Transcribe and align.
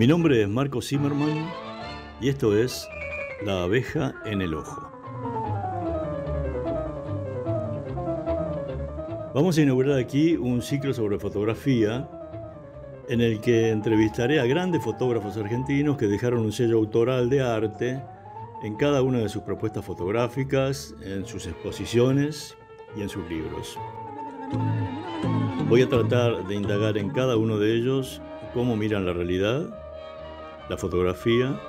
Mi 0.00 0.06
nombre 0.06 0.40
es 0.40 0.48
Marco 0.48 0.80
Zimmerman 0.80 1.46
y 2.22 2.30
esto 2.30 2.56
es 2.56 2.88
La 3.44 3.64
abeja 3.64 4.14
en 4.24 4.40
el 4.40 4.54
ojo. 4.54 4.90
Vamos 9.34 9.58
a 9.58 9.60
inaugurar 9.60 9.98
aquí 9.98 10.36
un 10.36 10.62
ciclo 10.62 10.94
sobre 10.94 11.18
fotografía 11.18 12.08
en 13.10 13.20
el 13.20 13.42
que 13.42 13.68
entrevistaré 13.68 14.40
a 14.40 14.46
grandes 14.46 14.82
fotógrafos 14.82 15.36
argentinos 15.36 15.98
que 15.98 16.06
dejaron 16.06 16.46
un 16.46 16.52
sello 16.52 16.78
autoral 16.78 17.28
de 17.28 17.42
arte 17.42 18.02
en 18.62 18.76
cada 18.76 19.02
una 19.02 19.18
de 19.18 19.28
sus 19.28 19.42
propuestas 19.42 19.84
fotográficas, 19.84 20.94
en 21.02 21.26
sus 21.26 21.46
exposiciones 21.46 22.56
y 22.96 23.02
en 23.02 23.10
sus 23.10 23.28
libros. 23.28 23.78
Voy 25.68 25.82
a 25.82 25.88
tratar 25.90 26.46
de 26.48 26.54
indagar 26.54 26.96
en 26.96 27.10
cada 27.10 27.36
uno 27.36 27.58
de 27.58 27.74
ellos 27.74 28.22
cómo 28.54 28.76
miran 28.76 29.04
la 29.04 29.12
realidad, 29.12 29.68
la 30.70 30.78
fotografía 30.78 31.60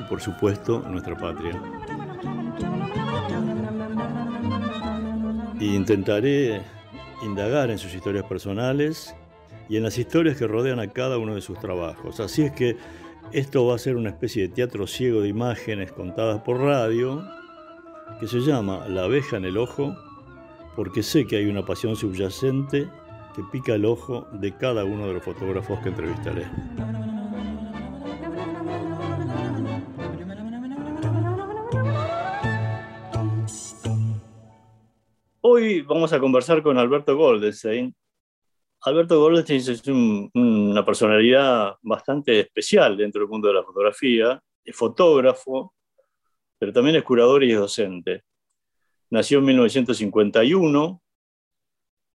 y 0.00 0.02
por 0.08 0.20
supuesto 0.20 0.80
nuestra 0.80 1.16
patria. 1.16 1.62
Y 5.60 5.74
intentaré 5.74 6.60
indagar 7.24 7.70
en 7.70 7.78
sus 7.78 7.94
historias 7.94 8.24
personales 8.24 9.14
y 9.68 9.76
en 9.76 9.84
las 9.84 9.98
historias 9.98 10.36
que 10.36 10.48
rodean 10.48 10.80
a 10.80 10.88
cada 10.88 11.18
uno 11.18 11.34
de 11.34 11.40
sus 11.40 11.58
trabajos. 11.60 12.18
Así 12.18 12.42
es 12.42 12.52
que 12.52 12.76
esto 13.32 13.66
va 13.66 13.76
a 13.76 13.78
ser 13.78 13.96
una 13.96 14.10
especie 14.10 14.48
de 14.48 14.54
teatro 14.54 14.86
ciego 14.86 15.20
de 15.20 15.28
imágenes 15.28 15.92
contadas 15.92 16.42
por 16.42 16.60
radio 16.60 17.22
que 18.18 18.26
se 18.26 18.40
llama 18.40 18.88
La 18.88 19.04
abeja 19.04 19.36
en 19.36 19.44
el 19.44 19.56
ojo 19.56 19.94
porque 20.74 21.04
sé 21.04 21.26
que 21.26 21.36
hay 21.36 21.46
una 21.46 21.64
pasión 21.64 21.94
subyacente 21.94 22.88
que 23.36 23.42
pica 23.52 23.74
el 23.74 23.84
ojo 23.84 24.26
de 24.32 24.56
cada 24.56 24.84
uno 24.84 25.06
de 25.06 25.14
los 25.14 25.22
fotógrafos 25.22 25.78
que 25.80 25.90
entrevistaré. 25.90 26.46
Hoy 35.68 35.82
vamos 35.82 36.10
a 36.14 36.18
conversar 36.18 36.62
con 36.62 36.78
Alberto 36.78 37.14
Goldenstein. 37.14 37.94
Alberto 38.80 39.20
Goldenstein 39.20 39.60
es 39.60 39.86
una 40.32 40.82
personalidad 40.82 41.74
bastante 41.82 42.40
especial 42.40 42.96
dentro 42.96 43.20
del 43.20 43.28
mundo 43.28 43.48
de 43.48 43.54
la 43.54 43.62
fotografía. 43.62 44.42
Es 44.64 44.74
fotógrafo, 44.74 45.74
pero 46.58 46.72
también 46.72 46.96
es 46.96 47.02
curador 47.02 47.44
y 47.44 47.52
es 47.52 47.58
docente. 47.58 48.22
Nació 49.10 49.40
en 49.40 49.44
1951 49.44 51.02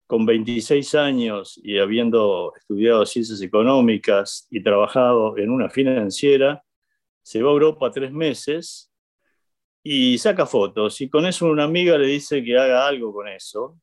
con 0.07 0.25
26 0.25 0.95
años 0.95 1.61
y 1.63 1.79
habiendo 1.79 2.55
estudiado 2.57 3.05
ciencias 3.05 3.43
económicas 3.43 4.47
y 4.49 4.63
trabajado 4.63 5.37
en 5.37 5.51
una 5.51 5.69
financiera, 5.69 6.65
se 7.21 7.43
va 7.43 7.51
a 7.51 7.53
Europa 7.53 7.91
tres 7.91 8.13
meses 8.13 8.92
y 9.83 10.19
saca 10.19 10.47
fotos. 10.47 11.01
Y 11.01 11.09
con 11.09 11.27
eso 11.27 11.47
una 11.47 11.65
amiga 11.65 11.99
le 11.99 12.07
dice 12.07 12.43
que 12.43 12.57
haga 12.57 12.87
algo 12.87 13.13
con 13.13 13.29
eso. 13.29 13.79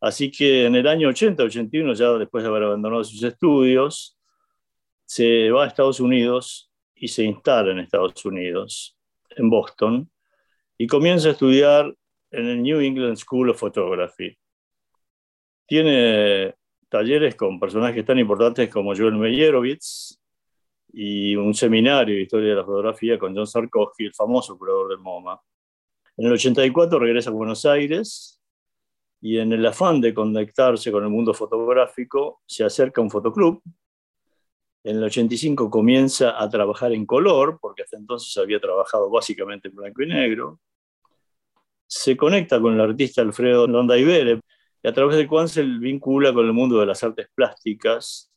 Así 0.00 0.30
que 0.30 0.66
en 0.66 0.74
el 0.74 0.86
año 0.86 1.08
80, 1.08 1.42
81, 1.44 1.94
ya 1.94 2.10
después 2.12 2.42
de 2.42 2.50
haber 2.50 2.64
abandonado 2.64 3.04
sus 3.04 3.22
estudios, 3.22 4.18
se 5.04 5.50
va 5.50 5.64
a 5.64 5.68
Estados 5.68 6.00
Unidos 6.00 6.70
y 6.94 7.08
se 7.08 7.24
instala 7.24 7.72
en 7.72 7.78
Estados 7.78 8.24
Unidos, 8.24 8.96
en 9.30 9.48
Boston, 9.48 10.10
y 10.78 10.86
comienza 10.86 11.28
a 11.28 11.32
estudiar 11.32 11.94
en 12.30 12.46
el 12.46 12.62
New 12.62 12.80
England 12.80 13.16
School 13.16 13.50
of 13.50 13.60
Photography 13.60 14.36
tiene 15.72 16.54
talleres 16.90 17.34
con 17.34 17.58
personajes 17.58 18.04
tan 18.04 18.18
importantes 18.18 18.68
como 18.68 18.94
Joel 18.94 19.14
Meyerowitz 19.14 20.20
y 20.92 21.34
un 21.36 21.54
seminario 21.54 22.14
de 22.14 22.22
historia 22.22 22.50
de 22.50 22.56
la 22.56 22.64
fotografía 22.64 23.18
con 23.18 23.34
John 23.34 23.46
Sarkovsky, 23.46 24.06
el 24.06 24.14
famoso 24.14 24.58
curador 24.58 24.90
del 24.90 24.98
MoMA. 24.98 25.40
En 26.16 26.26
el 26.26 26.32
84 26.32 26.98
regresa 26.98 27.30
a 27.30 27.32
Buenos 27.32 27.64
Aires 27.64 28.40
y 29.20 29.38
en 29.38 29.52
el 29.52 29.64
afán 29.64 30.00
de 30.00 30.12
conectarse 30.12 30.92
con 30.92 31.04
el 31.04 31.10
mundo 31.10 31.32
fotográfico 31.32 32.42
se 32.46 32.64
acerca 32.64 33.00
a 33.00 33.04
un 33.04 33.10
fotoclub. 33.10 33.62
En 34.84 34.96
el 34.96 35.04
85 35.04 35.70
comienza 35.70 36.42
a 36.42 36.50
trabajar 36.50 36.92
en 36.92 37.06
color, 37.06 37.58
porque 37.60 37.82
hasta 37.82 37.96
entonces 37.96 38.36
había 38.36 38.58
trabajado 38.58 39.08
básicamente 39.08 39.68
en 39.68 39.76
blanco 39.76 40.02
y 40.02 40.08
negro. 40.08 40.58
Se 41.86 42.16
conecta 42.16 42.60
con 42.60 42.74
el 42.74 42.80
artista 42.80 43.22
Alfredo 43.22 43.66
Londaibere, 43.68 44.40
y 44.82 44.88
a 44.88 44.92
través 44.92 45.16
del 45.16 45.28
cual 45.28 45.48
se 45.48 45.62
vincula 45.62 46.34
con 46.34 46.44
el 46.44 46.52
mundo 46.52 46.80
de 46.80 46.86
las 46.86 47.04
artes 47.04 47.28
plásticas, 47.32 48.32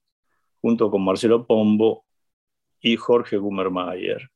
junto 0.62 0.92
con 0.92 1.04
Marcelo 1.04 1.48
Pombo 1.48 2.05
y 2.86 2.98
Jorge 2.98 3.38
Gummermayer. 3.38 4.30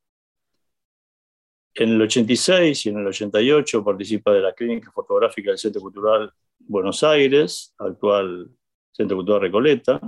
En 1.75 1.89
el 1.89 2.01
86 2.01 2.83
y 2.83 2.89
en 2.89 2.97
el 2.97 3.05
88 3.05 3.85
participa 3.85 4.33
de 4.33 4.41
la 4.41 4.53
clínica 4.53 4.91
fotográfica 4.91 5.51
del 5.51 5.59
Centro 5.59 5.79
Cultural 5.81 6.33
Buenos 6.57 7.03
Aires, 7.03 7.75
actual 7.77 8.49
Centro 8.91 9.17
Cultural 9.17 9.41
Recoleta. 9.41 10.01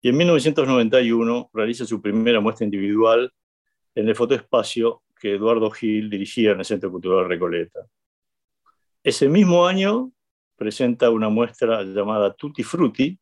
Y 0.00 0.08
en 0.08 0.16
1991 0.16 1.50
realiza 1.52 1.84
su 1.84 2.00
primera 2.00 2.40
muestra 2.40 2.64
individual 2.64 3.30
en 3.94 4.08
el 4.08 4.16
fotoespacio 4.16 5.02
que 5.20 5.34
Eduardo 5.34 5.70
Gil 5.70 6.08
dirigía 6.08 6.52
en 6.52 6.60
el 6.60 6.64
Centro 6.64 6.90
Cultural 6.90 7.28
Recoleta. 7.28 7.80
Ese 9.04 9.28
mismo 9.28 9.66
año 9.66 10.12
presenta 10.56 11.10
una 11.10 11.28
muestra 11.28 11.82
llamada 11.82 12.32
Tutti 12.32 12.62
Frutti 12.62 13.18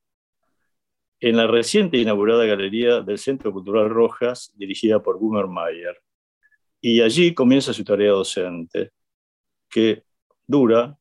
en 1.21 1.37
la 1.37 1.47
reciente 1.47 1.99
inaugurada 1.99 2.45
galería 2.45 3.01
del 3.01 3.19
Centro 3.19 3.53
Cultural 3.53 3.91
Rojas, 3.91 4.53
dirigida 4.57 5.03
por 5.03 5.19
Gunnar 5.19 5.49
Mayer. 5.49 6.01
Y 6.81 7.01
allí 7.01 7.35
comienza 7.35 7.73
su 7.73 7.85
tarea 7.85 8.13
docente, 8.13 8.93
que 9.69 10.05
dura 10.47 10.97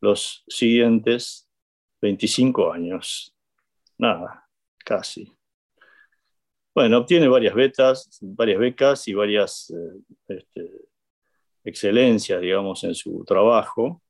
los 0.00 0.44
siguientes 0.46 1.48
25 2.00 2.72
años. 2.72 3.34
Nada, 3.98 4.48
casi. 4.84 5.32
Bueno, 6.74 6.98
obtiene 6.98 7.26
varias 7.26 7.54
becas, 7.54 8.18
varias 8.20 8.58
becas 8.58 9.08
y 9.08 9.14
varias 9.14 9.70
eh, 9.70 10.00
este, 10.28 10.70
excelencias, 11.64 12.40
digamos, 12.40 12.84
en 12.84 12.94
su 12.94 13.24
trabajo. 13.24 14.02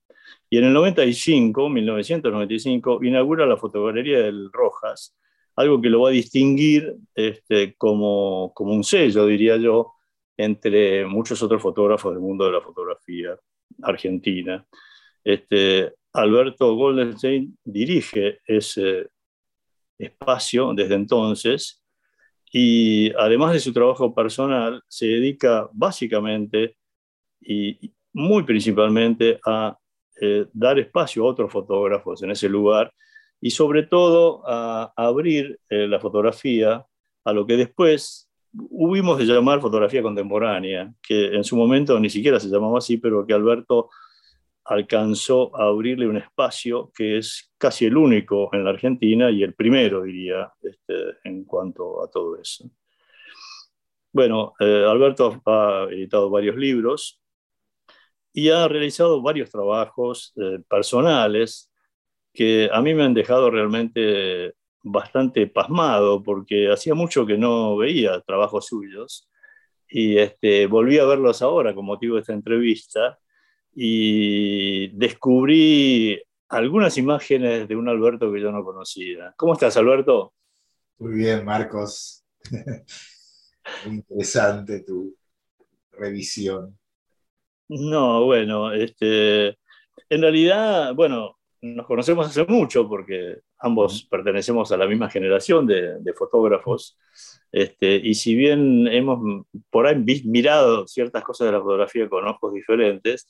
Y 0.50 0.58
en 0.58 0.64
el 0.64 0.72
95, 0.72 1.68
1995, 1.68 3.04
inaugura 3.04 3.46
la 3.46 3.56
fotogalería 3.56 4.20
del 4.20 4.50
Rojas, 4.52 5.16
algo 5.56 5.80
que 5.80 5.88
lo 5.88 6.02
va 6.02 6.10
a 6.10 6.12
distinguir 6.12 6.94
este, 7.14 7.74
como, 7.76 8.52
como 8.54 8.72
un 8.72 8.84
sello, 8.84 9.26
diría 9.26 9.56
yo, 9.56 9.94
entre 10.36 11.06
muchos 11.06 11.42
otros 11.42 11.62
fotógrafos 11.62 12.12
del 12.12 12.20
mundo 12.20 12.44
de 12.44 12.52
la 12.52 12.60
fotografía 12.60 13.38
argentina. 13.82 14.64
Este, 15.24 15.94
Alberto 16.12 16.74
Goldenstein 16.74 17.58
dirige 17.64 18.40
ese 18.46 19.08
espacio 19.98 20.74
desde 20.74 20.94
entonces 20.94 21.82
y 22.52 23.12
además 23.14 23.52
de 23.52 23.60
su 23.60 23.72
trabajo 23.72 24.14
personal, 24.14 24.82
se 24.88 25.06
dedica 25.06 25.68
básicamente 25.72 26.76
y 27.40 27.92
muy 28.12 28.44
principalmente 28.44 29.40
a 29.44 29.76
eh, 30.20 30.46
dar 30.52 30.78
espacio 30.78 31.24
a 31.24 31.26
otros 31.26 31.52
fotógrafos 31.52 32.22
en 32.22 32.30
ese 32.30 32.48
lugar 32.48 32.92
y 33.40 33.50
sobre 33.50 33.84
todo 33.84 34.42
a, 34.46 34.92
abrir 34.96 35.60
eh, 35.68 35.86
la 35.86 36.00
fotografía 36.00 36.84
a 37.24 37.32
lo 37.32 37.46
que 37.46 37.56
después 37.56 38.30
hubimos 38.52 39.18
de 39.18 39.24
llamar 39.24 39.60
fotografía 39.60 40.02
contemporánea, 40.02 40.92
que 41.02 41.34
en 41.34 41.44
su 41.44 41.56
momento 41.56 41.98
ni 42.00 42.08
siquiera 42.08 42.40
se 42.40 42.48
llamaba 42.48 42.78
así, 42.78 42.96
pero 42.96 43.26
que 43.26 43.34
Alberto 43.34 43.90
alcanzó 44.64 45.54
a 45.54 45.66
abrirle 45.66 46.08
un 46.08 46.16
espacio 46.16 46.90
que 46.94 47.18
es 47.18 47.52
casi 47.58 47.86
el 47.86 47.96
único 47.96 48.48
en 48.52 48.64
la 48.64 48.70
Argentina 48.70 49.30
y 49.30 49.42
el 49.42 49.54
primero, 49.54 50.02
diría, 50.02 50.52
este, 50.62 51.18
en 51.24 51.44
cuanto 51.44 52.02
a 52.02 52.10
todo 52.10 52.40
eso. 52.40 52.68
Bueno, 54.12 54.54
eh, 54.58 54.84
Alberto 54.88 55.42
ha 55.44 55.86
editado 55.90 56.30
varios 56.30 56.56
libros, 56.56 57.20
y 58.36 58.50
ha 58.50 58.68
realizado 58.68 59.22
varios 59.22 59.50
trabajos 59.50 60.34
eh, 60.36 60.58
personales 60.68 61.72
que 62.36 62.68
a 62.72 62.80
mí 62.82 62.94
me 62.94 63.04
han 63.04 63.14
dejado 63.14 63.50
realmente 63.50 64.54
bastante 64.82 65.48
pasmado 65.48 66.22
porque 66.22 66.70
hacía 66.70 66.94
mucho 66.94 67.26
que 67.26 67.36
no 67.36 67.76
veía 67.76 68.20
trabajos 68.20 68.66
suyos 68.66 69.28
y 69.88 70.18
este, 70.18 70.66
volví 70.66 70.98
a 70.98 71.04
verlos 71.04 71.42
ahora 71.42 71.74
con 71.74 71.84
motivo 71.84 72.14
de 72.14 72.20
esta 72.20 72.32
entrevista 72.32 73.18
y 73.74 74.88
descubrí 74.96 76.22
algunas 76.48 76.96
imágenes 76.98 77.66
de 77.66 77.76
un 77.76 77.88
Alberto 77.88 78.32
que 78.32 78.40
yo 78.40 78.52
no 78.52 78.64
conocía. 78.64 79.34
¿Cómo 79.36 79.54
estás, 79.54 79.76
Alberto? 79.76 80.32
Muy 80.98 81.14
bien, 81.14 81.44
Marcos. 81.44 82.24
Muy 83.86 83.96
interesante 83.96 84.80
tu 84.84 85.16
revisión. 85.92 86.78
No, 87.68 88.24
bueno, 88.24 88.72
este, 88.72 89.48
en 90.08 90.22
realidad, 90.22 90.94
bueno, 90.94 91.35
nos 91.62 91.86
conocemos 91.86 92.26
hace 92.26 92.44
mucho 92.44 92.88
porque 92.88 93.38
ambos 93.58 94.04
pertenecemos 94.04 94.70
a 94.72 94.76
la 94.76 94.86
misma 94.86 95.10
generación 95.10 95.66
de, 95.66 96.12
fotógrafos. 96.16 96.98
Este, 97.52 97.96
y 97.96 98.14
si 98.14 98.34
bien 98.34 98.86
hemos 98.88 99.44
por 99.70 99.86
ahí 99.86 100.02
mirado 100.24 100.86
ciertas 100.86 101.24
cosas 101.24 101.46
de 101.46 101.52
la 101.52 101.60
fotografía 101.60 102.08
con 102.08 102.26
ojos 102.26 102.52
diferentes, 102.52 103.28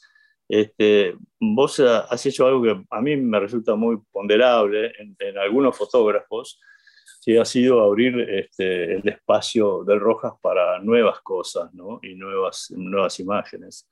este, 0.49 1.15
vos 1.41 1.81
has 1.81 2.25
hecho 2.27 2.47
algo 2.47 2.63
que 2.63 2.85
a 2.91 3.01
mí 3.01 3.17
me 3.17 3.41
resulta 3.41 3.75
muy 3.75 3.99
ponderable 4.13 4.93
en, 4.99 5.39
algunos 5.39 5.77
fotógrafos, 5.77 6.61
que 7.25 7.41
ha 7.41 7.45
sido 7.45 7.83
abrir 7.83 8.21
este, 8.21 8.95
el 8.95 9.09
espacio 9.09 9.83
del 9.85 9.99
Rojas 9.99 10.35
para 10.41 10.79
nuevas 10.79 11.21
cosas 11.23 11.75
¿no? 11.75 11.99
y 12.03 12.15
nuevas, 12.15 12.71
nuevas 12.71 13.19
imágenes. 13.19 13.89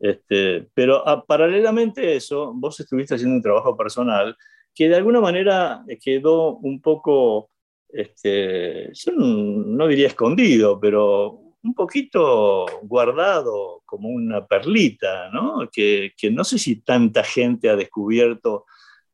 Este, 0.00 0.66
pero 0.72 1.06
a, 1.06 1.12
ah, 1.12 1.24
paralelamente 1.24 2.08
a 2.08 2.12
eso, 2.12 2.52
vos 2.54 2.80
estuviste 2.80 3.14
haciendo 3.14 3.36
un 3.36 3.42
trabajo 3.42 3.76
personal 3.76 4.34
que 4.74 4.88
de 4.88 4.96
alguna 4.96 5.20
manera 5.20 5.84
quedó 6.02 6.56
un 6.56 6.80
poco, 6.80 7.50
este, 7.88 8.90
no 9.16 9.86
diría 9.86 10.06
escondido, 10.06 10.80
pero 10.80 11.50
un 11.62 11.74
poquito 11.74 12.66
guardado 12.82 13.82
como 13.84 14.08
una 14.08 14.46
perlita. 14.46 15.30
Que, 15.72 16.12
que, 16.16 16.30
no 16.30 16.44
sé 16.44 16.58
si 16.58 16.76
tanta 16.76 17.22
gente 17.22 17.68
ha 17.68 17.76
descubierto 17.76 18.64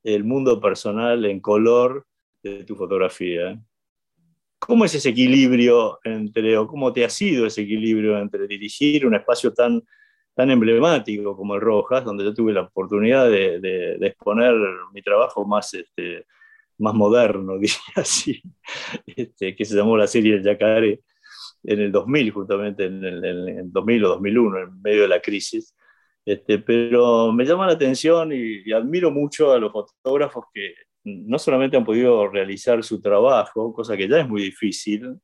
el 0.05 0.25
mundo 0.25 0.61
personal 0.61 1.25
en 1.25 1.41
color 1.41 2.07
de 2.43 2.65
tu 2.65 2.77
fotografía. 2.77 3.59
¿Cómo 4.59 4.85
es 4.85 4.95
ese 4.95 5.11
equilibrio 5.11 5.99
entre, 6.05 6.57
o 6.57 6.67
cómo 6.67 6.93
te 6.93 7.05
ha 7.05 7.11
sido 7.11 7.47
ese 7.47 7.63
equilibrio 7.63 8.19
entre 8.19 8.47
dirigir 8.47 9.07
un 9.07 9.15
espacio 9.15 9.53
tan, 9.53 9.83
tan 10.37 10.51
emblemático 10.51 11.35
como 11.35 11.55
el 11.55 11.63
Rojas, 11.63 12.05
donde 12.05 12.23
yo 12.23 12.35
tuve 12.35 12.53
la 12.53 12.61
oportunidad 12.61 13.29
de, 13.31 13.59
de, 13.59 14.07
exponer 14.07 14.55
mi 14.93 15.01
trabajo 15.01 15.47
más, 15.47 15.73
este, 15.73 16.27
más 16.77 16.93
moderno, 16.95 17.55
diría 17.59 17.79
así, 17.97 18.43
este, 19.07 19.57
que 19.57 19.65
se 19.65 19.75
llamó 19.75 19.97
la 19.97 20.07
serie 20.07 20.35
El 20.35 20.45
Yacaré, 20.45 21.01
en 21.65 21.81
el 21.81 21.91
2000, 21.91 22.31
justamente 22.33 22.85
en 22.85 23.03
el, 23.03 23.73
2000 23.73 24.05
o 24.05 24.09
2001, 24.11 24.59
en 24.59 24.83
medio 24.83 25.03
de 25.03 25.09
la 25.09 25.21
crisis. 25.21 25.75
Este, 26.27 26.59
pero 26.59 27.33
me 27.33 27.47
llama 27.47 27.67
la 27.67 27.73
atención 27.73 28.31
y, 28.33 28.71
admiro 28.73 29.11
mucho 29.11 29.53
a 29.53 29.59
los 29.59 29.73
fotógrafos 29.73 30.45
que 30.53 30.75
no 31.05 31.39
solamente 31.39 31.79
han 31.79 31.85
podido 31.85 32.29
realizar 32.29 32.85
su 32.85 33.01
trabajo, 33.01 33.73
cosa 33.73 33.97
que 33.97 34.07
ya 34.07 34.21
es 34.21 34.29
muy 34.29 34.43
difícil, 34.43 35.19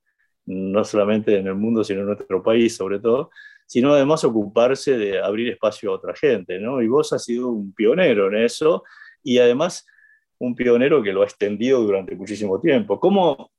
no 0.47 0.85
solamente 0.85 1.37
en 1.37 1.49
el 1.49 1.55
mundo, 1.55 1.85
sino 1.85 2.01
en 2.01 2.07
nuestro 2.07 2.43
país 2.43 2.75
sobre 2.75 2.99
todo, 2.99 3.31
sino 3.73 3.95
además 3.95 4.23
ocuparse 4.23 4.99
de 4.99 5.19
abrir 5.19 5.49
espacio 5.49 5.91
a 5.91 5.95
otra 5.95 6.15
gente, 6.15 6.59
¿no? 6.59 6.83
Y 6.83 6.89
vos 6.89 7.11
has 7.15 7.25
sido 7.25 7.49
un 7.49 7.73
pionero 7.73 8.29
en 8.29 8.45
eso 8.45 8.85
y 9.23 9.39
además 9.39 9.87
un 10.37 10.55
pionero 10.55 11.03
que 11.03 11.11
lo 11.11 11.23
ha 11.23 11.25
extendido 11.25 11.81
durante 11.81 12.15
muchísimo 12.15 12.61
tiempo. 12.61 13.01
¿Cómo, 13.01 13.51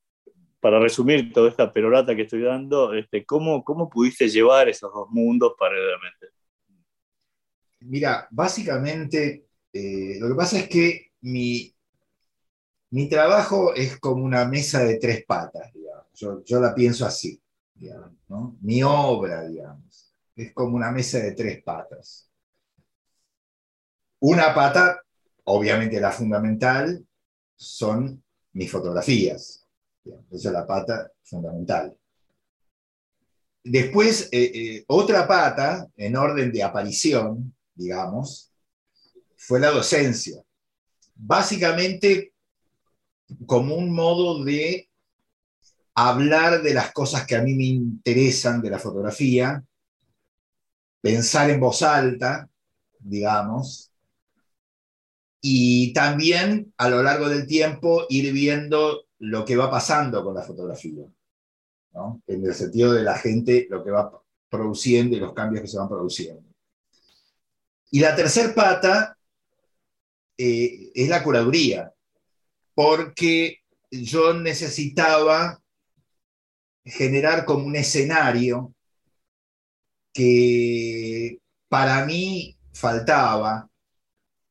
para 0.59 0.79
resumir 0.79 1.33
toda 1.33 1.49
esta 1.49 1.73
perorata 1.73 2.15
que 2.15 2.21
estoy 2.21 2.43
dando, 2.43 2.93
este, 2.93 3.25
¿cómo, 3.25 3.63
¿cómo 3.63 3.89
pudiste 3.89 4.29
llevar 4.29 4.69
esos 4.69 4.93
dos 4.93 5.09
mundos 5.09 5.55
paralelamente? 5.57 6.27
Mira, 7.79 8.27
básicamente 8.29 9.47
eh, 9.73 10.17
lo 10.19 10.27
que 10.27 10.35
pasa 10.35 10.59
es 10.59 10.69
que 10.69 11.07
mi, 11.21 11.73
mi 12.91 13.09
trabajo 13.09 13.73
es 13.73 13.99
como 13.99 14.23
una 14.23 14.45
mesa 14.45 14.83
de 14.83 14.99
tres 14.99 15.25
patas, 15.25 15.71
Yo, 16.13 16.43
yo 16.43 16.59
la 16.59 16.75
pienso 16.75 17.03
así. 17.03 17.41
Mi 18.61 18.83
obra, 18.83 19.47
digamos, 19.47 19.92
es 20.35 20.53
como 20.53 20.75
una 20.75 20.91
mesa 20.91 21.19
de 21.19 21.33
tres 21.33 21.63
patas. 21.63 22.29
Una 24.19 24.53
pata, 24.53 25.01
obviamente 25.45 25.99
la 25.99 26.11
fundamental, 26.11 27.05
son 27.55 28.23
mis 28.53 28.71
fotografías 28.71 29.63
esa 30.05 30.49
es 30.49 30.53
la 30.53 30.67
pata 30.67 31.11
fundamental. 31.23 31.95
Después, 33.63 34.27
eh, 34.31 34.51
eh, 34.53 34.83
otra 34.87 35.25
pata, 35.27 35.87
en 35.95 36.17
orden 36.17 36.51
de 36.51 36.63
aparición, 36.63 37.55
digamos, 37.73 38.51
fue 39.37 39.59
la 39.59 39.71
docencia. 39.71 40.41
Básicamente 41.15 42.33
como 43.45 43.75
un 43.75 43.93
modo 43.93 44.43
de 44.43 44.89
hablar 45.95 46.61
de 46.61 46.73
las 46.73 46.91
cosas 46.91 47.25
que 47.25 47.35
a 47.35 47.41
mí 47.41 47.53
me 47.53 47.65
interesan 47.65 48.61
de 48.61 48.69
la 48.69 48.79
fotografía, 48.79 49.63
pensar 51.03 51.49
en 51.49 51.59
voz 51.59 51.81
alta, 51.81 52.49
digamos, 52.97 53.91
y 55.41 55.91
también 55.91 56.73
a 56.77 56.87
lo 56.87 57.03
largo 57.03 57.27
del 57.27 57.45
tiempo 57.45 58.05
ir 58.07 58.31
viendo 58.31 59.07
lo 59.19 59.43
que 59.43 59.57
va 59.57 59.69
pasando 59.69 60.23
con 60.23 60.33
la 60.33 60.43
fotografía, 60.43 61.03
en 62.25 62.45
el 62.45 62.53
sentido 62.53 62.93
de 62.93 63.03
la 63.03 63.17
gente, 63.17 63.67
lo 63.69 63.83
que 63.83 63.91
va 63.91 64.17
produciendo 64.49 65.17
y 65.17 65.19
los 65.19 65.33
cambios 65.33 65.63
que 65.63 65.67
se 65.67 65.77
van 65.77 65.89
produciendo. 65.89 66.41
Y 67.91 67.99
la 67.99 68.15
tercera 68.15 68.55
pata 68.55 69.17
eh, 70.37 70.89
es 70.95 71.09
la 71.09 71.21
curaduría, 71.21 71.93
porque 72.73 73.57
yo 73.91 74.33
necesitaba 74.33 75.61
generar 76.85 77.43
como 77.43 77.65
un 77.65 77.75
escenario 77.75 78.73
que 80.13 81.39
para 81.67 82.05
mí 82.05 82.57
faltaba, 82.73 83.69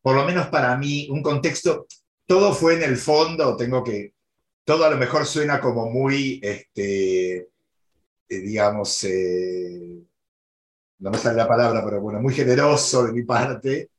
por 0.03 0.17
lo 0.17 0.25
menos 0.25 0.49
para 0.49 0.76
mí, 0.76 1.09
un 1.11 1.23
contexto, 1.23 1.87
todo 2.26 2.53
fue 2.53 2.75
en 2.75 2.82
el 2.82 2.97
fondo, 2.97 3.56
tengo 3.56 3.85
que 3.85 4.14
todo 4.64 4.85
a 4.85 4.91
lo 4.91 4.97
mejor 4.97 5.26
suena 5.26 5.61
como 5.61 5.91
muy, 5.91 6.41
este, 6.43 7.37
eh, 7.37 7.49
digamos, 8.29 9.05
eh, 9.05 10.03
no 10.99 11.11
me 11.11 11.19
sale 11.19 11.37
la 11.37 11.49
palabra, 11.49 11.85
pero 11.85 12.00
bueno, 12.00 12.20
muy 12.20 12.32
generoso 12.32 13.05
de 13.05 13.12
mi 13.12 13.23
parte, 13.25 13.91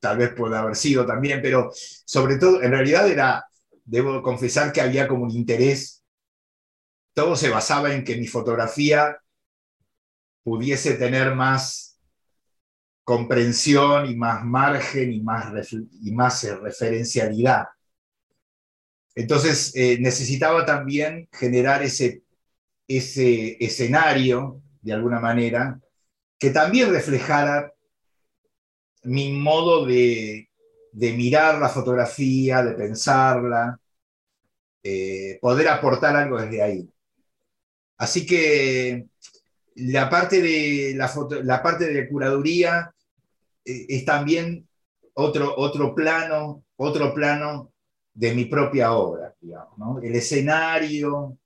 tal 0.00 0.18
vez 0.18 0.32
puede 0.34 0.56
haber 0.56 0.76
sido 0.76 1.06
también, 1.06 1.40
pero 1.42 1.70
sobre 1.72 2.36
todo, 2.38 2.62
en 2.62 2.72
realidad 2.72 3.08
era, 3.08 3.46
debo 3.84 4.22
confesar 4.22 4.72
que 4.72 4.80
había 4.80 5.06
como 5.08 5.24
un 5.24 5.30
interés, 5.30 6.02
todo 7.14 7.36
se 7.36 7.48
basaba 7.48 7.92
en 7.92 8.04
que 8.04 8.16
mi 8.16 8.26
fotografía 8.26 9.18
pudiese 10.42 10.94
tener 10.94 11.34
más 11.34 11.98
comprensión 13.04 14.10
y 14.10 14.16
más 14.16 14.44
margen 14.44 15.12
y 15.12 15.20
más, 15.20 15.72
y 15.72 16.12
más 16.12 16.44
eh, 16.44 16.56
referencialidad 16.56 17.66
entonces 19.18 19.72
eh, 19.74 19.98
necesitaba 19.98 20.64
también 20.64 21.28
generar 21.32 21.82
ese, 21.82 22.22
ese 22.86 23.56
escenario, 23.58 24.62
de 24.80 24.92
alguna 24.92 25.18
manera, 25.18 25.80
que 26.38 26.50
también 26.50 26.92
reflejara 26.92 27.72
mi 29.02 29.32
modo 29.32 29.84
de, 29.86 30.48
mirar 30.92 31.58
la 31.58 31.68
fotografía, 31.68 32.62
de 32.62 32.74
pensarla, 32.74 33.80
eh, 34.84 35.40
poder 35.40 35.66
aportar 35.66 36.14
algo 36.14 36.40
desde 36.40 36.62
ahí. 36.62 36.88
Así 37.96 38.24
que 38.24 39.08
la 39.78 40.10
parte 40.10 40.42
de 40.42 40.94
la, 40.96 41.10
la 41.42 41.62
parte 41.62 41.92
de 41.92 42.08
curaduría 42.08 42.92
eh, 43.64 43.86
es 43.88 44.04
también 44.04 44.68
otro, 45.14 45.54
otro 45.56 45.94
plano, 45.94 46.64
otro 46.76 47.14
plano 47.14 47.72
de 48.12 48.34
mi 48.34 48.46
propia 48.46 48.92
obra, 48.92 49.34
digamos, 49.40 50.02
el 50.02 50.14
escenario, 50.14 51.38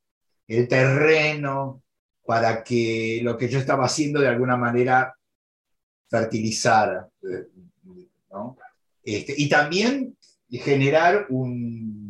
el 0.47 0.67
terreno, 0.69 1.83
para 2.25 2.63
que 2.63 3.21
lo 3.23 3.37
que 3.37 3.49
yo 3.49 3.59
estaba 3.59 3.85
haciendo 3.85 4.21
de 4.21 4.29
alguna 4.29 4.57
manera 4.57 5.15
fertilizara. 6.09 7.09
Este, 9.03 9.35
y 9.37 9.49
también 9.49 10.17
generar 10.51 11.27
un, 11.31 12.02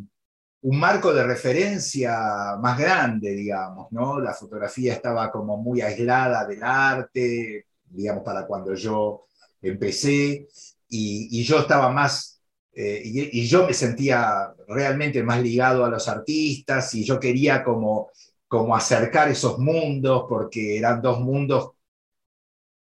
un, 0.63 0.79
marco 0.79 1.13
de 1.13 1.25
referencia 1.25 2.57
más 2.61 2.79
grande, 2.79 3.33
digamos, 3.33 3.91
¿no? 3.93 4.21
La 4.21 4.35
fotografía 4.35 4.95
estaba 4.95 5.31
como 5.31 5.57
muy 5.57 5.81
aislada 5.81 6.47
del 6.47 6.63
arte, 6.63 7.67
digamos, 7.85 8.25
para 8.25 8.47
cuando 8.47 8.75
yo 8.75 9.27
empecé, 9.61 10.49
y, 10.89 11.43
yo 11.45 11.61
estaba 11.61 11.91
más 11.91 12.41
eh, 12.75 13.01
y, 13.05 13.47
yo 13.47 13.67
me 13.67 13.75
sentía 13.75 14.53
realmente 14.69 15.23
más 15.23 15.43
ligado 15.43 15.85
a 15.85 15.91
los 15.91 16.09
artistas 16.09 16.95
y 16.95 17.05
yo 17.05 17.19
quería 17.19 17.65
como, 17.65 18.11
como 18.47 18.77
acercar 18.77 19.29
esos 19.29 19.59
mundos 19.59 20.25
porque 20.29 20.79
eran 20.79 21.01
dos 21.01 21.21
mundos 21.21 21.73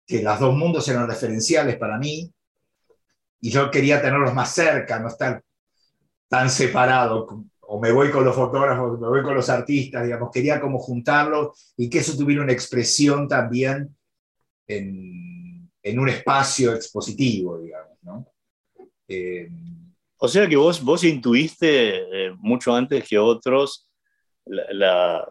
que 0.06 0.22
los 0.22 0.39
dos 0.39 0.56
mundos 0.56 0.88
eran 0.89 1.08
referenciales 1.08 1.77
para 1.77 1.98
mí 1.98 2.32
y 3.39 3.50
yo 3.50 3.72
quería 3.72 4.01
tenerlos 4.01 4.34
más 4.34 4.53
cerca, 4.53 5.00
no 5.00 5.08
estar 5.08 5.44
tan 6.27 6.50
separado 6.50 7.46
o 7.74 7.80
me 7.80 7.92
voy 7.92 8.12
con 8.12 8.24
los 8.24 8.36
fotógrafos, 8.36 9.00
me 9.00 9.08
voy 9.08 9.24
con 9.24 9.34
los 9.34 9.50
artistas, 9.50 10.03
digamos, 10.03 10.30
quería 10.32 10.62
como 10.62 10.77
juntarlos 10.77 11.74
y 11.75 11.89
que 11.89 11.98
eso 11.98 12.15
tuviera 12.15 12.44
una 12.44 12.53
expresión 12.53 13.27
también 13.27 13.98
en, 14.68 15.72
en 15.82 16.00
un 16.00 16.08
espacio 16.08 16.75
expositivo, 16.75 17.58
digamos, 17.58 17.98
¿no? 18.03 18.27
Eh, 19.08 19.50
O 20.18 20.27
sea 20.27 20.48
que 20.48 20.56
vos, 20.56 20.84
vos 20.84 21.03
intuiste 21.03 22.27
eh, 22.27 22.32
mucho 22.38 22.75
antes 22.75 23.08
que 23.10 23.18
otros 23.18 23.89
la, 24.46 24.65
la, 24.72 25.30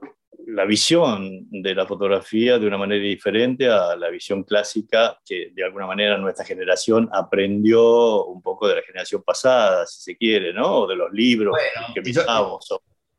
visión 0.67 1.47
de 1.51 1.75
la 1.75 1.87
fotografía 1.87 2.59
de 2.59 2.67
una 2.67 2.79
manera 2.79 3.03
diferente 3.03 3.69
a 3.69 3.97
la 3.97 4.09
visión 4.09 4.45
clásica 4.45 5.19
que 5.25 5.51
de 5.53 5.65
alguna 5.65 5.87
manera 5.87 6.19
nuestra 6.19 6.45
generación 6.45 7.09
aprendió 7.13 8.25
un 8.27 8.43
poco 8.43 8.69
de 8.69 8.77
la 8.77 8.83
generación 8.83 9.23
pasada, 9.23 9.87
si 9.87 10.03
se 10.03 10.17
quiere, 10.17 10.53
¿no? 10.53 10.81
O 10.81 10.87
de 10.87 10.97
los 10.97 11.13
libros 11.13 11.57
que 11.95 12.01
visitamos. 12.01 12.69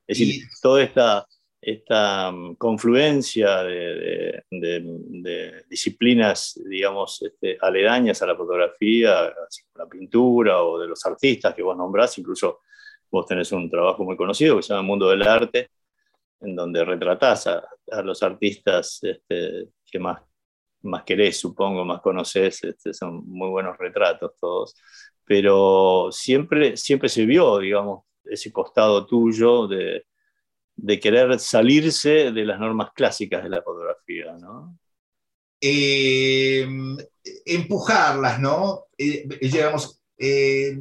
Es 0.06 0.20
decir, 0.20 0.44
toda 0.62 0.84
esta, 0.84 1.26
esta 1.62 2.32
mm, 2.32 2.56
confluencia 2.56 3.64
de, 3.64 4.44
disciplinas, 5.70 6.60
digamos, 6.66 7.22
este, 7.22 7.58
aledañas 7.60 8.22
a 8.22 8.28
la 8.28 8.36
fotografía, 8.36 9.34
la 9.76 9.86
pintura 9.88 10.62
o 10.62 10.80
de 10.80 10.88
los 10.88 11.06
artistas 11.06 11.56
que 11.56 11.64
vos 11.64 11.78
nombrás, 11.78 12.18
incluso 12.18 12.60
vos 13.10 13.26
tenés 13.26 13.52
un 13.52 13.70
trabajo 13.70 14.04
muy 14.04 14.18
conocido 14.18 14.58
que 14.58 14.64
se 14.64 14.74
llama 14.74 14.84
Mundo 14.84 15.10
del 15.10 15.24
Arte, 15.24 15.70
en 16.44 16.56
donde 16.56 16.84
retratás 16.86 17.48
a, 17.48 17.64
los 18.04 18.24
artistas 18.24 19.00
este, 19.02 19.70
que 19.86 20.00
más, 20.00 20.22
más 20.82 21.04
querés, 21.04 21.38
supongo, 21.38 21.86
más 21.86 22.02
conocés, 22.02 22.64
este, 22.64 22.94
son 22.94 23.28
muy 23.28 23.50
buenos 23.50 23.78
retratos 23.78 24.34
todos, 24.40 24.76
pero 25.26 26.10
siempre, 26.12 26.78
siempre 26.78 27.10
se 27.10 27.26
vio, 27.26 27.60
digamos, 27.60 28.06
ese 28.26 28.52
costado 28.52 29.06
tuyo 29.06 29.68
de, 29.68 30.06
querer 31.02 31.40
salirse 31.40 32.32
de 32.32 32.46
las 32.46 32.60
normas 32.60 32.92
clásicas 32.94 33.44
de 33.44 33.50
la 33.50 33.62
fotografía, 33.62 34.34
¿no? 34.34 34.78
Eh, 35.62 36.68
empujarlas, 37.46 38.40
¿no? 38.40 38.86
Eh, 38.98 39.28
eh, 40.18 40.78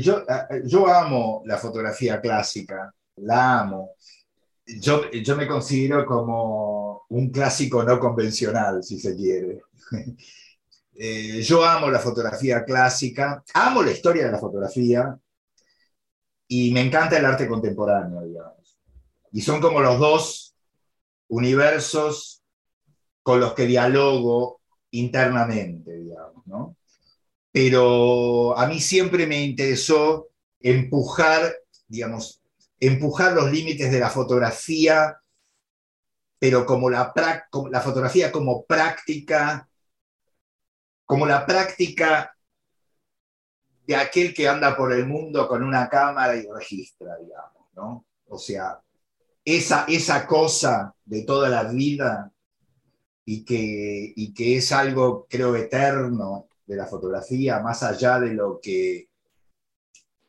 yo, 0.00 0.24
yo, 0.64 0.86
amo 0.86 1.42
la 1.46 1.58
fotografía 1.58 2.20
clásica, 2.20 2.94
la 3.16 3.60
amo. 3.60 3.94
Yo, 4.66 5.10
yo 5.10 5.36
me 5.36 5.46
considero 5.46 6.06
como 6.06 7.04
un 7.10 7.30
clásico 7.30 7.82
no 7.82 7.98
convencional, 8.00 8.82
si 8.82 8.98
se 8.98 9.14
quiere. 9.14 9.62
yo 11.42 11.64
amo 11.64 11.90
la 11.90 11.98
fotografía 11.98 12.64
clásica, 12.64 13.42
amo 13.54 13.82
la 13.82 13.92
historia 13.92 14.26
de 14.26 14.32
la 14.32 14.38
fotografía 14.38 15.18
y 16.48 16.72
me 16.72 16.82
encanta 16.82 17.18
el 17.18 17.24
arte 17.24 17.48
contemporáneo, 17.48 18.22
digamos. 18.22 18.78
Y 19.32 19.40
son 19.40 19.60
como 19.60 19.80
los 19.80 19.98
dos 19.98 20.54
universos 21.28 22.42
con 23.22 23.40
los 23.40 23.54
que 23.54 23.66
dialogo 23.66 24.60
internamente, 24.90 25.96
digamos, 25.96 26.46
¿no? 26.46 26.76
Pero 27.50 28.56
a 28.58 28.66
mí 28.66 28.80
siempre 28.80 29.26
me 29.26 29.42
interesó 29.42 30.28
empujar, 30.60 31.54
digamos, 31.88 32.43
empujar 32.80 33.32
los 33.32 33.50
límites 33.50 33.90
de 33.90 34.00
la 34.00 34.10
fotografía, 34.10 35.18
pero 36.38 36.66
como 36.66 36.90
la, 36.90 37.12
la 37.70 37.80
fotografía 37.80 38.30
como 38.30 38.64
práctica, 38.64 39.68
como 41.04 41.26
la 41.26 41.46
práctica 41.46 42.34
de 43.86 43.96
aquel 43.96 44.32
que 44.32 44.48
anda 44.48 44.76
por 44.76 44.92
el 44.92 45.06
mundo 45.06 45.46
con 45.46 45.62
una 45.62 45.88
cámara 45.88 46.36
y 46.36 46.46
registra, 46.46 47.16
digamos, 47.18 47.68
¿no? 47.74 48.06
O 48.28 48.38
sea, 48.38 48.80
esa, 49.44 49.84
esa 49.88 50.26
cosa 50.26 50.94
de 51.04 51.22
toda 51.22 51.48
la 51.48 51.64
vida 51.64 52.32
y 53.26 53.44
que, 53.44 54.12
y 54.16 54.32
que 54.32 54.56
es 54.56 54.72
algo, 54.72 55.26
creo, 55.28 55.54
eterno 55.54 56.48
de 56.66 56.76
la 56.76 56.86
fotografía, 56.86 57.60
más 57.60 57.82
allá 57.82 58.20
de 58.20 58.32
lo 58.32 58.58
que, 58.60 59.08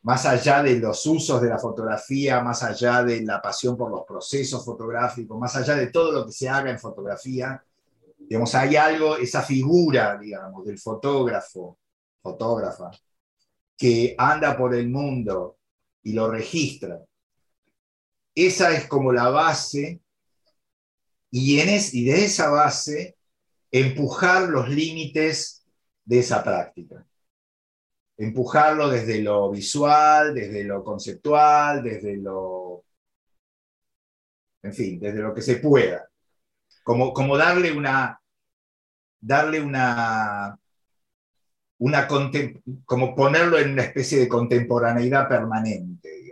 más 0.05 0.25
allá 0.25 0.63
de 0.63 0.79
los 0.79 1.05
usos 1.05 1.41
de 1.41 1.49
la 1.49 1.59
fotografía, 1.59 2.41
más 2.41 2.63
allá 2.63 3.03
de 3.03 3.21
la 3.21 3.41
pasión 3.41 3.75
por 3.77 3.91
los 3.91 4.05
procesos 4.05 4.63
fotográficos, 4.63 5.37
más 5.37 5.55
allá 5.55 5.75
de 5.75 5.87
todo 5.87 6.11
lo 6.11 6.25
que 6.25 6.31
se 6.31 6.49
haga 6.49 6.71
en 6.71 6.79
fotografía, 6.79 7.63
digamos, 8.17 8.55
hay 8.55 8.75
algo, 8.75 9.17
esa 9.17 9.41
figura, 9.41 10.17
digamos, 10.17 10.65
del 10.65 10.79
fotógrafo, 10.79 11.77
fotógrafa, 12.21 12.91
que 13.77 14.15
anda 14.17 14.57
por 14.57 14.73
el 14.73 14.89
mundo 14.89 15.57
y 16.03 16.13
lo 16.13 16.31
registra 16.31 17.01
esa 18.35 18.75
es 18.75 18.87
como 18.87 19.13
la 19.13 19.29
base 19.29 20.01
y, 21.31 21.59
en 21.59 21.69
y 21.93 22.05
de 22.05 22.25
esa 22.25 22.49
base 22.49 23.17
empujar 23.71 24.49
los 24.49 24.69
límites 24.69 25.65
de 26.03 26.19
esa 26.19 26.43
práctica. 26.43 27.05
Empujarlo 28.17 28.89
desde 28.89 29.21
lo 29.21 29.51
visual, 29.51 30.33
desde 30.33 30.63
lo 30.63 30.83
conceptual, 30.83 31.83
desde 31.83 32.17
lo, 32.17 32.83
en 34.63 34.73
fin, 34.73 34.99
desde 34.99 35.19
lo 35.19 35.33
que 35.33 35.41
se 35.41 35.57
pueda. 35.57 36.07
Como, 36.83 37.13
como 37.13 37.37
darle 37.37 37.71
una, 37.71 38.19
darle 39.19 39.59
una, 39.61 40.57
una, 41.79 42.07
como 42.85 43.15
ponerlo 43.15 43.59
en 43.59 43.71
una 43.71 43.83
especie 43.83 44.19
de 44.19 44.29
contemporaneidad 44.29 45.27
permanente 45.27 46.25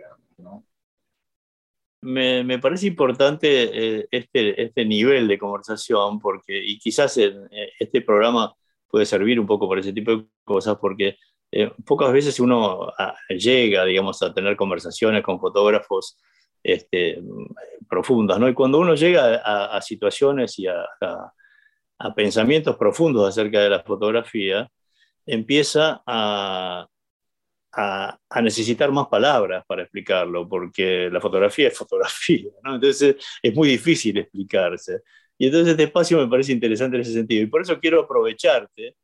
me, 2.04 2.58
parece 2.58 2.86
importante 2.86 3.98
eh, 3.98 4.08
este, 4.10 4.62
este 4.62 4.84
nivel 4.84 5.26
de 5.26 5.38
conversación, 5.38 6.20
porque, 6.20 6.62
y 6.64 6.78
quizás 6.78 7.16
eh, 7.18 7.32
este 7.78 8.02
programa 8.02 8.54
puede 8.88 9.06
servir 9.06 9.40
un 9.40 9.46
poco 9.46 9.68
para 9.68 9.80
ese 9.80 9.92
tipo 9.92 10.10
de 10.12 10.26
cosas, 10.44 10.76
porque 10.80 11.16
eh, 11.56 11.70
pocas 11.86 12.12
veces 12.12 12.40
uno 12.40 12.92
ah, 12.98 13.14
llega, 13.28 13.84
digamos, 13.84 14.20
a 14.24 14.34
tener 14.34 14.56
conversaciones 14.56 15.22
con 15.22 15.38
fotógrafos 15.38 16.18
este, 16.64 17.22
profundas, 17.88 18.40
¿no? 18.40 18.48
Y 18.48 18.54
cuando 18.54 18.80
uno 18.80 18.96
llega 18.96 19.36
a, 19.36 19.80
situaciones 19.80 20.58
y 20.58 20.66
a, 20.66 20.84
a, 21.00 22.14
pensamientos 22.16 22.76
profundos 22.76 23.28
acerca 23.28 23.60
de 23.60 23.70
la 23.70 23.84
fotografía, 23.84 24.68
empieza 25.24 26.02
a, 26.04 26.88
a, 27.70 28.42
necesitar 28.42 28.90
más 28.90 29.06
palabras 29.06 29.64
para 29.64 29.82
explicarlo, 29.82 30.48
porque 30.48 31.08
la 31.08 31.20
fotografía 31.20 31.68
es 31.68 31.78
fotografía, 31.78 32.50
¿no? 32.64 32.74
Entonces 32.74 33.16
es 33.40 33.54
muy 33.54 33.68
difícil 33.68 34.18
explicarse. 34.18 35.02
Y 35.38 35.46
entonces 35.46 35.68
este 35.68 35.84
espacio 35.84 36.18
me 36.18 36.26
parece 36.26 36.50
interesante 36.50 36.96
en 36.96 37.02
ese 37.02 37.12
sentido. 37.12 37.44
Y 37.44 37.46
por 37.46 37.62
eso 37.62 37.78
quiero 37.78 38.02
aprovecharte, 38.02 38.96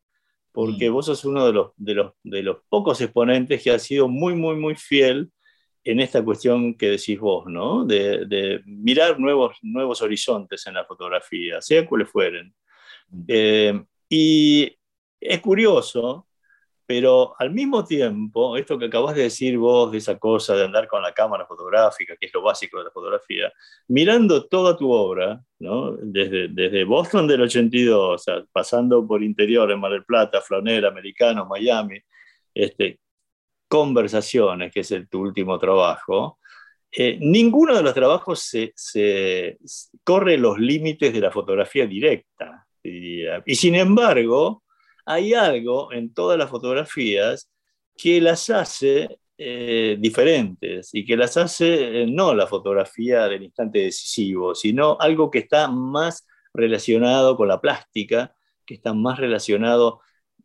porque 0.52 0.90
mm. 0.90 0.92
vos 0.92 1.06
sos 1.06 1.24
uno 1.24 1.46
de 1.46 1.52
los, 1.52 1.70
de, 1.76 1.94
los, 1.94 2.12
de 2.22 2.42
los 2.42 2.58
pocos 2.68 3.00
exponentes 3.00 3.62
que 3.62 3.70
ha 3.70 3.78
sido 3.78 4.08
muy, 4.08 4.34
muy, 4.34 4.56
muy 4.56 4.74
fiel 4.74 5.30
en 5.84 6.00
esta 6.00 6.22
cuestión 6.22 6.74
que 6.74 6.90
decís 6.90 7.18
vos, 7.18 7.46
¿no? 7.46 7.84
De, 7.84 8.26
de 8.26 8.60
mirar 8.66 9.18
nuevos, 9.18 9.56
nuevos 9.62 10.02
horizontes 10.02 10.66
en 10.66 10.74
la 10.74 10.84
fotografía, 10.84 11.60
sea 11.60 11.86
cuales 11.86 12.10
fueren. 12.10 12.54
Mm. 13.08 13.24
Eh, 13.28 13.84
y 14.08 14.76
es 15.20 15.40
curioso 15.40 16.26
pero 16.90 17.36
al 17.38 17.52
mismo 17.52 17.84
tiempo, 17.84 18.56
esto 18.56 18.76
que 18.76 18.86
acabas 18.86 19.14
de 19.14 19.22
decir 19.22 19.56
vos, 19.56 19.92
de 19.92 19.98
esa 19.98 20.18
cosa 20.18 20.56
de 20.56 20.64
andar 20.64 20.88
con 20.88 21.00
la 21.00 21.14
cámara 21.14 21.46
fotográfica, 21.46 22.16
que 22.16 22.26
es 22.26 22.34
lo 22.34 22.42
básico 22.42 22.78
de 22.78 22.86
la 22.86 22.90
fotografía, 22.90 23.52
mirando 23.86 24.48
toda 24.48 24.76
tu 24.76 24.90
obra, 24.90 25.40
¿no? 25.60 25.92
desde, 25.92 26.48
desde 26.48 26.82
Boston 26.82 27.28
del 27.28 27.42
82, 27.42 28.24
pasando 28.50 29.06
por 29.06 29.22
interior 29.22 29.70
en 29.70 29.78
Mar 29.78 29.92
del 29.92 30.04
Plata, 30.04 30.40
Flanel, 30.40 30.84
Americano, 30.84 31.46
Miami, 31.46 32.00
este, 32.52 32.98
Conversaciones, 33.68 34.72
que 34.72 34.80
es 34.80 34.90
el, 34.90 35.08
tu 35.08 35.20
último 35.20 35.60
trabajo, 35.60 36.40
eh, 36.90 37.18
ninguno 37.20 37.76
de 37.76 37.84
los 37.84 37.94
trabajos 37.94 38.40
se, 38.40 38.72
se, 38.74 39.58
corre 40.02 40.36
los 40.36 40.58
límites 40.58 41.12
de 41.12 41.20
la 41.20 41.30
fotografía 41.30 41.86
directa. 41.86 42.66
Y 42.82 43.54
sin 43.54 43.76
embargo, 43.76 44.64
hay 45.10 45.34
algo 45.34 45.92
en 45.92 46.14
todas 46.14 46.38
las 46.38 46.48
fotografías 46.48 47.50
que 47.96 48.20
las 48.20 48.48
hace 48.50 49.18
eh, 49.36 49.96
diferentes 49.98 50.90
y 50.92 51.04
que 51.04 51.16
las 51.16 51.36
hace 51.36 52.02
eh, 52.02 52.06
no 52.06 52.34
la 52.34 52.46
fotografía 52.46 53.26
del 53.26 53.42
instante 53.42 53.80
decisivo, 53.80 54.54
sino 54.54 54.96
algo 55.00 55.30
que 55.30 55.40
está 55.40 55.68
más 55.68 56.26
relacionado 56.54 57.36
con 57.36 57.48
la 57.48 57.60
plástica, 57.60 58.34
que 58.64 58.74
está 58.74 58.94
más 58.94 59.18
relacionado, 59.18 60.00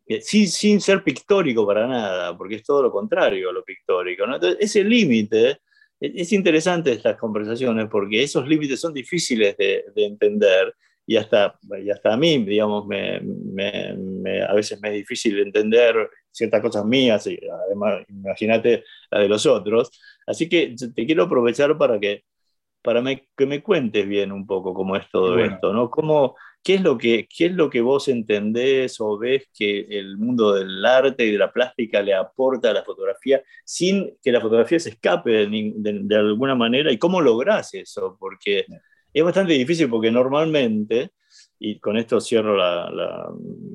eh, 0.06 0.20
sin, 0.20 0.80
ser 0.80 1.04
pictórico 1.04 1.66
para 1.66 1.86
nada, 1.86 2.36
porque 2.36 2.56
es 2.56 2.64
todo 2.64 2.82
lo 2.82 2.90
contrario 2.90 3.50
a 3.50 3.52
lo 3.52 3.64
pictórico. 3.64 4.24
Entonces, 4.24 4.56
ese 4.60 4.82
límite, 4.82 5.58
es 6.00 6.32
interesante 6.32 6.92
estas 6.92 7.16
conversaciones 7.16 7.86
porque 7.90 8.22
esos 8.22 8.46
límites 8.46 8.80
son 8.80 8.92
difíciles 8.92 9.56
de 9.56 9.84
entender 9.96 10.74
y 11.06 11.16
hasta, 11.16 11.58
y 11.82 11.88
hasta 11.90 12.14
a 12.14 12.16
mí, 12.16 12.38
digamos, 12.44 12.86
me, 12.86 13.20
me, 13.20 14.42
a 14.42 14.52
veces 14.52 14.80
me 14.80 14.88
es 14.88 14.94
difícil 14.94 15.38
entender 15.38 16.10
ciertas 16.32 16.60
cosas 16.60 16.84
mías, 16.84 17.26
y 17.28 17.38
además, 17.66 18.04
imagínate 18.08 18.84
la 19.10 19.20
de 19.20 19.28
los 19.28 19.46
otros. 19.46 19.90
Así 20.26 20.48
que 20.48 20.74
te 20.94 21.06
quiero 21.06 21.24
aprovechar 21.24 21.78
para 21.78 22.00
que, 22.00 22.24
para 22.82 23.02
que 23.36 23.46
me 23.46 23.62
cuentes 23.62 24.06
bien 24.06 24.32
un 24.32 24.46
poco 24.46 24.74
cómo 24.74 24.96
es 24.96 25.08
todo 25.10 25.38
esto, 25.38 25.72
¿no? 25.72 25.90
¿Cómo, 25.90 26.34
qué, 26.62 26.74
es 26.74 26.80
lo 26.80 26.98
que, 26.98 27.28
¿Qué 27.28 27.46
es 27.46 27.52
lo 27.52 27.70
que 27.70 27.80
vos 27.80 28.08
entendés 28.08 29.00
o 29.00 29.16
ves 29.16 29.48
que 29.56 29.86
el 29.88 30.18
mundo 30.18 30.54
del 30.54 30.84
arte 30.84 31.24
y 31.24 31.32
de 31.32 31.38
la 31.38 31.52
plástica 31.52 32.02
le 32.02 32.14
aporta 32.14 32.70
a 32.70 32.74
la 32.74 32.82
fotografía 32.84 33.42
sin 33.64 34.16
que 34.20 34.32
la 34.32 34.40
fotografía 34.40 34.80
se 34.80 34.90
escape 34.90 35.46
de, 35.46 36.16
alguna 36.16 36.56
manera? 36.56 36.90
¿Y 36.90 36.98
cómo 36.98 37.20
lográs 37.20 37.74
eso? 37.74 38.16
Porque 38.18 38.66
es 39.18 39.24
bastante 39.24 39.54
difícil 39.54 39.88
porque 39.88 40.10
normalmente, 40.10 41.12
y 41.58 41.78
con 41.80 41.96
esto 41.96 42.20
cierro 42.20 42.54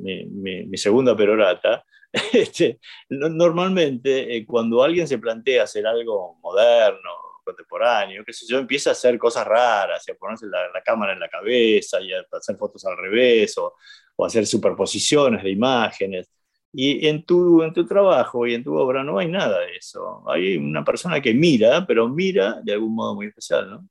mi, 0.03 0.77
segunda 0.77 1.17
perorata, 1.17 1.83
este, 2.33 2.79
normalmente 3.09 4.35
eh, 4.35 4.45
cuando 4.45 4.83
alguien 4.83 5.07
se 5.07 5.17
plantea 5.17 5.63
hacer 5.63 5.87
algo 5.87 6.37
moderno, 6.43 7.09
contemporáneo, 7.43 8.23
qué 8.23 8.33
sé 8.33 8.45
yo, 8.47 8.59
empieza 8.59 8.91
a 8.91 8.93
hacer 8.93 9.17
cosas 9.17 9.47
raras, 9.47 10.07
a 10.07 10.13
ponerse 10.13 10.45
la, 10.45 10.81
cámara 10.85 11.13
en 11.13 11.19
la 11.19 11.29
cabeza 11.29 11.99
y 12.01 12.13
a 12.13 12.23
hacer 12.31 12.55
fotos 12.57 12.85
al 12.85 12.97
revés 12.97 13.57
o, 13.57 13.73
o 14.15 14.25
hacer 14.25 14.45
superposiciones 14.45 15.43
de 15.43 15.49
imágenes. 15.49 16.29
Y 16.71 17.07
en 17.07 17.25
tu, 17.25 17.63
en 17.63 17.73
tu 17.73 17.85
trabajo 17.87 18.45
y 18.45 18.53
en 18.53 18.63
tu 18.63 18.75
obra 18.75 19.03
no 19.03 19.17
hay 19.17 19.27
nada 19.27 19.59
de 19.61 19.75
eso. 19.75 20.23
Hay 20.29 20.55
una 20.55 20.85
persona 20.85 21.19
que 21.19 21.33
mira, 21.33 21.85
pero 21.87 22.07
mira 22.07 22.61
de 22.63 22.73
algún 22.73 22.93
modo 22.93 23.15
muy 23.15 23.25
especial, 23.25 23.71
¿no? 23.71 23.89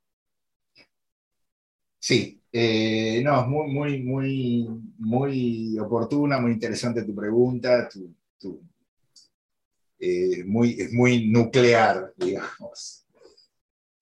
Sí, 2.03 2.41
eh, 2.51 3.21
no, 3.23 3.41
es 3.41 3.47
muy, 3.47 3.69
muy, 3.71 4.01
muy, 4.01 4.67
muy 4.97 5.77
oportuna, 5.77 6.39
muy 6.39 6.53
interesante 6.53 7.03
tu 7.03 7.13
pregunta, 7.13 7.87
eh, 9.99 10.43
muy, 10.43 10.81
es 10.81 10.91
muy 10.91 11.27
nuclear, 11.29 12.11
digamos. 12.17 13.05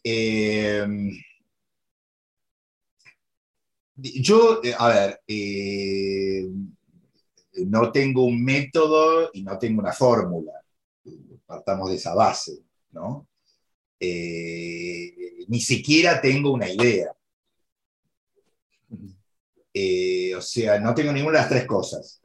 Em, 0.02 1.12
yo, 3.98 4.62
eh, 4.64 4.74
a 4.78 4.88
ver, 4.88 5.22
no 7.68 7.92
tengo 7.92 8.24
un 8.24 8.42
método 8.42 9.30
y 9.34 9.44
no 9.44 9.60
tengo 9.60 9.82
una 9.82 9.92
fórmula. 9.92 10.54
Partamos 11.46 11.90
de 11.90 11.98
esa 11.98 12.16
base, 12.16 12.60
¿no? 12.92 13.28
Ni 14.00 15.60
siquiera 15.60 16.22
tengo 16.22 16.54
una 16.54 16.70
idea. 16.70 17.14
O 20.38 20.42
sea, 20.42 20.80
no 20.80 20.94
tengo 20.94 21.12
ninguna 21.12 21.38
de 21.38 21.42
las 21.42 21.50
tres 21.50 21.66
cosas. 21.66 22.22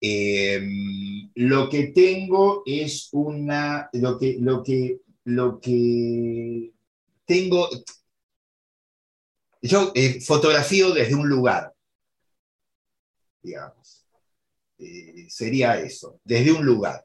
Em, 0.00 1.30
lo 1.34 1.68
que 1.68 1.88
tengo 1.88 2.62
es 2.64 3.08
una, 3.12 3.88
lo 3.92 4.18
que, 4.18 4.36
lo 4.40 4.62
que 4.62 5.00
lo 5.24 5.60
que 5.60 6.72
tengo, 7.24 7.68
yo 9.62 9.92
eh, 9.94 10.20
fotografío 10.20 10.92
desde 10.92 11.14
un 11.14 11.28
lugar, 11.28 11.72
digamos. 13.42 14.06
Eh, 14.78 15.26
sería 15.28 15.78
eso, 15.78 16.20
desde 16.24 16.52
un 16.52 16.64
lugar. 16.64 17.04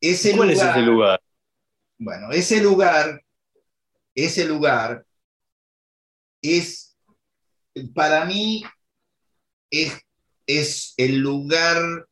Ese 0.00 0.36
¿Cuál 0.36 0.50
es 0.50 0.62
ese 0.62 0.82
lugar? 0.82 1.20
Bueno, 1.96 2.30
ese 2.30 2.62
lugar, 2.62 3.24
ese 4.14 4.44
lugar 4.44 5.06
es, 6.42 6.93
para 7.94 8.24
mí, 8.24 8.62
es, 9.70 10.00
es 10.46 10.94
el 10.96 11.18
lugar, 11.18 12.06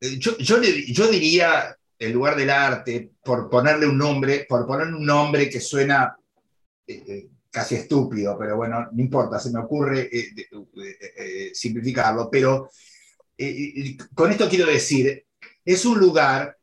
eh, 0.00 0.18
yo, 0.18 0.36
yo, 0.38 0.60
diría 1.08 1.76
el 1.98 2.12
lugar 2.12 2.36
del 2.36 2.50
arte, 2.50 3.12
por 3.22 3.48
ponerle 3.50 3.86
un 3.86 3.98
nombre, 3.98 4.46
por 4.48 4.66
ponerle 4.66 4.96
un 4.96 5.06
nombre 5.06 5.48
que 5.48 5.60
suena 5.60 6.16
eh, 6.86 7.04
eh, 7.06 7.28
casi 7.50 7.74
estúpido, 7.76 8.36
pero 8.38 8.56
bueno, 8.56 8.88
no 8.92 9.02
importa, 9.02 9.38
se 9.38 9.50
me 9.50 9.60
ocurre 9.60 10.10
simplificarlo, 11.54 12.28
pero 12.30 12.68
con 14.14 14.30
esto 14.30 14.48
quiero 14.48 14.66
decir, 14.66 15.24
es 15.64 15.84
un 15.86 15.98
lugar 15.98 16.54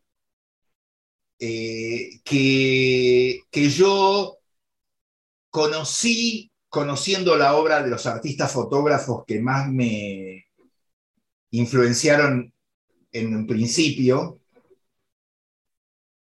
que, 1.40 2.20
que 2.24 3.70
yo 3.70 4.38
conocí 5.50 6.53
conociendo 6.74 7.36
la 7.36 7.56
obra 7.56 7.84
de 7.84 7.92
los 7.92 8.08
artistas 8.08 8.52
fotógrafos 8.52 9.26
que 9.28 9.40
más 9.40 9.70
me 9.70 10.48
influenciaron 11.52 12.52
en 13.12 13.36
un 13.36 13.46
principio, 13.46 14.40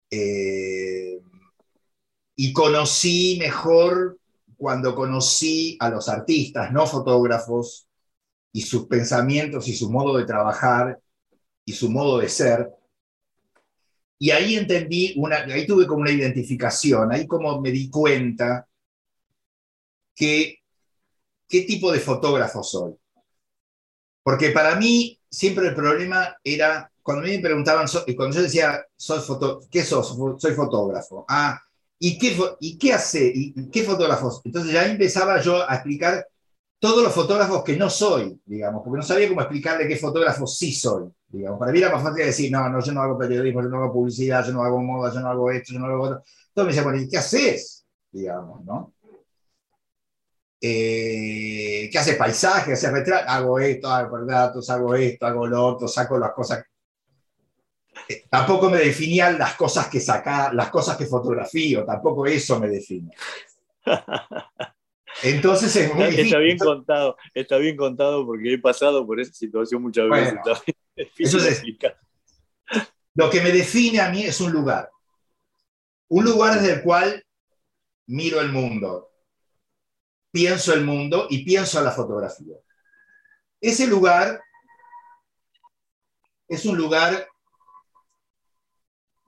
eh, 0.10 1.22
y 2.36 2.52
conocí 2.52 3.38
mejor 3.40 4.20
cuando 4.58 4.94
conocí 4.94 5.78
a 5.80 5.90
los 5.90 6.10
artistas, 6.10 6.74
no 6.74 6.86
fotógrafos, 6.86 7.88
y 8.52 8.64
sus 8.64 8.88
pensamientos 8.88 9.70
y 9.70 9.74
su 9.74 9.90
modo 9.90 10.18
de 10.18 10.26
trabajar 10.26 11.00
y 11.64 11.72
su 11.72 11.90
modo 11.90 12.18
de 12.18 12.28
ser. 12.28 12.70
Y 14.20 14.32
ahí 14.32 14.56
entendí, 14.56 15.14
una, 15.16 15.38
ahí 15.38 15.66
tuve 15.66 15.88
como 15.88 16.02
una 16.02 16.12
identificación, 16.12 17.10
ahí 17.14 17.26
como 17.26 17.62
me 17.62 17.72
di 17.72 17.90
cuenta 17.90 18.68
que 20.22 20.60
qué 21.50 21.62
tipo 21.64 21.92
de 21.92 22.00
fotógrafo 22.00 22.62
soy. 22.62 22.94
Porque 24.22 24.52
para 24.52 24.76
mí 24.76 25.20
siempre 25.28 25.68
el 25.68 25.74
problema 25.74 26.38
era 26.44 26.92
cuando 27.02 27.24
me 27.24 27.40
preguntaban, 27.40 27.88
cuando 28.16 28.36
yo 28.36 28.44
decía, 28.44 28.86
soy 28.96 29.20
foto, 29.22 29.62
¿qué 29.72 29.84
sos? 29.84 30.16
Soy 30.38 30.54
fotógrafo. 30.54 31.26
Ah, 31.28 31.60
¿y 31.98 32.20
qué, 32.20 32.38
y 32.60 32.78
qué 32.78 32.94
hace? 32.94 33.32
¿Y 33.34 33.72
qué 33.72 33.84
fotógrafos? 33.84 34.42
Entonces 34.44 34.72
ya 34.72 34.86
empezaba 34.86 35.42
yo 35.42 35.68
a 35.68 35.74
explicar 35.74 36.28
todos 36.78 37.04
los 37.04 37.14
fotógrafos 37.14 37.64
que 37.64 37.76
no 37.76 37.90
soy, 37.90 38.40
digamos, 38.46 38.84
porque 38.84 38.98
no 38.98 39.04
sabía 39.04 39.28
cómo 39.28 39.42
explicarle 39.42 39.88
qué 39.88 39.96
fotógrafo 39.98 40.46
sí 40.46 40.72
soy, 40.72 41.12
digamos. 41.30 41.58
Para 41.58 41.72
mí 41.72 41.80
era 41.80 41.92
más 41.92 42.04
fácil 42.04 42.26
decir, 42.28 42.52
no, 42.52 42.70
no, 42.70 42.80
yo 42.80 42.92
no 42.92 43.02
hago 43.02 43.18
periodismo, 43.18 43.64
yo 43.64 43.70
no 43.70 43.78
hago 43.78 43.94
publicidad, 43.94 44.46
yo 44.46 44.54
no 44.54 44.64
hago 44.64 44.80
moda, 44.82 45.12
yo 45.12 45.20
no 45.20 45.30
hago 45.30 45.50
esto, 45.50 45.74
yo 45.74 45.80
no 45.80 45.88
hago 45.88 46.04
otro. 46.04 46.24
Entonces 46.50 46.64
me 46.64 46.68
decía, 46.68 46.84
bueno, 46.84 47.02
¿y 47.02 47.10
qué 47.10 47.18
haces? 47.18 47.86
Digamos, 48.12 48.64
¿no? 48.64 48.94
Eh, 50.62 51.90
¿Qué 51.92 51.98
haces? 51.98 52.16
Paisaje, 52.16 52.74
haces 52.74 52.92
retrato, 52.92 53.30
hago 53.30 53.60
esto, 53.60 53.90
hago 53.90 54.26
datos, 54.26 54.70
hago 54.70 54.96
esto, 54.96 55.26
hago 55.26 55.48
lo 55.48 55.66
otro, 55.66 55.88
saco 55.88 56.20
las 56.20 56.32
cosas 56.34 56.64
tampoco 58.30 58.70
me 58.70 58.80
definían 58.80 59.38
las 59.38 59.56
cosas 59.56 59.88
que 59.88 60.00
saca, 60.00 60.54
las 60.54 60.70
cosas 60.70 60.98
que 60.98 61.06
fotografío, 61.06 61.86
tampoco 61.86 62.26
eso 62.26 62.60
me 62.60 62.68
define. 62.68 63.12
Entonces 65.24 65.76
es 65.76 65.94
muy 65.94 66.06
Está 66.06 66.38
bien 66.40 66.58
contado, 66.58 67.18
está 67.34 67.58
bien 67.58 67.76
contado 67.76 68.26
porque 68.26 68.54
he 68.54 68.58
pasado 68.58 69.06
por 69.06 69.20
esa 69.20 69.34
situación 69.34 69.82
muchas 69.82 70.10
veces. 70.10 70.36
lo 73.14 73.30
que 73.30 73.42
me 73.42 73.52
define 73.52 74.00
a 74.00 74.10
mí 74.10 74.24
es 74.24 74.40
un 74.40 74.52
lugar. 74.52 74.90
Un 76.08 76.26
lugar 76.26 76.56
desde 76.56 76.76
el 76.76 76.82
cual 76.82 77.24
miro 78.08 78.42
el 78.42 78.52
mundo, 78.52 79.11
pienso 80.32 80.74
el 80.74 80.84
mundo 80.84 81.28
y 81.30 81.44
pienso 81.44 81.82
la 81.82 81.92
fotografía. 81.92 82.56
Ese 83.60 83.86
lugar 83.88 84.42
es 86.48 86.66
un 86.66 86.78
lugar 86.78 87.28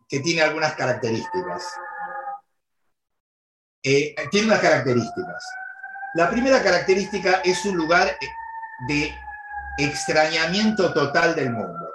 que 0.09 0.19
tiene 0.19 0.41
algunas 0.41 0.75
características. 0.75 1.73
Eh, 3.83 4.15
tiene 4.31 4.47
unas 4.47 4.59
características. 4.59 5.45
La 6.15 6.29
primera 6.29 6.61
característica 6.63 7.41
es 7.43 7.65
un 7.65 7.75
lugar 7.75 8.17
de 8.87 9.13
extrañamiento 9.77 10.93
total 10.93 11.35
del 11.35 11.51
mundo. 11.51 11.91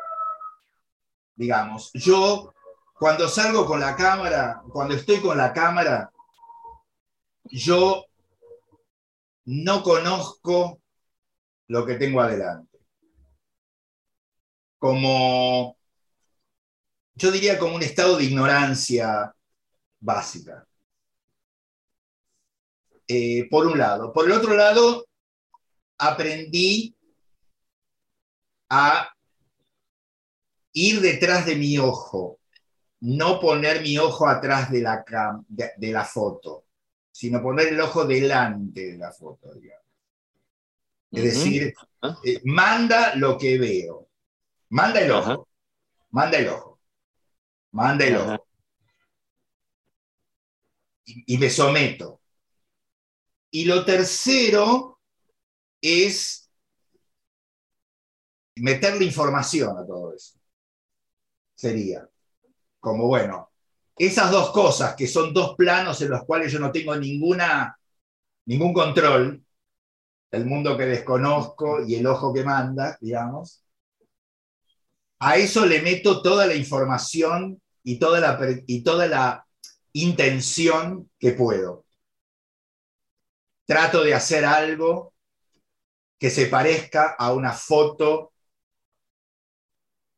Digamos, 1.34 1.90
yo 1.94 2.52
cuando 2.94 3.28
salgo 3.28 3.64
con 3.64 3.78
la 3.78 3.94
cámara, 3.94 4.60
cuando 4.72 4.94
estoy 4.94 5.20
con 5.20 5.38
la 5.38 5.52
cámara, 5.52 6.10
yo 7.44 8.07
no 9.48 9.82
conozco 9.82 10.82
lo 11.68 11.86
que 11.86 11.94
tengo 11.94 12.20
adelante. 12.20 12.78
Como 14.78 15.78
yo 17.14 17.32
diría 17.32 17.58
como 17.58 17.74
un 17.74 17.82
estado 17.82 18.18
de 18.18 18.24
ignorancia 18.24 19.34
básica. 20.00 20.66
Eh, 23.08 23.48
por 23.48 23.66
un 23.66 23.78
lado. 23.78 24.12
Por 24.12 24.26
el 24.26 24.32
otro 24.32 24.54
lado, 24.54 25.06
aprendí 25.96 26.94
a 28.68 29.10
ir 30.74 31.00
detrás 31.00 31.46
de 31.46 31.56
mi 31.56 31.78
ojo, 31.78 32.38
no 33.00 33.40
poner 33.40 33.80
mi 33.80 33.96
ojo 33.96 34.28
atrás 34.28 34.70
de 34.70 34.82
la, 34.82 35.02
de, 35.48 35.90
la 35.90 36.04
foto, 36.04 36.66
sino 37.18 37.42
poner 37.42 37.66
el 37.66 37.80
ojo 37.80 38.04
delante 38.04 38.92
de 38.92 38.96
la 38.96 39.10
foto, 39.10 39.50
Es 41.10 41.24
decir, 41.24 41.74
ah. 42.00 42.16
eh, 42.24 42.40
manda 42.44 43.16
lo 43.16 43.36
que 43.36 43.58
veo, 43.58 44.08
manda 44.68 45.00
el 45.00 45.10
ojo, 45.10 45.48
manda 46.10 46.38
el 46.38 46.46
ojo. 46.46 46.78
Mándelo. 47.72 48.46
y 51.04 51.36
me 51.38 51.50
someto. 51.50 52.20
Y 53.50 53.64
lo 53.64 53.84
tercero 53.84 55.00
es 55.80 56.48
meterle 58.54 59.04
información 59.04 59.76
a 59.76 59.84
todo 59.84 60.14
eso. 60.14 60.38
Sería 61.56 62.08
como, 62.78 63.08
bueno, 63.08 63.47
esas 63.98 64.30
dos 64.30 64.50
cosas 64.50 64.94
que 64.94 65.06
son 65.06 65.32
dos 65.32 65.54
planos 65.56 66.00
en 66.02 66.10
los 66.10 66.24
cuales 66.24 66.52
yo 66.52 66.58
no 66.58 66.70
tengo 66.72 66.94
ninguna, 66.96 67.78
ningún 68.46 68.72
control, 68.72 69.44
el 70.30 70.46
mundo 70.46 70.76
que 70.76 70.86
desconozco 70.86 71.84
y 71.86 71.96
el 71.96 72.06
ojo 72.06 72.32
que 72.32 72.44
manda, 72.44 72.98
digamos, 73.00 73.64
a 75.20 75.36
eso 75.36 75.66
le 75.66 75.82
meto 75.82 76.22
toda 76.22 76.46
la 76.46 76.54
información 76.54 77.60
y 77.82 77.98
toda 77.98 78.20
la, 78.20 78.38
y 78.66 78.82
toda 78.82 79.06
la 79.08 79.46
intención 79.92 81.10
que 81.18 81.32
puedo. 81.32 81.84
Trato 83.66 84.02
de 84.04 84.14
hacer 84.14 84.44
algo 84.44 85.14
que 86.18 86.30
se 86.30 86.46
parezca 86.46 87.14
a 87.18 87.32
una 87.32 87.52
foto 87.52 88.32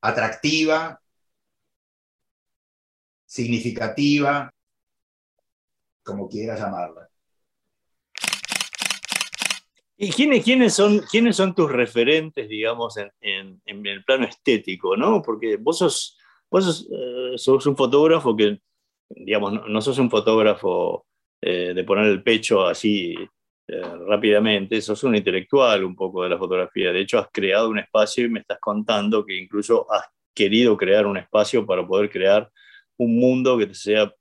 atractiva, 0.03 1.00
significativa, 3.31 4.53
como 6.03 6.29
quiera 6.29 6.57
llamarla. 6.57 7.09
¿Y 9.97 10.11
quiénes, 10.11 10.43
quiénes, 10.43 10.75
son, 10.75 10.99
quiénes 11.09 11.37
son 11.37 11.55
tus 11.55 11.71
referentes, 11.71 12.49
digamos, 12.49 12.97
en, 12.97 13.61
el 13.67 14.05
plano 14.05 14.27
estético, 14.27 14.97
no? 14.97 15.23
Porque 15.23 15.59
vos 15.59 15.79
sos, 15.79 16.19
vos 16.51 16.89
eh, 16.91 17.39
sos, 17.39 17.67
un 17.67 17.77
fotógrafo 17.77 18.35
que, 18.35 18.61
digamos, 19.11 19.69
no, 19.69 19.81
sos 19.81 19.99
un 19.99 20.11
fotógrafo 20.11 21.07
eh, 21.41 21.73
de 21.73 21.85
poner 21.85 22.07
el 22.07 22.25
pecho 22.25 22.67
así 22.67 23.15
eh, 23.69 23.83
rápidamente, 24.09 24.81
sos 24.81 25.05
un 25.05 25.15
intelectual 25.15 25.85
un 25.85 25.95
poco 25.95 26.25
de 26.25 26.31
la 26.31 26.39
fotografía. 26.39 26.91
De 26.91 27.01
hecho, 27.01 27.21
has 27.21 27.29
creado 27.31 27.69
un 27.69 27.79
espacio 27.79 28.25
y 28.25 28.31
me 28.31 28.41
estás 28.41 28.59
contando 28.59 29.25
que 29.25 29.37
incluso 29.37 29.87
has 29.93 30.07
querido 30.35 30.77
crear 30.77 31.07
un 31.07 31.19
espacio 31.19 31.65
para 31.65 31.87
poder 31.87 32.11
crear 32.11 32.51
un 33.01 33.17
mundo 33.17 33.57
que 33.57 33.67
te 33.67 33.75
sea 33.75 34.13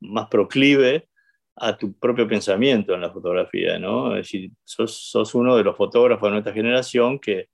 más 0.00 0.28
proclive 0.28 1.08
a 1.56 1.76
tu 1.76 1.92
propio 1.98 2.26
pensamiento 2.26 2.94
en 2.94 3.00
la 3.00 3.10
fotografía, 3.10 3.78
¿no? 3.78 4.16
Es 4.16 4.26
decir, 4.26 4.50
sos, 4.64 5.34
uno 5.34 5.56
de 5.56 5.64
los 5.64 5.76
fotógrafos 5.76 6.28
de 6.28 6.32
nuestra 6.32 6.52
generación 6.52 7.18
que, 7.18 7.48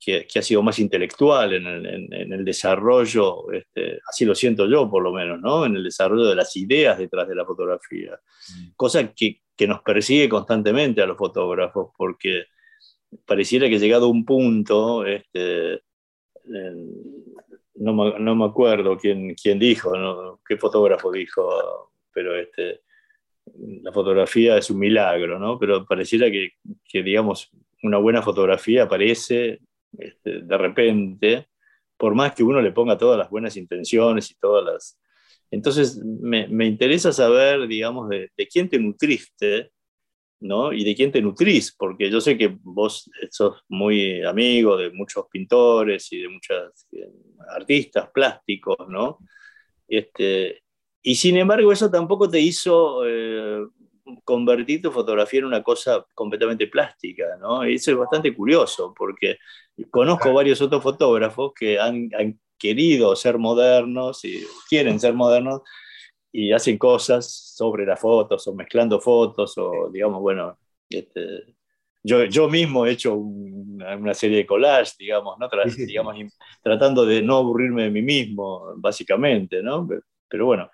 que, 0.00 0.26
ha 0.38 0.42
sido 0.42 0.62
más 0.62 0.78
intelectual 0.78 1.52
en 1.52 1.66
el, 1.66 2.44
desarrollo, 2.44 3.52
este, 3.52 4.00
así 4.08 4.24
lo 4.24 4.34
siento 4.34 4.66
yo 4.66 4.90
por 4.90 5.02
lo 5.02 5.12
menos, 5.12 5.38
¿no? 5.40 5.66
En 5.66 5.76
el 5.76 5.84
desarrollo 5.84 6.24
de 6.24 6.36
las 6.36 6.56
ideas 6.56 6.98
detrás 6.98 7.28
de 7.28 7.34
la 7.34 7.44
fotografía. 7.44 8.12
Mm. 8.12 8.70
Cosa 8.74 9.12
que, 9.12 9.42
que 9.54 9.66
nos 9.68 9.82
persigue 9.82 10.28
constantemente 10.28 11.02
a 11.02 11.06
los 11.06 11.18
fotógrafos, 11.18 11.90
porque 11.96 12.44
pareciera 13.26 13.68
que 13.68 13.78
llegado 13.78 14.06
a 14.06 14.10
un 14.10 14.24
punto, 14.24 15.04
este, 15.04 15.82
no, 17.78 17.94
me, 17.94 18.18
no, 18.18 18.36
me, 18.36 18.44
acuerdo 18.44 18.96
quién, 18.96 19.34
quién 19.34 19.58
dijo, 19.58 20.38
qué 20.46 20.56
fotógrafo 20.56 21.10
dijo, 21.10 21.92
pero 22.12 22.36
este, 22.36 22.82
la 23.82 23.92
fotografía 23.92 24.56
es 24.56 24.70
un 24.70 24.78
milagro, 24.78 25.38
¿no? 25.38 25.58
Pero 25.58 25.86
pareciera 25.86 26.30
que, 26.30 26.50
que 26.84 27.02
digamos, 27.02 27.50
una 27.82 27.98
buena 27.98 28.22
fotografía 28.22 28.84
aparece 28.84 29.60
este, 29.96 30.42
de 30.42 30.58
repente, 30.58 31.48
por 31.96 32.14
más 32.14 32.34
que 32.34 32.42
uno 32.42 32.60
le 32.60 32.72
ponga 32.72 32.98
todas 32.98 33.18
las 33.18 33.30
buenas 33.30 33.56
intenciones 33.56 34.30
y 34.30 34.34
todas 34.34 34.64
las, 34.64 34.98
entonces, 35.50 35.96
me, 36.04 36.66
interesa 36.66 37.12
saber, 37.12 37.66
digamos, 37.66 38.08
de, 38.08 38.30
quién 38.50 38.68
te 38.68 38.78
nutriste, 38.78 39.70
¿no? 40.40 40.72
Y 40.72 40.84
de 40.84 40.94
quién 40.94 41.10
te 41.10 41.20
nutrís, 41.20 41.74
porque 41.76 42.10
yo 42.10 42.20
sé 42.20 42.38
que 42.38 42.56
vos 42.62 43.10
sos 43.30 43.62
muy 43.68 44.22
amigo 44.22 44.76
de 44.76 44.90
muchos 44.90 45.26
pintores 45.30 46.12
y 46.12 46.22
de 46.22 46.28
muchos 46.28 46.86
eh, 46.92 47.10
artistas 47.56 48.10
plásticos, 48.12 48.76
¿no? 48.88 49.18
Este, 49.88 50.62
y 51.02 51.14
sin 51.14 51.36
embargo, 51.36 51.72
eso 51.72 51.90
tampoco 51.90 52.28
te 52.28 52.40
hizo 52.40 53.02
eh, 53.06 53.66
convertir 54.24 54.82
tu 54.82 54.90
fotografía 54.90 55.40
en 55.40 55.46
una 55.46 55.62
cosa 55.62 56.04
completamente 56.14 56.66
plástica, 56.66 57.36
¿no? 57.40 57.68
Y 57.68 57.74
eso 57.74 57.90
es 57.92 57.96
bastante 57.96 58.34
curioso, 58.34 58.94
porque 58.96 59.38
conozco 59.90 60.32
varios 60.32 60.60
otros 60.60 60.82
fotógrafos 60.82 61.52
que 61.54 61.78
han, 61.78 62.10
han 62.16 62.38
querido 62.58 63.14
ser 63.16 63.38
modernos 63.38 64.24
y 64.24 64.44
quieren 64.68 65.00
ser 65.00 65.14
modernos 65.14 65.62
y 66.32 66.52
hacen 66.52 66.78
cosas 66.78 67.30
sobre 67.30 67.86
las 67.86 67.98
fotos 67.98 68.46
o 68.46 68.54
mezclando 68.54 69.00
fotos 69.00 69.56
o 69.58 69.90
digamos, 69.90 70.20
bueno, 70.20 70.58
este, 70.88 71.54
yo, 72.02 72.24
yo 72.24 72.48
mismo 72.48 72.86
he 72.86 72.92
hecho 72.92 73.14
una 73.14 74.14
serie 74.14 74.38
de 74.38 74.46
collages, 74.46 74.96
digamos, 74.98 75.36
¿no? 75.38 75.48
digamos, 75.86 76.16
tratando 76.62 77.04
de 77.04 77.22
no 77.22 77.38
aburrirme 77.38 77.84
de 77.84 77.90
mí 77.90 78.02
mismo, 78.02 78.74
básicamente, 78.76 79.62
¿no? 79.62 79.88
Pero 80.28 80.46
bueno, 80.46 80.70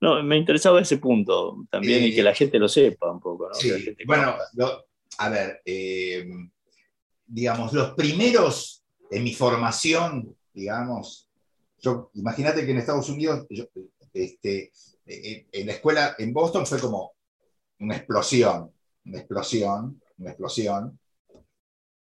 no, 0.00 0.22
me 0.22 0.36
interesaba 0.36 0.80
ese 0.80 0.98
punto 0.98 1.64
también 1.70 2.04
y 2.04 2.14
que 2.14 2.22
la 2.22 2.34
gente 2.34 2.58
lo 2.58 2.68
sepa 2.68 3.10
un 3.10 3.20
poco, 3.20 3.48
¿no? 3.48 4.04
bueno, 4.06 4.34
a 5.18 5.28
ver, 5.30 5.60
eh, 5.64 6.28
digamos, 7.26 7.72
los 7.72 7.94
primeros 7.94 8.84
en 9.10 9.24
mi 9.24 9.34
formación, 9.34 10.36
digamos, 10.52 11.28
imagínate 12.14 12.64
que 12.64 12.72
en 12.72 12.78
Estados 12.78 13.08
Unidos, 13.08 13.46
este, 14.12 14.72
en 15.08 15.66
la 15.66 15.72
escuela 15.72 16.14
en 16.18 16.32
Boston 16.32 16.66
fue 16.66 16.78
como 16.78 17.12
una 17.80 17.96
explosión, 17.96 18.72
una 19.04 19.18
explosión, 19.18 20.00
una 20.18 20.30
explosión, 20.30 20.98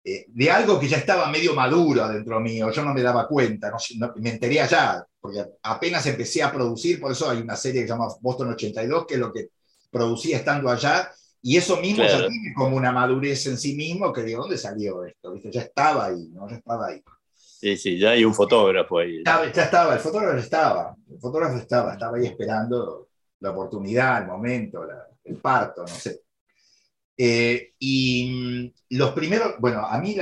eh, 0.07 0.25
de 0.27 0.51
algo 0.51 0.79
que 0.79 0.87
ya 0.87 0.97
estaba 0.97 1.31
medio 1.31 1.55
maduro 1.55 2.07
dentro 2.07 2.39
mío, 2.39 2.69
yo 2.69 2.83
no 2.83 2.93
me 2.93 3.01
daba 3.01 3.27
cuenta, 3.27 3.71
no, 3.71 4.13
me 4.17 4.29
enteré 4.29 4.61
allá, 4.61 5.03
porque 5.19 5.43
apenas 5.63 6.05
empecé 6.05 6.43
a 6.43 6.51
producir, 6.51 7.01
por 7.01 7.11
eso 7.11 7.27
hay 7.27 7.39
una 7.39 7.55
serie 7.55 7.81
que 7.81 7.87
se 7.87 7.93
llama 7.93 8.13
Boston 8.21 8.51
82, 8.51 9.07
que 9.07 9.15
es 9.15 9.19
lo 9.19 9.33
que 9.33 9.47
producía 9.89 10.37
estando 10.37 10.69
allá, 10.69 11.11
y 11.41 11.57
eso 11.57 11.77
mismo 11.77 12.03
ya 12.03 12.19
tiene 12.19 12.53
como 12.55 12.77
una 12.77 12.91
madurez 12.91 13.47
en 13.47 13.57
sí 13.57 13.75
mismo, 13.75 14.13
que 14.13 14.21
de 14.21 14.35
dónde 14.35 14.59
salió 14.59 15.03
esto, 15.03 15.31
¿viste? 15.31 15.51
ya 15.51 15.61
estaba 15.61 16.05
ahí, 16.05 16.29
¿no? 16.31 16.47
ya 16.47 16.57
estaba 16.57 16.87
ahí. 16.87 17.01
Sí, 17.65 17.77
sí, 17.77 17.97
ya 17.97 18.11
hay 18.11 18.23
un 18.23 18.35
fotógrafo 18.35 18.99
ahí. 18.99 19.23
Ya, 19.25 19.43
estaba, 19.43 19.95
el 19.95 19.99
fotógrafo 19.99 20.37
estaba, 20.37 20.95
el 21.09 21.19
fotógrafo 21.19 21.57
estaba, 21.57 21.93
estaba 21.93 22.17
ahí 22.17 22.27
esperando 22.27 23.07
la 23.39 23.49
oportunidad, 23.49 24.21
el 24.21 24.27
momento, 24.27 24.85
el 25.23 25.37
parto, 25.37 25.81
no 25.81 25.87
sé. 25.87 26.21
Eh, 27.17 27.73
y 27.79 28.71
los 28.91 29.13
primeros, 29.13 29.55
bueno, 29.57 29.83
a 29.83 29.97
mí 29.97 30.15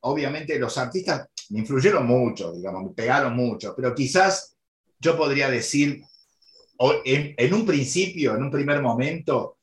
obviamente 0.00 0.58
los 0.58 0.76
artistas 0.76 1.30
me 1.48 1.60
influyeron 1.60 2.06
mucho, 2.06 2.52
digamos, 2.52 2.84
me 2.84 2.90
pegaron 2.90 3.34
mucho, 3.34 3.72
pero 3.74 3.94
quizás 3.94 4.54
yo 4.98 5.16
podría 5.16 5.48
decir, 5.48 6.02
en, 7.06 7.34
en 7.34 7.54
un 7.54 7.64
principio, 7.64 8.34
en 8.34 8.42
un 8.42 8.50
primer 8.50 8.82
momento, 8.82 9.56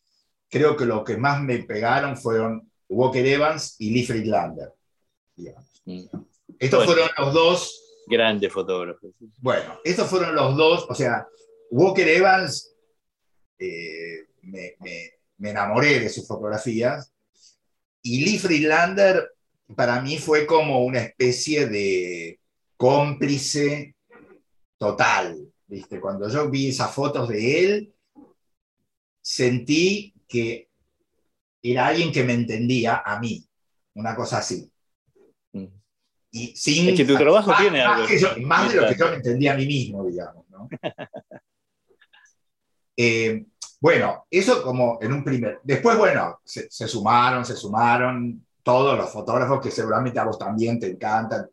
creo 0.50 0.76
que 0.76 0.86
lo 0.86 1.04
que 1.04 1.18
más 1.18 1.40
me 1.40 1.60
pegaron 1.60 2.18
fueron 2.18 2.68
Walker 2.90 3.24
Evans 3.24 3.76
y 3.78 3.92
Lee 3.92 4.08
Friedlander. 4.08 4.74
Digamos. 5.36 5.84
Mm. 5.86 6.06
Estos 6.60 6.86
fueron 6.86 7.10
los 7.18 7.34
dos. 7.34 7.82
Grandes 8.08 8.52
fotógrafos. 8.54 9.12
Bueno, 9.40 9.80
estos 9.84 10.08
fueron 10.08 10.36
los 10.36 10.56
dos. 10.56 10.86
O 10.90 10.96
sea, 10.96 11.28
Walker 11.72 12.08
Evans, 12.08 12.76
eh, 13.58 14.28
me, 14.42 14.76
enamoré 15.40 16.00
de 16.00 16.10
sus 16.10 16.28
fotografías. 16.28 17.12
Y 18.02 18.24
Lee 18.24 18.38
Friedlander, 18.38 19.32
para 19.76 20.02
mí, 20.02 20.18
fue 20.18 20.46
como 20.46 20.86
una 20.86 21.00
especie 21.00 21.68
de 21.68 22.40
cómplice 22.78 23.96
total. 24.78 25.52
¿viste? 25.68 26.00
Cuando 26.00 26.30
yo 26.30 26.50
vi 26.50 26.70
esas 26.70 26.94
fotos 26.94 27.30
de 27.30 27.66
él, 27.66 27.96
sentí 29.22 30.14
que 30.28 30.70
era 31.62 31.88
alguien 31.88 32.12
que 32.12 32.24
me 32.24 32.34
entendía 32.34 33.02
a 33.04 33.20
mí, 33.20 33.44
una 33.96 34.16
cosa 34.16 34.38
así. 34.38 34.72
Mm 36.36 36.54
sin, 36.54 36.90
es 36.90 36.98
que 36.98 37.06
tu 37.06 37.16
trabajo 37.16 37.54
tiene 37.58 37.82
algo. 37.82 38.06
Más, 38.46 38.74
de 38.74 38.82
lo 38.82 38.88
que 38.90 38.96
yo 38.96 39.10
me 39.10 39.16
entendía 39.16 39.54
a 39.54 39.58
mí 39.58 39.66
mismo, 39.66 40.06
digamos. 40.06 40.46
¿no? 40.50 40.70
Eh, 42.98 43.46
bueno, 43.82 44.26
eso 44.32 44.64
como 44.64 44.98
en 45.02 45.12
un 45.12 45.22
primer. 45.22 45.60
Después, 45.64 45.98
bueno, 45.98 46.40
se, 46.46 46.70
sumaron, 46.88 47.44
se 47.44 47.54
sumaron 47.54 48.46
todos 48.64 48.98
los 48.98 49.12
fotógrafos 49.12 49.60
que 49.60 49.70
seguramente 49.70 50.18
a 50.18 50.24
vos 50.24 50.40
también 50.40 50.80
te 50.80 50.92
encantan. 50.92 51.46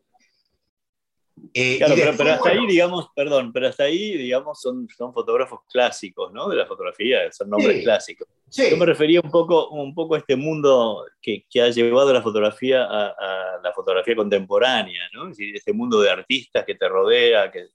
Eh, 1.53 1.77
claro, 1.77 1.95
pero, 2.17 2.31
hasta 2.31 2.49
ahí, 2.49 2.65
digamos, 2.67 3.09
perdón, 3.15 3.51
pero 3.51 3.67
hasta 3.67 3.83
ahí, 3.83 4.17
digamos, 4.17 4.61
son, 4.61 4.87
son 4.95 5.13
fotógrafos 5.13 5.61
clásicos, 5.69 6.31
¿no? 6.31 6.47
De 6.47 6.55
la 6.55 6.65
fotografía, 6.65 7.31
son 7.31 7.49
nombres 7.49 7.83
clásicos. 7.83 8.27
Yo 8.49 8.77
me 8.77 8.85
refería 8.85 9.19
un 9.19 9.31
poco, 9.31 9.69
un 9.69 9.93
poco 9.93 10.15
a 10.15 10.19
este 10.19 10.35
mundo 10.35 11.05
que, 11.21 11.45
que 11.49 11.61
ha 11.61 11.69
llevado 11.69 12.13
la 12.13 12.21
fotografía 12.21 12.83
a, 12.83 13.59
la 13.61 13.73
fotografía 13.73 14.15
contemporánea, 14.15 15.01
¿no? 15.13 15.23
Es 15.23 15.37
decir, 15.37 15.55
este 15.55 15.73
mundo 15.73 15.99
de 16.01 16.11
artistas 16.11 16.63
que 16.65 16.75
te 16.75 16.87
rodea, 16.87 17.51
que, 17.51 17.67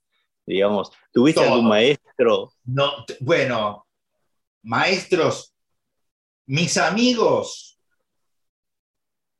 digamos, 0.45 0.91
¿tuviste 1.11 1.41
algún 1.41 1.67
maestro? 1.67 2.51
No, 2.63 3.05
bueno, 3.19 3.85
maestros, 4.63 5.53
mis 6.47 6.77
amigos, 6.77 7.69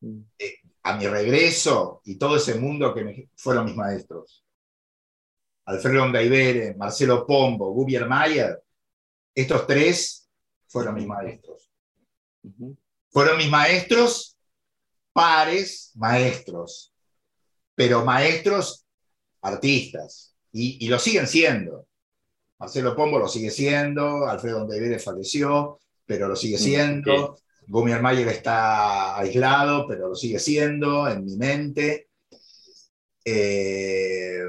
Mm. 0.02 0.22
eh, 0.40 0.59
a 0.84 0.96
mi 0.98 1.08
regreso 1.08 2.02
y 2.06 2.18
todo 2.18 2.38
ese 2.38 2.56
mundo 2.56 2.94
que 2.94 3.04
me- 3.04 3.30
fueron 3.36 3.66
mis 3.66 3.76
maestros. 3.76 4.44
Alfredo 5.66 6.04
Ondaibere, 6.04 6.74
Marcelo 6.76 7.26
Pombo, 7.28 7.72
Gubier 7.74 8.08
Mayer, 8.08 8.62
estos 9.36 9.68
tres 9.68 10.28
fueron 10.68 10.96
mis 10.96 11.06
maestros. 11.06 11.70
Fueron 13.12 13.38
mis 13.38 13.50
maestros, 13.50 14.36
pares 15.14 15.92
maestros, 15.96 16.94
pero 17.76 18.04
maestros 18.06 18.86
artistas, 19.42 20.36
y, 20.52 20.84
y 20.86 20.90
lo 20.90 20.98
siguen 21.00 21.28
siendo. 21.28 21.88
Marcelo 22.58 22.96
Pombo 22.96 23.20
lo 23.20 23.28
sigue 23.28 23.52
siendo, 23.52 24.28
Alfredo 24.28 24.64
Ondaibere 24.64 25.00
falleció, 25.00 25.80
pero 26.06 26.28
lo 26.28 26.36
sigue 26.36 26.58
siendo. 26.58 27.38
Gumier 27.70 28.02
Mayer 28.02 28.28
está 28.30 29.20
aislado, 29.20 29.88
pero 29.88 30.10
lo 30.10 30.16
sigue 30.16 30.40
siendo 30.40 31.08
en 31.08 31.24
mi 31.24 31.38
mente. 31.38 32.10
Eh, 33.24 34.42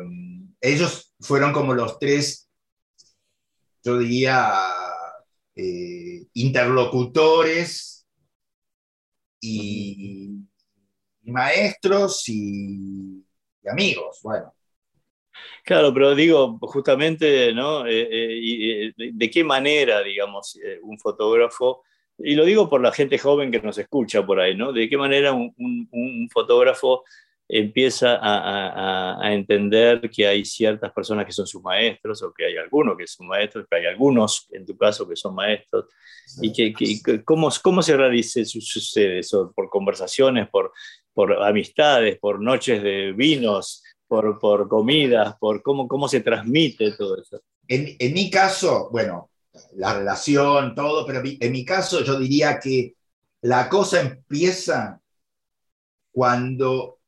ellos 0.58 1.12
fueron 1.20 1.52
como 1.52 1.74
los 1.74 1.98
tres, 1.98 2.48
yo 3.84 3.98
diría, 3.98 4.54
eh, 5.54 6.24
interlocutores 6.32 8.06
y, 9.38 10.38
maestros 11.24 12.26
y, 12.26 13.22
amigos. 13.70 14.20
Bueno, 14.22 14.54
Claro, 15.62 15.92
pero 15.92 16.14
digo, 16.14 16.58
justamente, 16.62 17.52
¿no? 17.52 17.86
Eh, 17.86 18.94
de, 18.96 19.30
qué 19.30 19.44
manera, 19.44 20.02
digamos, 20.02 20.58
un 20.82 20.98
fotógrafo, 20.98 21.82
y 22.24 22.34
lo 22.34 22.44
digo 22.44 22.68
por 22.68 22.80
la 22.82 22.92
gente 22.92 23.18
joven 23.18 23.50
que 23.50 23.60
nos 23.60 23.78
escucha 23.78 24.24
por 24.24 24.40
ahí, 24.40 24.56
¿no? 24.56 24.72
De 24.72 24.88
qué 24.88 24.96
manera 24.96 25.32
un, 25.32 25.52
un- 25.58 25.88
un 25.92 26.28
fotógrafo 26.30 27.04
empieza 27.48 28.14
a, 28.14 29.18
a- 29.18 29.26
a- 29.26 29.34
entender 29.34 30.08
que 30.10 30.26
hay 30.26 30.44
ciertas 30.44 30.92
personas 30.92 31.26
que 31.26 31.32
son 31.32 31.46
sus 31.46 31.60
maestros, 31.62 32.22
o 32.22 32.32
que 32.32 32.44
hay 32.46 32.56
algunos 32.56 32.96
que 32.96 33.06
son 33.08 33.26
maestros, 33.26 33.66
que 33.68 33.76
hay 33.76 33.86
algunos, 33.86 34.46
en 34.52 34.64
tu 34.64 34.76
caso, 34.76 35.08
que 35.08 35.16
son 35.16 35.34
maestros, 35.34 35.86
y 36.40 36.52
que, 36.52 36.72
que- 36.72 37.24
cómo, 37.24 37.48
cómo 37.62 37.82
se 37.82 37.96
realiza, 37.96 38.44
su- 38.44 38.60
sucede 38.60 39.18
eso, 39.20 39.52
por 39.54 39.68
conversaciones, 39.68 40.48
por, 40.48 40.72
por 41.12 41.42
amistades, 41.42 42.18
por 42.18 42.40
noches 42.40 42.82
de 42.82 43.12
vinos, 43.12 43.82
por, 44.06 44.38
por 44.38 44.68
comidas, 44.68 45.36
por 45.38 45.62
cómo, 45.62 45.88
cómo 45.88 46.08
se 46.08 46.20
transmite 46.20 46.92
todo 46.96 47.20
eso. 47.20 47.40
En, 47.68 47.96
en 47.98 48.12
mi 48.14 48.30
caso, 48.30 48.88
bueno, 48.90 49.29
la 49.72 49.94
relación, 49.94 50.74
todo, 50.74 51.06
pero 51.06 51.22
en 51.24 51.52
mi 51.52 51.64
caso 51.64 52.02
yo 52.02 52.18
diría 52.18 52.58
que 52.60 52.96
la 53.42 53.68
cosa 53.68 54.00
empieza 54.00 55.00
cuando 56.12 57.00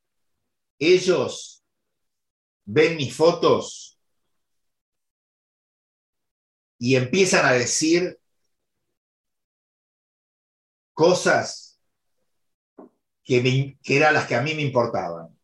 ellos 0.78 1.62
ven 2.64 2.96
mis 2.96 3.14
fotos 3.14 3.98
y 6.78 6.96
empiezan 6.96 7.46
a 7.46 7.52
decir 7.52 8.18
cosas 10.94 11.81
que, 13.24 13.76
que 13.83 13.96
eran 13.96 14.14
las 14.14 14.26
que 14.26 14.35
a 14.35 14.42
mí 14.42 14.55
me 14.55 14.62
importaban. 14.62 15.37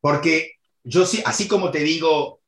Porque 0.00 0.52
yo 0.82 1.06
sí, 1.06 1.22
así 1.24 1.48
como 1.48 1.70
te 1.70 1.80
digo 1.80 2.42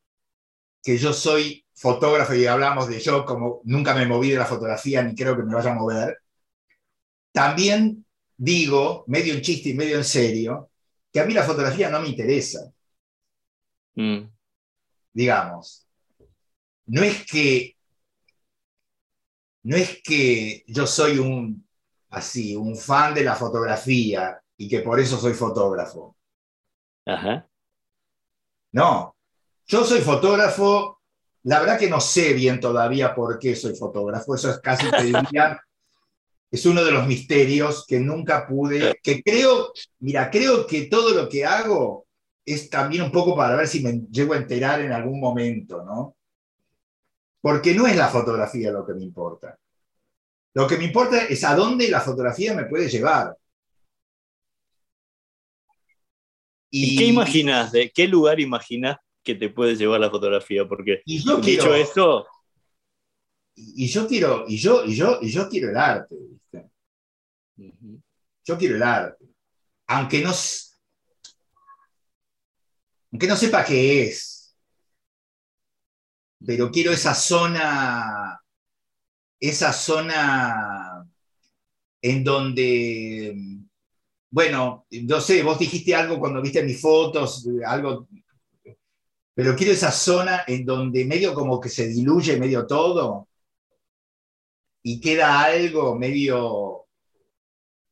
que 0.83 0.97
yo 0.97 1.13
soy 1.13 1.62
fotógrafo 1.83 2.33
y 2.33 2.45
hablamos 2.45 2.87
de 2.87 2.97
yo 3.01 3.25
como 3.25 3.59
nunca 3.65 3.93
me 3.93 4.05
moví 4.05 4.31
de 4.31 4.37
la 4.37 4.45
fotografía 4.45 5.03
ni 5.03 5.13
creo 5.13 5.35
que 5.35 5.43
me 5.43 5.53
vaya 5.53 5.71
a 5.71 5.75
mover, 5.75 6.17
también 7.33 8.05
digo, 8.37 9.03
medio 9.07 9.33
en 9.33 9.41
chiste 9.41 9.69
y 9.69 9.73
medio 9.73 9.97
en 9.97 10.05
serio, 10.05 10.69
que 11.11 11.19
a 11.19 11.25
mí 11.25 11.33
la 11.33 11.43
fotografía 11.43 11.89
no 11.89 11.99
me 11.99 12.07
interesa, 12.07 12.71
Mm, 13.95 14.27
digamos. 15.13 15.87
No 16.87 17.03
es 17.03 17.25
que 17.27 17.75
no 19.63 19.75
es 19.75 20.01
que 20.03 20.63
yo 20.67 20.87
soy 20.87 21.19
un 21.19 21.67
así, 22.09 22.55
un 22.55 22.75
fan 22.75 23.13
de 23.13 23.23
la 23.23 23.35
fotografía 23.35 24.41
y 24.57 24.67
que 24.67 24.79
por 24.79 24.99
eso 24.99 25.17
soy 25.17 25.33
fotógrafo. 25.33 26.17
Ajá. 27.05 27.47
No, 28.71 29.15
yo 29.67 29.83
soy 29.85 30.01
fotógrafo, 30.01 31.02
la 31.43 31.59
verdad 31.59 31.77
que 31.77 31.89
no 31.89 31.99
sé 31.99 32.33
bien 32.33 32.59
todavía 32.59 33.13
por 33.13 33.37
qué 33.37 33.55
soy 33.55 33.75
fotógrafo, 33.75 34.35
eso 34.35 34.49
es 34.49 34.59
casi, 34.59 34.89
te 34.89 35.03
diría, 35.03 35.61
es 36.51 36.65
uno 36.65 36.83
de 36.83 36.91
los 36.91 37.05
misterios 37.05 37.85
que 37.85 37.99
nunca 37.99 38.47
pude, 38.47 38.99
que 39.03 39.21
creo, 39.21 39.73
mira, 39.99 40.29
creo 40.31 40.65
que 40.65 40.83
todo 40.83 41.13
lo 41.13 41.27
que 41.27 41.45
hago 41.45 42.05
es 42.45 42.69
también 42.69 43.03
un 43.03 43.11
poco 43.11 43.35
para 43.35 43.55
ver 43.55 43.67
si 43.67 43.81
me 43.81 44.01
llego 44.09 44.33
a 44.33 44.37
enterar 44.37 44.81
en 44.81 44.91
algún 44.91 45.19
momento, 45.19 45.83
¿no? 45.83 46.15
Porque 47.41 47.73
no 47.73 47.87
es 47.87 47.95
la 47.95 48.07
fotografía 48.07 48.71
lo 48.71 48.85
que 48.85 48.93
me 48.93 49.03
importa. 49.03 49.57
Lo 50.53 50.67
que 50.67 50.77
me 50.77 50.85
importa 50.85 51.25
es 51.25 51.43
a 51.43 51.55
dónde 51.55 51.89
la 51.89 51.99
fotografía 51.99 52.53
me 52.53 52.65
puede 52.65 52.87
llevar. 52.87 53.35
¿Y 56.69 56.95
qué 56.97 57.05
imaginas? 57.05 57.71
¿De 57.71 57.91
qué 57.91 58.07
lugar 58.07 58.39
imaginas 58.39 58.97
que 59.23 59.35
te 59.35 59.49
puede 59.49 59.75
llevar 59.75 59.99
la 59.99 60.09
fotografía? 60.09 60.67
Porque 60.67 61.01
Y 61.05 61.19
yo 61.19 61.37
dicho 61.37 61.63
quiero, 61.63 61.75
esto, 61.75 62.27
y 63.55 63.87
yo 63.87 64.07
quiero, 64.07 64.45
y 64.47 64.57
yo, 64.57 64.83
y 64.85 64.95
yo, 64.95 65.19
y 65.21 65.29
yo 65.29 65.47
quiero 65.47 65.69
el 65.69 65.77
arte, 65.77 66.15
¿viste? 66.15 66.69
Yo 68.43 68.57
quiero 68.57 68.75
el 68.75 68.83
arte. 68.83 69.25
Aunque 69.87 70.21
no, 70.21 70.31
aunque 73.11 73.27
no 73.27 73.35
sepa 73.35 73.63
qué 73.63 74.03
es. 74.03 74.57
Pero 76.45 76.71
quiero 76.71 76.91
esa 76.91 77.13
zona, 77.13 78.41
esa 79.39 79.71
zona 79.71 81.07
en 82.01 82.23
donde, 82.23 83.35
bueno, 84.29 84.85
no 84.89 85.21
sé, 85.21 85.43
vos 85.43 85.59
dijiste 85.59 85.95
algo 85.95 86.19
cuando 86.19 86.41
viste 86.41 86.63
mis 86.63 86.81
fotos, 86.81 87.47
algo, 87.65 88.09
pero 89.33 89.55
quiero 89.55 89.73
esa 89.73 89.91
zona 89.91 90.43
en 90.47 90.65
donde 90.65 91.05
medio 91.05 91.33
como 91.33 91.59
que 91.59 91.69
se 91.69 91.87
diluye 91.87 92.37
medio 92.39 92.65
todo 92.67 93.27
y 94.83 94.99
queda 95.01 95.41
algo 95.43 95.95
medio 95.97 96.85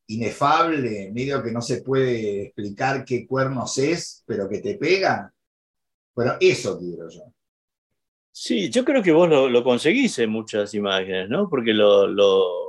inefable, 0.08 1.12
medio 1.14 1.42
que 1.44 1.52
no 1.52 1.62
se 1.62 1.82
puede 1.82 2.44
explicar 2.44 3.04
qué 3.06 3.26
cuernos 3.28 3.78
es, 3.78 4.24
pero 4.28 4.48
que 4.50 4.60
te 4.60 4.76
pega. 4.76 5.34
Bueno, 6.16 6.36
eso 6.42 6.78
quiero 6.80 7.10
yo. 7.10 7.24
sí, 8.32 8.70
yo 8.70 8.86
creo 8.86 9.04
que 9.04 9.12
vos 9.12 9.30
lo, 9.30 9.50
lo 9.50 9.64
conseguís 9.64 10.18
en 10.20 10.30
muchas 10.32 10.74
imágenes, 10.74 11.30
¿no? 11.30 11.50
Porque 11.50 11.74
lo, 11.74 12.08
lo- 12.08 12.62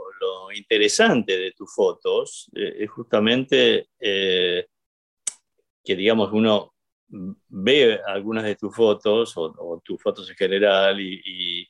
interesante 0.55 1.39
de 1.39 1.53
tus 1.53 1.75
fotos 1.75 2.51
eh, 2.55 2.75
es 2.81 2.91
justamente 2.91 3.89
eh, 3.99 4.67
que, 5.85 5.97
digamos, 5.97 6.33
uno 6.33 6.72
ve 7.49 8.01
algunas 8.07 8.45
de 8.45 8.57
tus 8.57 8.75
fotos 8.75 9.37
o, 9.37 9.43
o 9.59 9.81
tus 9.85 10.01
fotos 10.03 10.29
en 10.31 10.37
general 10.37 11.01
y, 11.01 11.21
y- 11.25 11.69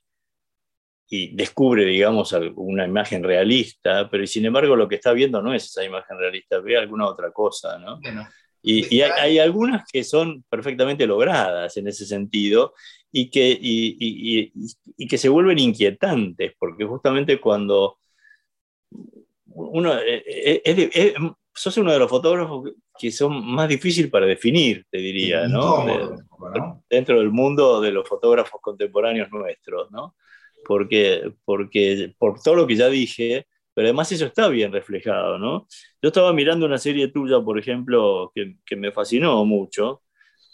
y 1.11 1.35
descubre, 1.37 1.85
digamos, 1.85 2.35
una 2.57 2.87
imagen 2.87 3.23
realista, 3.23 4.09
pero 4.11 4.27
sin 4.27 4.47
embargo 4.47 4.77
lo 4.77 4.89
que 4.89 4.95
está 4.95 5.13
viendo 5.13 5.43
no 5.43 5.53
es 5.53 5.65
esa 5.67 5.85
imagen 5.85 6.17
realista, 6.19 6.59
ve 6.61 6.79
alguna 6.79 7.07
otra 7.07 7.31
cosa, 7.33 7.79
¿no? 7.79 8.01
Bueno, 8.01 8.27
Y, 8.63 8.95
y 8.97 9.03
hay, 9.03 9.11
hay 9.19 9.39
algunas 9.39 9.85
que 9.93 10.05
son 10.05 10.43
perfectamente 10.49 11.07
logradas 11.07 11.77
en 11.77 11.89
ese 11.89 12.07
sentido 12.07 12.73
y 13.11 13.29
que, 13.31 13.59
y, 13.61 15.07
que 15.09 15.19
se 15.19 15.29
vuelven 15.29 15.59
inquietantes, 15.59 16.53
porque 16.59 16.85
justamente 16.87 17.39
cuando 17.41 17.99
uno 19.55 19.99
eh, 19.99 20.23
eh, 20.27 20.63
es- 20.65 21.15
sos 21.55 21.77
uno 21.79 21.93
de 21.93 21.99
los 21.99 22.11
fotógrafos 22.11 22.71
que 22.99 23.11
son 23.11 23.45
más 23.47 23.69
difíciles 23.69 24.11
para 24.11 24.27
definir, 24.27 24.87
te 24.91 24.99
diría, 24.99 25.47
¿no? 25.49 25.85
dentro 26.91 27.19
del 27.19 27.31
mundo 27.31 27.81
de 27.81 27.93
los 27.93 28.09
fotógrafos 28.09 28.61
contemporáneos 28.61 29.31
nuestros, 29.31 29.91
¿no? 29.91 30.15
Porque, 30.65 31.33
porque 31.45 32.15
por 32.19 32.41
todo 32.41 32.55
lo 32.57 32.67
que 32.67 32.77
ya 32.77 32.88
dije, 32.88 33.47
pero 33.75 33.87
además 33.88 34.12
eso 34.12 34.27
está 34.27 34.49
bien 34.49 34.73
reflejado, 34.73 35.38
¿no? 35.38 35.67
Yo 36.03 36.09
estaba 36.09 36.33
mirando 36.33 36.67
una 36.67 36.79
serie 36.79 37.09
tuya, 37.09 37.41
por 37.41 37.59
ejemplo, 37.59 38.31
que, 38.35 38.57
que 38.65 38.77
me 38.77 38.93
fascinó 38.93 39.45
mucho, 39.45 40.03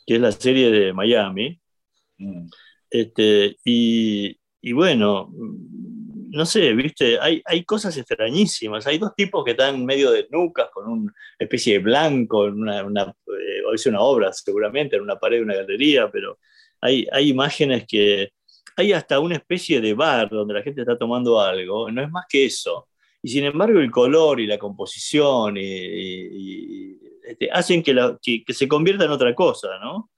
que 0.07 0.15
es 0.17 0.21
la 0.21 0.33
serie 0.33 0.71
de 0.71 0.93
Miami, 0.93 1.61
Mm. 2.21 2.49
este, 2.91 3.57
y, 3.65 4.37
y 4.61 4.73
bueno, 4.73 5.33
no 6.31 6.47
sé, 6.47 6.73
viste, 6.73 7.19
hay, 7.21 7.43
hay 7.45 7.65
cosas 7.65 7.97
extrañísimas. 7.97 8.87
Hay 8.87 8.99
dos 8.99 9.15
tipos 9.17 9.45
que 9.45 9.53
están 9.53 9.85
medio 9.85 10.11
de 10.11 10.27
nucas 10.31 10.69
con 10.73 10.89
una 10.89 11.15
especie 11.39 11.75
de 11.75 11.79
blanco, 11.81 12.47
en 12.47 12.61
una, 12.61 12.85
una, 12.85 13.03
eh, 13.03 13.63
es 13.75 13.87
una 13.87 14.01
obra 14.01 14.33
seguramente, 14.33 14.97
en 14.97 15.03
una 15.03 15.19
pared 15.19 15.39
de 15.39 15.45
una 15.45 15.57
galería, 15.57 16.11
pero 16.11 16.39
hay, 16.81 17.07
hay 17.13 17.29
imágenes 17.31 17.87
que, 17.87 18.33
hay 18.77 18.93
hasta 18.93 19.19
una 19.21 19.37
especie 19.37 19.81
de 19.81 19.95
bar 19.95 20.29
donde 20.31 20.55
la 20.55 20.63
gente 20.63 20.83
está 20.83 20.97
tomando 20.97 21.41
algo, 21.41 21.91
no 21.91 22.03
es 22.03 22.11
más 22.11 22.27
que 22.29 22.47
eso. 22.47 22.89
Y 23.21 23.29
sin 23.31 23.45
embargo 23.45 23.81
el 23.81 23.91
color 23.91 24.41
y 24.41 24.47
la 24.47 24.59
composición 24.59 25.57
este, 25.59 27.51
hacen 27.53 27.83
que, 27.83 28.43
que, 28.47 28.55
se 28.55 28.69
convierta 28.69 29.05
en 29.05 29.11
otra 29.11 29.35
cosa, 29.35 29.79
¿no? 29.81 30.11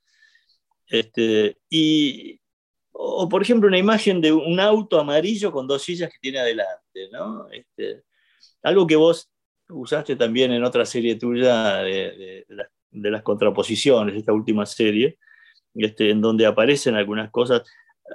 Este, 0.87 1.57
y, 1.71 2.40
o 3.03 3.29
por 3.29 3.43
ejemplo 3.43 3.67
una 3.67 3.79
imagen 3.79 4.21
de 4.21 4.31
un 4.33 4.61
auto 4.61 5.01
amarillo 5.01 5.51
con 5.51 5.67
dos 5.67 5.83
sillas 5.83 6.11
que 6.11 6.19
tiene 6.21 6.39
adelante, 6.39 7.09
¿no? 7.11 7.49
Este, 7.51 8.03
algo 8.63 8.87
que 8.87 8.97
vos 8.97 9.31
usaste 9.71 10.17
también 10.17 10.53
en 10.53 10.65
otra 10.65 10.85
serie 10.85 11.17
tuya 11.17 11.77
de, 11.79 12.45
las 12.91 13.23
contraposiciones, 13.23 14.17
esta 14.17 14.33
última 14.35 14.67
serie, 14.67 15.19
este, 15.75 16.11
en 16.11 16.21
donde 16.21 16.45
aparecen 16.45 16.95
algunas 16.95 17.31
cosas. 17.31 17.63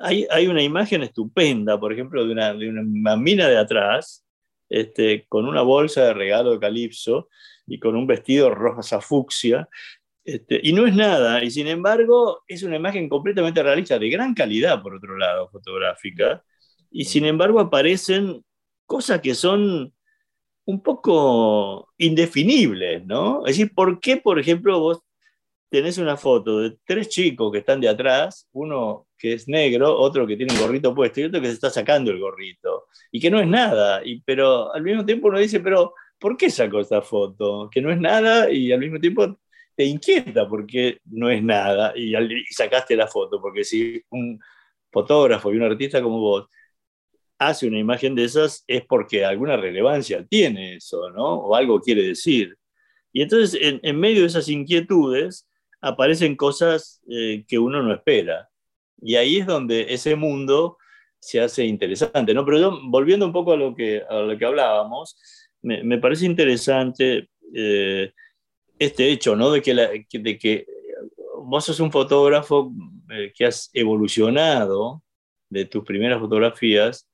Hay, 0.02 0.28
hay, 0.30 0.48
una 0.48 0.62
imagen 0.62 1.02
estupenda, 1.02 1.80
por 1.80 1.91
ejemplo, 1.91 2.24
de 2.24 2.32
una, 2.32 2.54
de 2.54 2.69
una 2.69 3.15
mina 3.15 3.48
de 3.48 3.58
atrás, 3.58 4.24
este, 4.69 5.26
con 5.30 5.48
una 5.48 5.62
bolsa 5.62 6.04
de 6.04 6.13
regalo 6.13 6.52
de 6.52 6.60
Calipso 6.60 7.30
y 7.65 7.80
con 7.80 7.95
un 7.95 8.06
vestido 8.06 8.54
rosa 8.54 9.02
fucsia, 9.02 9.67
este, 10.25 10.59
y 10.63 10.73
no 10.73 10.88
es 10.88 10.95
nada, 10.95 11.43
y 11.43 11.51
sin 11.51 11.67
embargo 11.67 12.43
es 12.47 12.63
una 12.63 12.77
imagen 12.77 13.07
completamente 13.09 13.61
realista, 13.61 13.99
de 13.99 14.09
gran 14.09 14.33
calidad, 14.33 14.81
por 14.81 14.95
otro 14.95 15.17
lado, 15.17 15.49
fotográfica, 15.49 16.43
y 16.89 17.05
sin 17.05 17.25
embargo 17.25 17.59
aparecen 17.59 18.43
cosas 18.88 19.21
que 19.21 19.35
son 19.35 19.93
un 20.65 20.81
poco 20.83 21.89
indefinibles, 21.97 23.05
¿no? 23.05 23.45
Es 23.45 23.57
decir, 23.57 23.73
¿por 23.75 23.99
qué, 23.99 24.17
por 24.17 24.39
ejemplo, 24.39 24.79
vos 24.79 25.01
tenés 25.69 25.97
una 25.99 26.17
foto 26.17 26.59
de 26.61 26.77
tres 26.85 27.09
chicos 27.09 27.51
que 27.51 27.59
están 27.59 27.81
de 27.81 27.89
atrás, 27.89 28.47
uno 28.53 29.07
que 29.17 29.33
es 29.33 29.47
negro, 29.47 29.95
otro 29.97 30.25
que 30.27 30.38
tiene 30.38 30.53
un 30.53 30.59
gorrito 30.59 30.95
puesto 30.95 31.21
y 31.21 31.25
otro 31.25 31.41
que 31.41 31.47
se 31.47 31.53
está 31.53 31.69
sacando 31.69 32.11
el 32.11 32.19
gorrito, 32.19 32.85
y 33.11 33.19
que 33.19 33.29
no 33.31 33.39
es 33.39 33.47
nada, 33.47 34.01
y, 34.03 34.21
pero 34.21 34.73
al 34.73 34.83
mismo 34.83 35.05
tiempo 35.05 35.27
uno 35.27 35.39
dice, 35.39 35.59
pero 35.59 35.93
¿por 36.19 36.38
qué 36.38 36.49
sacó 36.49 36.79
esta 36.79 37.01
foto? 37.01 37.69
Que 37.71 37.81
no 37.81 37.91
es 37.91 37.99
nada 37.99 38.49
y 38.51 38.71
al 38.71 38.79
mismo 38.79 38.99
tiempo 38.99 39.38
te 39.75 39.85
inquieta 39.85 40.47
porque 40.47 40.99
no 41.05 41.29
es 41.29 41.43
nada 41.43 41.93
y, 41.95 42.15
y 42.15 42.45
sacaste 42.51 42.95
la 42.95 43.07
foto, 43.07 43.41
porque 43.41 43.63
si 43.63 44.01
un 44.09 44.39
fotógrafo 44.91 45.51
y 45.51 45.57
un 45.57 45.63
artista 45.63 46.01
como 46.01 46.19
vos 46.19 46.47
hace 47.38 47.67
una 47.67 47.79
imagen 47.79 48.15
de 48.15 48.23
esas 48.23 48.63
es 48.67 48.85
porque 48.85 49.25
alguna 49.25 49.57
relevancia 49.57 50.25
tiene 50.25 50.75
eso, 50.75 51.09
¿no? 51.09 51.35
O 51.35 51.55
algo 51.55 51.81
quiere 51.81 52.03
decir. 52.03 52.57
Y 53.11 53.21
entonces, 53.21 53.59
en, 53.61 53.99
medio 53.99 54.21
de 54.21 54.27
esas 54.27 54.49
inquietudes, 54.49 55.47
aparecen 55.81 56.35
cosas 56.35 57.01
eh, 57.09 57.45
que 57.47 57.59
uno 57.59 57.81
no 57.81 57.93
espera. 57.93 58.49
Y 59.01 59.15
ahí 59.15 59.38
es 59.38 59.45
donde 59.45 59.93
ese 59.93 60.15
mundo 60.15 60.77
se 61.19 61.41
hace 61.41 61.65
interesante, 61.65 62.33
¿no? 62.33 62.45
Pero 62.45 62.59
yo, 62.59 62.79
volviendo 62.85 63.25
un 63.25 63.33
poco 63.33 63.53
a 63.53 63.57
lo 63.57 63.75
que, 63.75 64.03
a 64.09 64.15
lo 64.15 64.38
que 64.38 64.45
hablábamos, 64.45 65.17
me, 65.61 65.97
parece 65.97 66.25
interesante 66.25 67.29
eh, 67.53 68.11
este 68.79 69.11
hecho, 69.11 69.35
¿no? 69.35 69.51
De 69.51 69.61
que, 69.61 69.73
de 69.73 70.38
que 70.38 70.65
vos 71.43 71.65
sos 71.65 71.79
un 71.79 71.91
fotógrafo 71.91 72.71
eh, 73.09 73.31
que 73.35 73.45
has 73.45 73.69
evolucionado 73.73 75.03
de 75.49 75.65
tus 75.65 75.83
primeras 75.83 76.19
fotografías 76.19 77.07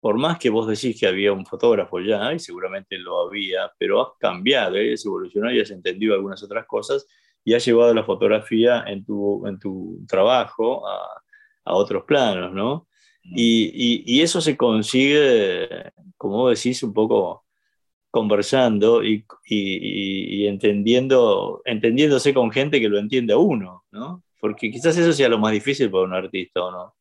por 0.00 0.16
más 0.16 0.38
que 0.38 0.50
vos 0.50 0.66
decís 0.66 0.98
que 0.98 1.06
había 1.06 1.32
un 1.32 1.44
fotógrafo 1.44 2.00
ya, 2.00 2.32
y 2.32 2.38
seguramente 2.38 2.98
lo 2.98 3.20
había, 3.20 3.70
pero 3.78 4.00
has 4.00 4.18
cambiado, 4.18 4.76
¿eh? 4.76 4.94
has 4.94 5.04
evolucionado 5.04 5.54
y 5.54 5.60
has 5.60 5.70
entendido 5.70 6.14
algunas 6.14 6.42
otras 6.42 6.66
cosas 6.66 7.06
y 7.44 7.54
has 7.54 7.64
llevado 7.64 7.92
la 7.92 8.04
fotografía 8.04 8.84
en 8.86 9.04
tu, 9.04 9.46
en 9.46 9.58
tu 9.58 10.02
trabajo 10.08 10.86
a, 10.88 11.22
a 11.64 11.74
otros 11.74 12.04
planos, 12.04 12.52
¿no? 12.52 12.88
Mm. 13.24 13.34
Y, 13.36 14.02
y, 14.06 14.22
eso 14.22 14.40
se 14.40 14.56
consigue, 14.56 15.92
como 16.16 16.48
decís, 16.48 16.82
un 16.82 16.94
poco 16.94 17.44
conversando 18.10 19.04
y, 19.04 19.24
y, 19.46 20.46
entendiendo, 20.46 21.62
entendiéndose 21.64 22.34
con 22.34 22.50
gente 22.50 22.80
que 22.80 22.88
lo 22.88 22.98
entiende 22.98 23.32
a 23.32 23.38
uno, 23.38 23.84
¿no? 23.90 24.22
Porque 24.40 24.70
quizás 24.70 24.96
eso 24.96 25.12
sea 25.12 25.28
lo 25.28 25.38
más 25.38 25.52
difícil 25.52 25.90
para 25.90 26.04
un 26.04 26.14
artista, 26.14 26.62
¿o 26.62 26.70
no? 26.70 26.94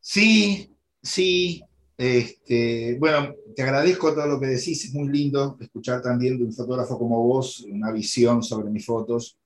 Sí, 0.00 0.74
Sí, 1.04 1.62
este, 1.98 2.96
bueno, 2.98 3.34
te 3.54 3.62
agradezco 3.62 4.14
todo 4.14 4.26
lo 4.26 4.40
que 4.40 4.46
decís, 4.46 4.86
es 4.86 4.94
muy 4.94 5.08
lindo 5.10 5.58
escuchar 5.60 6.00
también 6.00 6.38
de 6.38 6.44
un 6.44 6.52
fotógrafo 6.52 6.98
como 6.98 7.22
vos 7.22 7.60
una 7.68 7.92
visión 7.92 8.42
sobre 8.42 8.70
mis 8.70 8.86
fotos. 8.86 9.36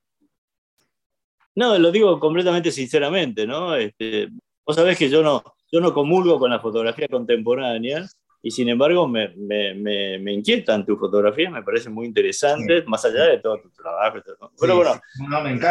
No, 1.57 1.77
lo 1.77 1.91
digo 1.91 2.21
completamente 2.21 2.71
sinceramente, 2.71 3.45
¿no? 3.45 3.75
Este, 3.75 4.29
vos 4.65 4.77
sabés 4.77 4.97
que 4.97 5.11
yo 5.11 5.21
no, 5.21 5.43
yo 5.73 5.81
no 5.81 5.93
comulgo 5.93 6.39
con 6.39 6.53
la 6.53 6.61
fotografía 6.61 7.09
contemporánea 7.09 8.09
y 8.43 8.51
sin 8.51 8.69
embargo 8.69 9.09
me, 9.09 9.29
me, 9.37 9.75
me, 9.75 10.33
inquietan 10.33 10.87
tus 10.87 10.99
fotografías, 10.99 11.53
me 11.53 11.63
parecen 11.63 11.93
muy 11.93 12.07
interesantes, 12.07 12.87
más 12.87 13.05
allá 13.05 13.25
de 13.25 13.39
todo 13.39 13.61
tu 13.61 13.71
trabajo. 13.71 14.19
Pero 14.61 14.77
bueno, 14.77 15.01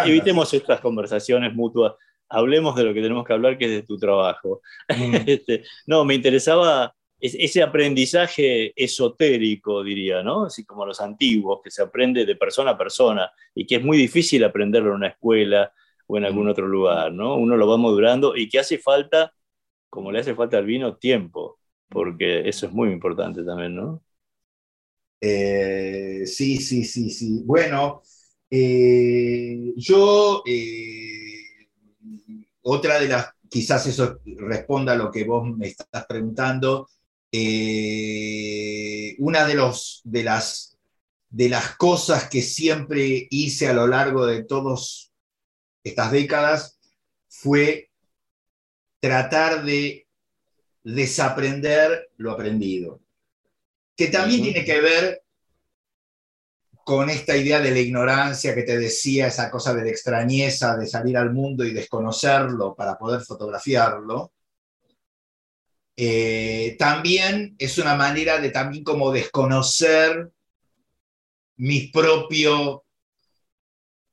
evitemos 0.05 0.53
estas 0.53 0.79
conversaciones 0.81 1.53
mutuas 1.53 1.93
hablemos 2.29 2.75
de 2.75 2.83
lo 2.83 2.93
que 2.93 3.01
tenemos 3.01 3.25
que 3.25 3.33
hablar, 3.33 3.57
que 3.57 3.65
es 3.65 3.71
de 3.71 3.83
tu 3.83 3.97
trabajo. 3.97 4.61
Mm. 4.89 5.15
Este, 5.27 5.63
no, 5.85 6.05
me 6.05 6.15
interesaba 6.15 6.93
ese 7.19 7.63
aprendizaje 7.63 8.73
esotérico, 8.75 9.83
diría, 9.83 10.21
¿no? 10.21 10.45
Así 10.45 10.63
como 10.65 10.85
los 10.85 11.01
antiguos, 11.01 11.61
que 11.63 11.71
se 11.71 11.81
aprende 11.81 12.25
de 12.25 12.35
persona 12.35 12.71
a 12.71 12.77
persona 12.77 13.31
y 13.55 13.65
que 13.65 13.77
es 13.77 13.83
muy 13.83 13.97
difícil 13.97 14.43
aprenderlo 14.43 14.89
en 14.89 14.97
una 14.97 15.07
escuela 15.07 15.71
o 16.05 16.17
en 16.17 16.25
algún 16.25 16.45
mm. 16.45 16.49
otro 16.49 16.67
lugar, 16.67 17.11
¿no? 17.11 17.35
Uno 17.35 17.57
lo 17.57 17.67
va 17.67 17.77
madurando 17.77 18.35
y 18.35 18.47
que 18.47 18.59
hace 18.59 18.77
falta, 18.77 19.33
como 19.89 20.11
le 20.11 20.19
hace 20.19 20.35
falta 20.35 20.57
al 20.57 20.65
vino, 20.65 20.95
tiempo, 20.97 21.59
porque 21.89 22.47
eso 22.47 22.67
es 22.67 22.71
muy 22.73 22.91
importante 22.91 23.43
también, 23.43 23.75
¿no? 23.75 24.03
Eh, 25.21 26.23
sí, 26.25 26.57
sí, 26.57 26.83
sí, 26.83 27.09
sí. 27.09 27.41
Bueno, 27.45 28.01
eh, 28.49 29.73
yo... 29.75 30.43
Eh, 30.45 31.33
otra 32.69 32.99
de 32.99 33.07
las, 33.07 33.29
quizás 33.49 33.87
eso 33.87 34.19
responda 34.25 34.91
a 34.93 34.97
lo 34.97 35.09
que 35.09 35.23
vos 35.23 35.47
me 35.55 35.67
estás 35.67 36.05
preguntando, 36.05 36.89
una 39.19 39.45
de, 39.47 39.53
los, 39.55 40.01
de, 40.03 40.23
las, 40.23 40.77
de 41.29 41.49
las 41.49 41.77
cosas 41.77 42.29
que 42.29 42.41
siempre 42.41 43.27
hice 43.29 43.67
a 43.69 43.73
lo 43.73 43.87
largo 43.87 44.25
de 44.25 44.43
todas 44.43 45.13
estas 45.83 46.11
décadas 46.11 46.77
fue 47.29 47.89
tratar 48.99 49.63
de 49.63 50.06
desaprender 50.93 52.11
lo 52.15 52.31
aprendido, 52.31 53.01
que 53.95 54.07
también 54.07 54.41
tiene 54.41 54.63
que 54.63 54.79
ver 54.79 55.21
con 56.85 57.09
esta 57.09 57.35
idea 57.35 57.59
de 57.59 57.71
la 57.71 57.79
ignorancia 57.79 58.55
que 58.55 58.63
te 58.63 58.77
decía, 58.77 59.27
esa 59.27 59.51
cosa 59.51 59.73
de 59.73 59.83
la 59.83 59.89
extrañeza, 59.89 60.77
de 60.77 60.87
salir 60.87 61.17
al 61.17 61.33
mundo 61.33 61.65
y 61.65 61.73
desconocerlo 61.73 62.73
para 62.73 62.97
poder 62.97 63.19
fotografiarlo, 63.19 64.31
eh, 65.97 66.77
también 66.79 67.55
es 67.57 67.77
una 67.79 67.95
manera 67.95 68.39
de 68.39 68.51
también 68.51 68.85
como 68.85 69.11
desconocer 69.11 70.31
mis, 71.57 71.91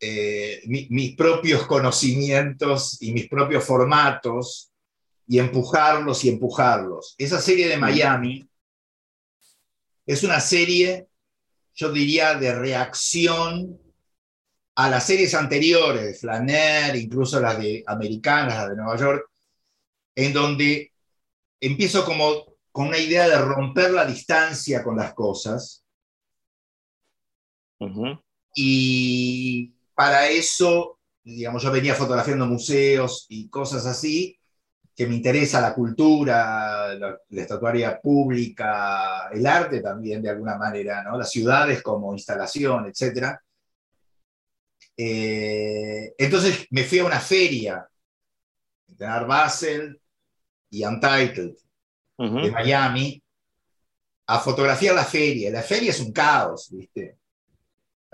eh, 0.00 0.62
mis 0.66 1.14
propios 1.14 1.66
conocimientos 1.68 3.00
y 3.00 3.12
mis 3.12 3.28
propios 3.28 3.62
formatos 3.62 4.73
y 5.26 5.38
empujarlos 5.38 6.24
y 6.24 6.28
empujarlos. 6.28 7.14
Esa 7.18 7.40
serie 7.40 7.68
de 7.68 7.78
Miami 7.78 8.48
es 10.06 10.22
una 10.22 10.40
serie 10.40 11.08
yo 11.74 11.90
diría, 11.90 12.34
de 12.34 12.54
reacción 12.54 13.80
a 14.76 14.88
las 14.88 15.06
series 15.06 15.34
anteriores, 15.34 16.04
de 16.04 16.14
Flaner, 16.14 16.96
incluso 16.96 17.40
las 17.40 17.58
de 17.58 17.82
americanas, 17.86 18.54
las 18.54 18.68
de 18.70 18.76
Nueva 18.76 18.96
York, 18.96 19.30
en 20.14 20.32
donde 20.32 20.92
empiezo 21.60 22.04
como 22.04 22.56
con 22.70 22.88
una 22.88 22.98
idea 22.98 23.28
de 23.28 23.38
romper 23.38 23.92
la 23.92 24.04
distancia 24.04 24.82
con 24.82 24.96
las 24.96 25.14
cosas. 25.14 25.84
Y 28.54 29.74
para 29.94 30.28
eso, 30.28 30.98
digamos, 31.22 31.62
yo 31.62 31.70
venía 31.70 31.94
fotografiando 31.94 32.46
museos 32.46 33.26
y 33.28 33.48
cosas 33.48 33.84
así, 33.86 34.38
que 34.94 35.06
me 35.06 35.16
interesa 35.16 35.60
la 35.60 35.74
cultura, 35.74 36.94
la, 36.94 37.18
estatuaria 37.30 38.00
pública, 38.00 39.28
el 39.32 39.46
arte 39.46 39.80
también 39.80 40.22
de 40.22 40.30
alguna 40.30 40.56
manera, 40.56 41.02
¿no? 41.02 41.18
las 41.18 41.30
ciudades 41.30 41.82
como 41.82 42.12
instalación, 42.12 42.86
etc. 42.86 43.36
Eh, 44.96 46.14
entonces 46.16 46.66
me 46.70 46.84
fui 46.84 47.00
a 47.00 47.06
una 47.06 47.20
feria, 47.20 47.88
de 48.86 49.06
Basel 49.06 50.00
y 50.70 50.84
Untitled, 50.84 51.54
de 52.16 52.50
Miami, 52.52 53.22
a 54.26 54.38
fotografiar 54.38 54.94
la 54.94 55.04
feria. 55.04 55.50
La 55.50 55.62
feria 55.62 55.90
es 55.90 56.00
un 56.00 56.12
caos, 56.12 56.68
¿viste? 56.70 57.18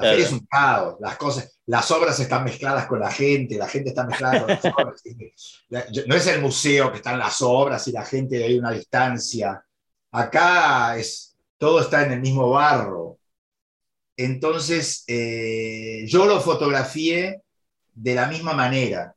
La 0.00 0.10
feria 0.10 0.26
es 0.26 0.32
un 0.32 0.46
caos, 0.46 0.96
las 1.00 1.16
cosas, 1.16 1.60
las 1.66 1.90
obras 1.90 2.18
están 2.18 2.44
mezcladas 2.44 2.86
con 2.86 3.00
la 3.00 3.10
gente, 3.10 3.56
la 3.56 3.68
gente 3.68 3.90
está 3.90 4.04
mezclada 4.06 4.40
con 4.40 4.48
las 4.48 4.64
obras. 4.64 5.02
No 6.06 6.16
es 6.16 6.26
el 6.26 6.40
museo 6.40 6.90
que 6.90 6.96
están 6.96 7.18
las 7.18 7.40
obras 7.42 7.86
y 7.88 7.92
la 7.92 8.04
gente 8.04 8.42
hay 8.42 8.58
una 8.58 8.72
distancia. 8.72 9.64
Acá 10.10 10.96
es, 10.96 11.36
todo 11.58 11.80
está 11.80 12.04
en 12.04 12.12
el 12.12 12.20
mismo 12.20 12.50
barro. 12.50 13.18
Entonces, 14.16 15.04
eh, 15.06 16.04
yo 16.06 16.26
lo 16.26 16.40
fotografié 16.40 17.42
de 17.94 18.14
la 18.14 18.26
misma 18.26 18.52
manera, 18.52 19.14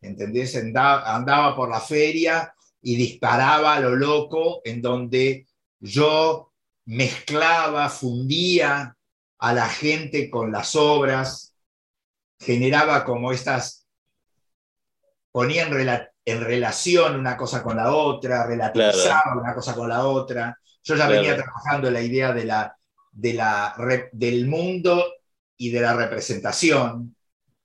¿entendés? 0.00 0.56
Andaba, 0.56 1.14
andaba 1.14 1.56
por 1.56 1.70
la 1.70 1.80
feria 1.80 2.54
y 2.80 2.96
disparaba 2.96 3.74
a 3.74 3.80
lo 3.80 3.96
loco, 3.96 4.60
en 4.64 4.80
donde 4.80 5.46
yo 5.80 6.52
mezclaba, 6.84 7.88
fundía 7.88 8.95
a 9.46 9.52
la 9.52 9.68
gente 9.68 10.28
con 10.28 10.50
las 10.50 10.74
obras, 10.74 11.54
generaba 12.40 13.04
como 13.04 13.30
estas, 13.30 13.86
ponía 15.30 15.68
en, 15.68 16.40
relación 16.40 17.20
una 17.20 17.36
cosa 17.36 17.62
con 17.62 17.76
la 17.76 17.94
otra, 17.94 18.44
relativizaba 18.44 19.40
una 19.40 19.54
cosa 19.54 19.76
con 19.76 19.88
la 19.88 20.04
otra. 20.04 20.58
Yo 20.82 20.96
ya 20.96 21.06
venía 21.06 21.36
trabajando 21.36 21.88
la 21.92 22.00
idea 22.00 22.32
de 22.32 22.44
la, 22.44 22.76
de 23.12 23.34
la, 23.34 23.76
del 24.10 24.48
mundo 24.48 25.04
y 25.56 25.70
de 25.70 25.80
la 25.80 25.94
representación. 25.94 27.14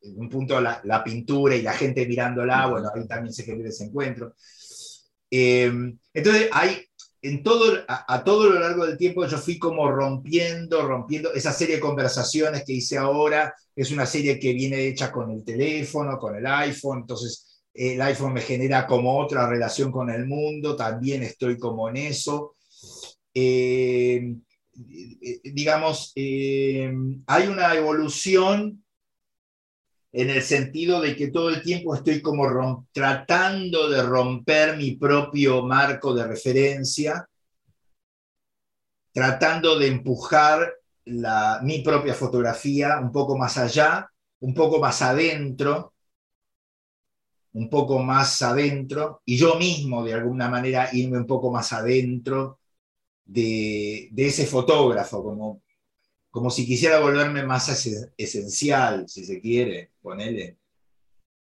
En 0.04 0.20
un 0.20 0.30
punto 0.30 0.62
la, 0.62 0.82
la, 0.84 1.04
pintura 1.04 1.56
y 1.56 1.64
la 1.64 1.74
gente 1.74 2.06
mirándola, 2.06 2.68
bueno, 2.68 2.92
ahí 2.94 3.08
también 3.08 3.34
se 3.34 3.44
genera 3.44 3.70
ese 3.70 3.86
encuentro. 3.86 4.36
Eh, 5.32 5.74
entonces, 6.14 6.48
hay, 6.52 6.86
en 7.24 7.44
todo, 7.44 7.84
a, 7.88 8.24
todo 8.24 8.50
lo 8.50 8.60
largo 8.60 8.86
del 8.86 8.98
tiempo 8.98 9.26
yo 9.26 9.38
fui 9.38 9.60
como 9.60 9.90
rompiendo, 9.92 10.88
rompiendo. 10.88 11.34
Esa 11.34 11.52
serie 11.52 11.76
de 11.76 11.82
conversaciones 11.82 12.64
que 12.66 12.74
hice 12.74 12.98
ahora 12.98 13.54
es 13.76 13.92
una 13.92 14.06
serie 14.06 14.40
que 14.40 14.54
viene 14.54 14.88
hecha 14.88 15.12
con 15.12 15.30
el 15.30 15.44
teléfono, 15.44 16.18
con 16.18 16.36
el 16.36 16.46
iPhone, 16.46 17.00
entonces 17.02 17.64
el 17.74 18.02
iPhone 18.02 18.34
me 18.34 18.42
genera 18.42 18.88
como 18.88 19.20
otra 19.20 19.48
relación 19.48 19.92
con 19.92 20.10
el 20.10 20.26
mundo, 20.26 20.76
también 20.76 21.22
estoy 21.22 21.58
como 21.60 21.90
en 21.90 21.98
eso. 21.98 22.56
Eh, 23.34 24.36
digamos, 25.44 26.12
eh, 26.16 26.92
hay 27.28 27.48
una 27.48 27.76
evolución 27.76 28.84
en 30.14 30.30
el 30.30 30.42
sentido 30.42 31.00
de 31.02 31.16
que 31.16 31.30
todo 31.30 31.50
el 31.50 31.62
tiempo 31.62 31.96
estoy 31.96 32.22
como 32.22 32.86
tratando 32.92 33.90
de 33.90 34.04
romper 34.04 34.78
mi 34.78 34.92
propio 34.98 35.64
marco 35.64 36.14
de 36.14 36.28
referencia, 36.28 37.28
tratando 39.14 39.80
de 39.80 39.88
empujar 39.88 40.74
mi 41.06 41.80
propia 41.80 42.14
fotografía 42.14 43.00
un 43.00 43.12
poco 43.12 43.38
más 43.38 43.58
allá, 43.58 44.10
un 44.42 44.54
poco 44.54 44.80
más 44.80 45.02
adentro, 45.02 45.94
un 47.54 47.70
poco 47.70 48.00
más 48.00 48.42
adentro, 48.42 49.22
y 49.26 49.38
yo 49.38 49.56
mismo 49.56 50.04
de 50.04 50.14
alguna 50.14 50.50
manera 50.50 50.90
irme 50.94 51.18
un 51.18 51.28
poco 51.28 51.52
más 51.52 51.74
adentro 51.74 52.60
de, 53.26 54.08
de 54.12 54.28
ese 54.28 54.46
fotógrafo, 54.46 55.24
como 55.24 55.62
como 56.32 56.50
si 56.50 56.66
quisiera 56.66 57.00
volverme 57.00 57.44
más 57.44 57.68
esencial, 58.18 59.08
si 59.08 59.26
se 59.26 59.42
quiere, 59.42 59.92
ponele. 60.02 60.58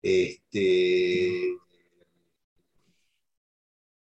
Este, 0.02 1.58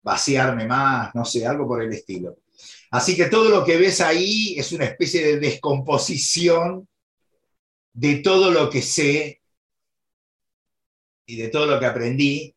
vaciarme 0.03 0.67
más, 0.67 1.13
no 1.15 1.25
sé, 1.25 1.45
algo 1.45 1.67
por 1.67 1.81
el 1.81 1.91
estilo. 1.91 2.37
Así 2.91 3.15
que 3.15 3.25
todo 3.25 3.49
lo 3.49 3.65
que 3.65 3.77
ves 3.77 3.99
ahí 3.99 4.55
es 4.57 4.71
una 4.71 4.85
especie 4.85 5.25
de 5.25 5.39
descomposición 5.39 6.87
de 7.93 8.17
todo 8.17 8.51
lo 8.51 8.69
que 8.69 8.83
sé 8.83 9.41
y 11.25 11.35
de 11.37 11.49
todo 11.49 11.65
lo 11.65 11.79
que 11.79 11.85
aprendí 11.87 12.55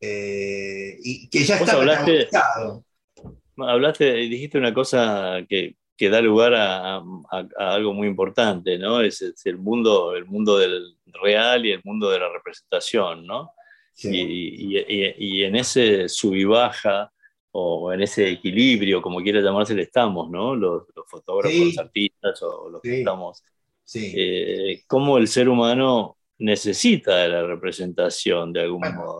eh, 0.00 0.96
y 1.02 1.28
que 1.28 1.44
ya 1.44 1.56
está 1.56 1.72
hablaste, 1.72 2.28
hablaste, 3.56 4.14
dijiste 4.14 4.58
una 4.58 4.72
cosa 4.72 5.44
que, 5.48 5.76
que 6.00 6.08
da 6.08 6.22
lugar 6.22 6.54
a, 6.54 7.02
algo 7.58 7.92
muy 7.92 8.08
importante, 8.08 8.78
¿no? 8.78 9.02
Es, 9.02 9.20
el, 9.44 9.58
mundo, 9.58 10.16
el 10.16 10.24
mundo 10.24 10.56
del 10.56 10.96
real 11.22 11.66
y 11.66 11.72
el 11.72 11.82
mundo 11.84 12.08
de 12.08 12.18
la 12.18 12.32
representación, 12.32 13.26
¿no? 13.26 13.52
Y, 14.02 15.42
en 15.42 15.56
ese 15.56 16.08
sub 16.08 16.34
y 16.36 16.44
baja, 16.44 17.12
o 17.50 17.92
en 17.92 18.00
ese 18.00 18.30
equilibrio, 18.30 19.02
como 19.02 19.20
quiera 19.20 19.42
llamarse, 19.42 19.74
le 19.74 19.82
estamos, 19.82 20.30
¿no? 20.30 20.56
Los, 20.56 20.84
fotógrafos, 21.06 21.58
los 21.58 21.76
artistas 21.78 22.42
o 22.44 22.70
los 22.70 22.80
que 22.80 23.00
estamos. 23.00 23.44
Eh, 23.92 24.82
cómo 24.86 25.18
el 25.18 25.28
ser 25.28 25.50
humano 25.50 26.16
necesita 26.40 27.18
de 27.18 27.28
la 27.28 27.46
representación 27.46 28.52
de 28.52 28.62
algún 28.62 28.80
modo. 28.94 29.18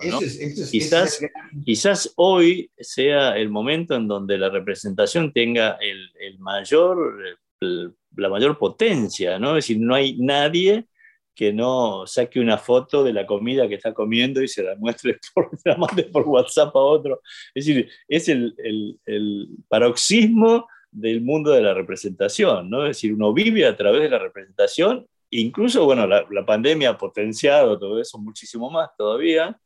quizás, 0.70 1.20
quizás 1.64 2.12
hoy 2.16 2.70
sea 2.78 3.36
el 3.36 3.50
momento 3.50 3.94
en 3.94 4.08
donde 4.08 4.38
la 4.38 4.48
representación 4.48 5.32
tenga 5.32 5.76
el, 5.80 6.10
el 6.18 6.38
mayor, 6.38 7.38
la 7.60 8.28
mayor 8.30 8.58
potencia, 8.58 9.38
¿no? 9.38 9.50
Es 9.50 9.66
decir, 9.66 9.78
no 9.80 9.94
hay 9.94 10.16
nadie 10.16 10.86
que 11.34 11.52
no 11.52 12.06
saque 12.06 12.40
una 12.40 12.56
foto 12.56 13.04
de 13.04 13.12
la 13.12 13.26
comida 13.26 13.68
que 13.68 13.74
está 13.74 13.92
comiendo 13.92 14.42
y 14.42 14.48
se 14.48 14.62
la 14.62 14.76
muestre 14.76 15.18
por, 15.34 15.50
la 15.64 15.76
mande 15.76 16.04
por 16.04 16.26
WhatsApp 16.26 16.74
a 16.74 16.80
otro. 16.80 17.20
Es 17.54 17.66
decir, 17.66 17.90
es 18.08 18.30
el, 18.30 18.54
el, 18.58 18.98
el 19.04 19.48
paroxismo 19.68 20.66
del 20.90 21.20
mundo 21.20 21.50
de 21.50 21.60
la 21.60 21.74
representación, 21.74 22.70
¿no? 22.70 22.84
Es 22.86 22.96
decir, 22.96 23.12
uno 23.12 23.34
vive 23.34 23.66
a 23.66 23.76
través 23.76 24.02
de 24.02 24.08
la 24.08 24.18
representación 24.18 25.06
Incluso, 25.30 25.84
bueno, 25.84 26.06
la, 26.06 26.46
pandemia 26.46 26.90
ha 26.90 26.98
potenciado 26.98 27.78
todo 27.78 28.00
eso 28.00 28.18
muchísimo 28.18 28.70
más 28.70 28.90
todavía. 28.96 29.56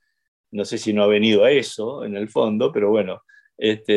No 0.51 0.65
sé 0.65 0.79
si 0.79 0.93
no 0.93 1.05
ha 1.05 1.07
venido 1.07 1.45
a 1.45 1.51
eso 1.51 2.05
en 2.05 2.17
el 2.17 2.29
fondo, 2.29 2.71
pero 2.73 2.91
bueno, 2.91 3.23
este, 3.57 3.95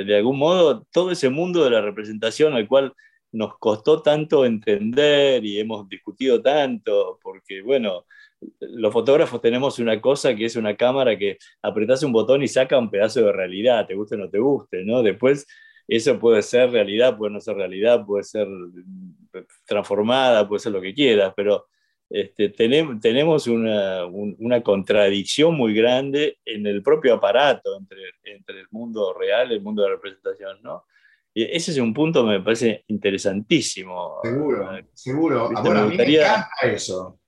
eh, 0.00 0.04
de 0.04 0.16
algún 0.16 0.38
modo 0.38 0.86
todo 0.92 1.10
ese 1.10 1.28
mundo 1.30 1.64
de 1.64 1.70
la 1.70 1.80
representación 1.82 2.54
al 2.54 2.66
cual 2.68 2.94
nos 3.32 3.58
costó 3.58 4.02
tanto 4.02 4.44
entender 4.44 5.44
y 5.44 5.60
hemos 5.60 5.88
discutido 5.88 6.42
tanto, 6.42 7.18
porque 7.22 7.62
bueno, 7.62 8.06
los 8.60 8.92
fotógrafos 8.92 9.40
tenemos 9.40 9.78
una 9.78 10.00
cosa 10.00 10.34
que 10.34 10.46
es 10.46 10.56
una 10.56 10.76
cámara 10.76 11.16
que 11.18 11.38
apretás 11.62 12.02
un 12.02 12.12
botón 12.12 12.42
y 12.42 12.48
saca 12.48 12.78
un 12.78 12.90
pedazo 12.90 13.20
de 13.24 13.32
realidad, 13.32 13.86
te 13.86 13.94
guste 13.94 14.16
o 14.16 14.18
no 14.18 14.30
te 14.30 14.38
guste, 14.38 14.84
¿no? 14.84 15.02
Después 15.02 15.46
eso 15.86 16.18
puede 16.18 16.42
ser 16.42 16.70
realidad, 16.70 17.16
puede 17.18 17.32
no 17.32 17.40
ser 17.40 17.56
realidad, 17.56 18.04
puede 18.06 18.24
ser 18.24 18.48
transformada, 19.64 20.48
puede 20.48 20.60
ser 20.60 20.72
lo 20.72 20.80
que 20.80 20.94
quieras, 20.94 21.32
pero 21.36 21.66
este, 22.08 22.48
tenemos, 22.48 23.00
tenemos 23.00 23.46
una, 23.46 24.04
una, 24.06 24.62
contradicción 24.62 25.54
muy 25.54 25.74
grande 25.74 26.38
en 26.44 26.66
el 26.66 26.82
propio 26.82 27.14
aparato 27.14 27.78
entre, 27.78 28.00
entre 28.24 28.60
el 28.60 28.66
mundo 28.70 29.14
real 29.14 29.50
y 29.50 29.54
el 29.54 29.62
mundo 29.62 29.82
de 29.82 29.90
la 29.90 29.94
representación, 29.94 30.58
¿no? 30.62 30.84
Y 31.32 31.44
ese 31.44 31.70
es 31.70 31.78
un 31.78 31.94
punto 31.94 32.24
que 32.24 32.30
me 32.30 32.40
parece 32.40 32.84
interesantísimo. 32.88 34.18
Seguro, 34.24 34.70
seguro. 34.92 35.56
a 35.56 35.62
mí 35.62 35.96
me 35.96 36.16
encanta 36.16 36.48
eso. 36.64 37.20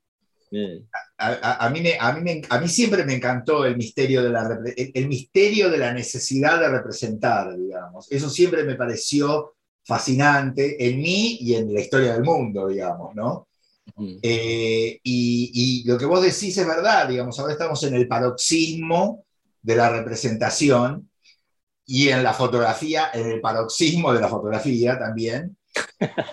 A, 1.17 1.71
mí 1.71 1.81
a, 1.99 2.13
mí 2.13 2.43
a, 2.49 2.61
mí 2.61 2.69
siempre 2.69 3.05
me 3.05 3.15
encantó 3.15 3.65
el 3.65 3.77
misterio, 3.77 4.23
de 4.23 4.31
la, 4.31 4.59
el, 4.77 5.09
misterio 5.09 5.71
de 5.71 5.79
la 5.79 5.95
necesidad 5.95 6.61
de 6.61 6.69
representar, 6.69 7.57
digamos. 7.57 8.11
Eso 8.11 8.29
siempre 8.29 8.65
me 8.65 8.75
pareció 8.75 9.55
fascinante 9.85 10.89
en 10.89 11.01
mí 11.01 11.39
y 11.41 11.55
en 11.55 11.73
la 11.73 11.81
historia 11.81 12.15
del 12.15 12.23
mundo, 12.23 12.69
digamos, 12.69 13.15
¿no? 13.15 13.49
Eh, 14.23 15.01
y, 15.03 15.85
lo 15.87 15.99
que 15.99 16.07
vos 16.07 16.23
decís 16.23 16.57
es 16.57 16.67
verdad, 16.67 17.09
digamos, 17.09 17.39
ahora 17.39 17.53
estamos 17.53 17.83
en 17.83 17.95
el 17.95 18.09
paroxismo 18.09 19.25
de 19.61 19.77
la 19.77 19.91
representación 19.91 21.11
y 21.85 22.09
en 22.09 22.23
la 22.23 22.33
fotografía, 22.33 23.11
en 23.13 23.29
el 23.29 23.41
paroxismo 23.41 24.13
de 24.13 24.21
la 24.21 24.29
fotografía 24.29 24.99
también. 24.99 25.57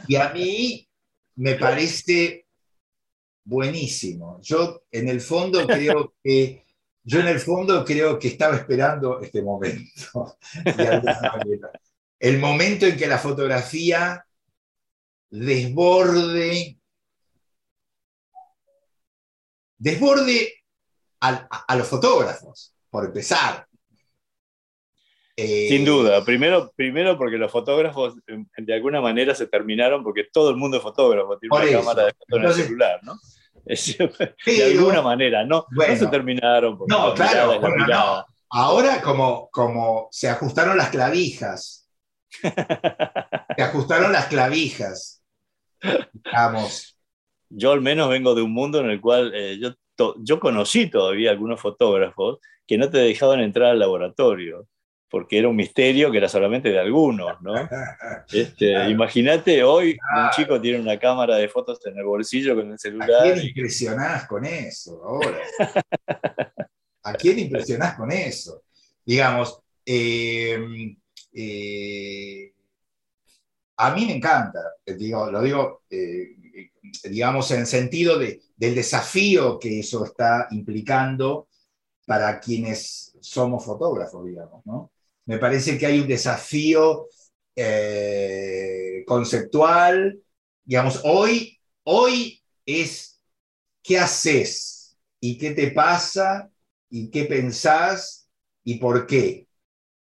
Y 0.07 0.15
a 0.15 0.29
mí 0.29 0.87
me 1.35 1.55
parece 1.55 2.45
buenísimo. 3.43 4.39
Yo 4.41 4.83
en 4.91 5.09
el 5.09 5.21
fondo 5.21 5.65
creo 5.65 6.13
que 6.23 6.63
yo 7.03 7.19
en 7.19 7.27
el 7.27 7.39
fondo 7.39 7.83
creo 7.83 8.19
que 8.19 8.27
estaba 8.27 8.55
esperando 8.55 9.19
este 9.19 9.41
momento. 9.41 10.37
el 12.19 12.37
momento 12.37 12.85
en 12.85 12.97
que 12.97 13.07
la 13.07 13.17
fotografía 13.17 14.25
desborde 15.29 16.79
desborde 19.79 20.53
a, 21.21 21.75
los 21.75 21.87
fotógrafos, 21.87 22.75
por 22.89 23.05
empezar. 23.05 23.65
Sin 25.35 25.85
duda, 25.85 26.23
primero, 26.25 26.71
primero 26.75 27.17
porque 27.17 27.37
los 27.37 27.49
fotógrafos 27.49 28.15
de 28.57 28.73
alguna 28.73 28.99
manera 28.99 29.33
se 29.33 29.47
terminaron 29.47 30.03
porque 30.03 30.25
todo 30.31 30.49
el 30.49 30.57
mundo 30.57 30.77
es 30.77 30.83
fotógrafo, 30.83 31.37
tiene 31.37 31.55
una 31.55 31.79
cámara 31.79 32.05
de 32.07 32.13
foto 32.13 32.37
en 32.37 32.43
el 32.43 32.53
celular, 32.53 32.99
¿no? 33.03 33.17
de 34.45 34.63
alguna 34.63 35.01
manera, 35.01 35.45
¿no? 35.45 35.65
no 35.69 35.95
se 35.95 36.07
terminaron. 36.07 36.77
no, 36.87 37.13
claro, 37.13 37.59
no. 37.61 38.25
Ahora 38.51 39.01
como, 39.01 39.49
como 39.51 40.07
se 40.11 40.27
ajustaron 40.27 40.75
las 40.75 40.89
clavijas, 40.89 41.78
se 43.55 43.61
ajustaron 43.61 44.11
las 44.11 44.27
clavijas. 44.27 45.23
Vamos. 46.31 46.97
Yo 47.49 47.71
al 47.71 47.81
menos 47.81 48.09
vengo 48.09 48.35
de 48.35 48.41
un 48.41 48.53
mundo 48.53 48.79
en 48.79 48.89
el 48.89 49.01
cual 49.01 49.31
eh, 49.33 49.59
yo, 49.59 50.15
yo 50.19 50.39
conocí 50.39 50.89
todavía 50.89 51.31
algunos 51.31 51.59
fotógrafos 51.59 52.39
que 52.67 52.77
no 52.77 52.89
te 52.89 52.99
dejaban 52.99 53.39
entrar 53.39 53.71
al 53.71 53.79
laboratorio 53.79 54.67
porque 55.09 55.39
era 55.39 55.47
un 55.47 55.55
misterio 55.55 56.11
que 56.11 56.19
era 56.19 56.29
solamente 56.29 56.69
de 56.69 56.79
algunos, 56.79 57.41
¿no? 57.41 57.53
Este, 58.31 58.89
Imagínate, 58.89 59.63
hoy 59.63 59.97
un 60.15 60.29
chico 60.31 60.61
tiene 60.61 60.79
una 60.79 60.99
cámara 60.99 61.35
de 61.35 61.49
fotos 61.49 61.79
en 61.85 61.97
el 61.97 62.03
bolsillo 62.03 62.55
con 62.55 62.71
el 62.71 62.77
celular. 62.77 63.09
¿A 63.09 63.23
quién 63.23 63.47
impresionás 63.47 64.27
con 64.27 64.45
eso 64.45 65.03
ahora? 65.03 65.39
¿A 67.03 67.13
quién 67.13 67.39
impresionás 67.39 67.95
con 67.95 68.11
eso? 68.11 68.63
Digamos, 69.03 69.59
eh, 69.83 70.95
eh, 71.33 72.53
a 73.77 73.93
mí 73.95 74.05
me 74.05 74.15
encanta, 74.17 74.59
digo, 74.85 75.31
lo 75.31 75.41
digo, 75.41 75.83
eh, 75.89 76.35
digamos, 77.05 77.49
en 77.51 77.65
sentido 77.65 78.17
de, 78.19 78.41
del 78.55 78.75
desafío 78.75 79.57
que 79.57 79.79
eso 79.79 80.03
está 80.03 80.47
implicando 80.51 81.47
para 82.05 82.39
quienes 82.39 83.15
somos 83.21 83.63
fotógrafos, 83.63 84.25
digamos, 84.25 84.65
¿no? 84.65 84.91
Me 85.25 85.37
parece 85.37 85.77
que 85.77 85.85
hay 85.85 85.99
un 85.99 86.07
desafío 86.07 87.07
eh, 87.55 89.03
conceptual. 89.05 90.19
Digamos, 90.63 91.01
hoy, 91.03 91.59
hoy 91.83 92.41
es 92.65 93.21
qué 93.83 93.99
haces 93.99 94.97
y 95.19 95.37
qué 95.37 95.51
te 95.51 95.71
pasa 95.71 96.49
y 96.89 97.09
qué 97.11 97.25
pensás 97.25 98.27
y 98.63 98.79
por 98.79 99.05
qué. 99.05 99.47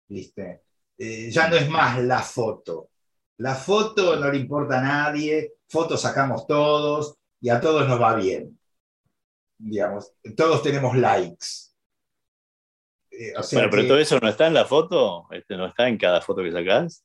¿Viste? 0.08 0.62
Eh, 0.98 1.30
ya 1.30 1.48
no 1.48 1.56
es 1.56 1.68
más 1.68 2.02
la 2.02 2.20
foto. 2.20 2.90
La 3.38 3.54
foto 3.54 4.16
no 4.16 4.30
le 4.30 4.38
importa 4.38 4.80
a 4.80 4.82
nadie, 4.82 5.54
fotos 5.68 6.00
sacamos 6.00 6.46
todos 6.46 7.16
y 7.40 7.48
a 7.50 7.60
todos 7.60 7.88
nos 7.88 8.00
va 8.00 8.16
bien. 8.16 8.58
Digamos, 9.56 10.12
todos 10.36 10.62
tenemos 10.62 10.96
likes. 10.96 11.46
Eh, 13.10 13.32
bueno, 13.52 13.68
pero 13.70 13.86
todo 13.86 13.98
eso 13.98 14.18
no 14.20 14.28
está 14.28 14.46
en 14.48 14.54
la 14.54 14.64
foto, 14.64 15.28
este, 15.30 15.56
no 15.56 15.66
está 15.66 15.88
en 15.88 15.98
cada 15.98 16.20
foto 16.20 16.42
que 16.42 16.52
sacás. 16.52 17.04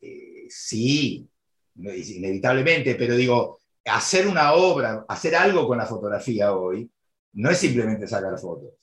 Eh, 0.00 0.46
sí, 0.48 1.28
inevitablemente, 1.76 2.94
pero 2.94 3.16
digo, 3.16 3.60
hacer 3.84 4.26
una 4.26 4.54
obra, 4.54 5.04
hacer 5.08 5.34
algo 5.36 5.66
con 5.66 5.78
la 5.78 5.86
fotografía 5.86 6.54
hoy, 6.54 6.90
no 7.32 7.50
es 7.50 7.58
simplemente 7.58 8.06
sacar 8.06 8.38
fotos. 8.38 8.74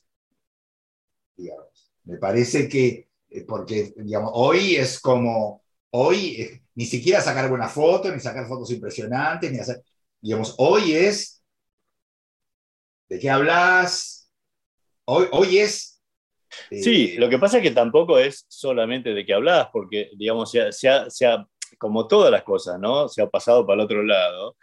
Digamos. 1.35 1.91
Me 2.05 2.17
parece 2.17 2.69
que, 2.69 3.06
porque 3.47 3.93
digamos, 3.97 4.31
hoy 4.33 4.75
es 4.75 4.99
como, 4.99 5.63
hoy 5.91 6.61
ni 6.75 6.85
siquiera 6.85 7.21
sacar 7.21 7.49
buenas 7.49 7.71
fotos, 7.71 8.13
ni 8.13 8.19
sacar 8.19 8.47
fotos 8.47 8.71
impresionantes, 8.71 9.51
ni 9.51 9.59
hacer, 9.59 9.83
digamos, 10.21 10.55
hoy 10.57 10.93
es 10.93 11.43
de 13.09 13.19
qué 13.19 13.29
hablas, 13.29 14.17
Hoy, 15.09 15.57
es... 15.57 16.01
sí, 16.69 17.13
eh, 17.13 17.19
lo 17.19 17.29
que 17.29 17.39
pasa 17.39 17.57
es 17.57 17.63
que 17.63 17.71
tampoco 17.71 18.19
es 18.19 18.45
solamente 18.49 19.13
de 19.13 19.25
qué 19.25 19.33
hablas, 19.33 19.69
porque, 19.71 20.11
digamos, 20.17 20.51
se 20.51 20.89
ha, 20.89 21.47
como 21.77 22.07
todas 22.07 22.29
las 22.29 22.43
cosas, 22.43 22.77
¿no? 22.77 23.07
Se 23.07 23.21
ha 23.21 23.29
pasado 23.29 23.65
para 23.65 23.79
el 23.79 23.85
otro 23.85 24.03
lado. 24.03 24.57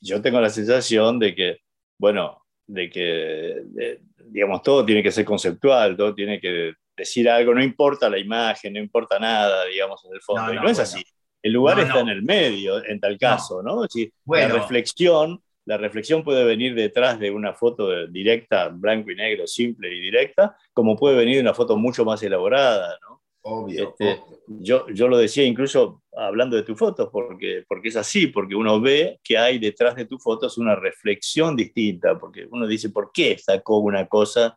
Yo 0.00 0.22
tengo 0.22 0.40
la 0.40 0.48
sensación 0.48 1.18
de 1.18 1.34
que, 1.34 1.58
bueno, 1.98 2.42
de 2.66 2.88
que, 2.88 3.98
digamos, 4.24 4.62
todo 4.62 4.84
tiene 4.86 5.02
que 5.02 5.12
ser 5.12 5.26
conceptual, 5.26 5.94
todo 5.94 6.14
tiene 6.14 6.40
que 6.40 6.72
decir 6.96 7.28
algo, 7.28 7.54
no 7.54 7.62
importa 7.62 8.08
la 8.08 8.18
imagen, 8.18 8.74
no 8.74 8.80
importa 8.80 9.18
nada, 9.18 9.64
digamos, 9.66 10.04
en 10.04 10.14
el 10.14 10.20
fondo. 10.20 10.52
y 10.52 10.56
no 10.56 10.68
es 10.68 10.78
así. 10.78 11.02
El 11.42 11.52
lugar 11.52 11.80
está 11.80 12.00
en 12.00 12.08
el 12.08 12.22
medio, 12.22 12.84
en 12.84 13.00
tal 13.00 13.18
caso, 13.18 13.62
¿no? 13.62 13.86
Si 13.88 14.12
La 14.26 14.48
reflexión 14.48 15.42
la 15.64 15.76
reflexión 15.76 16.24
puede 16.24 16.44
venir 16.44 16.74
detrás 16.74 17.20
de 17.20 17.30
una 17.30 17.54
foto 17.54 18.06
directa, 18.08 18.68
blanco 18.68 19.10
y 19.10 19.14
negro, 19.14 19.46
simple 19.46 19.94
y 19.94 20.00
directa, 20.00 20.56
como 20.72 20.96
puede 20.96 21.16
venir 21.16 21.36
de 21.36 21.42
una 21.42 21.54
foto 21.54 21.76
mucho 21.76 22.04
más 22.04 22.22
elaborada, 22.22 22.98
¿no? 23.00 23.22
Obvio, 23.44 23.88
este, 23.88 24.20
Yo, 24.46 24.86
yo 24.88 25.08
lo 25.08 25.18
decía 25.18 25.44
incluso 25.44 26.02
hablando 26.16 26.56
de 26.56 26.62
tu 26.62 26.76
foto, 26.76 27.10
porque, 27.10 27.64
porque 27.66 27.88
es 27.88 27.96
así, 27.96 28.28
porque 28.28 28.54
uno 28.54 28.80
ve 28.80 29.18
que 29.22 29.36
hay 29.36 29.58
detrás 29.58 29.96
de 29.96 30.04
tu 30.04 30.18
fotos 30.18 30.58
una 30.58 30.76
reflexión 30.76 31.56
distinta, 31.56 32.18
porque 32.18 32.46
uno 32.50 32.66
dice, 32.66 32.90
¿por 32.90 33.10
qué 33.12 33.36
sacó 33.38 33.78
una 33.78 34.06
cosa 34.06 34.56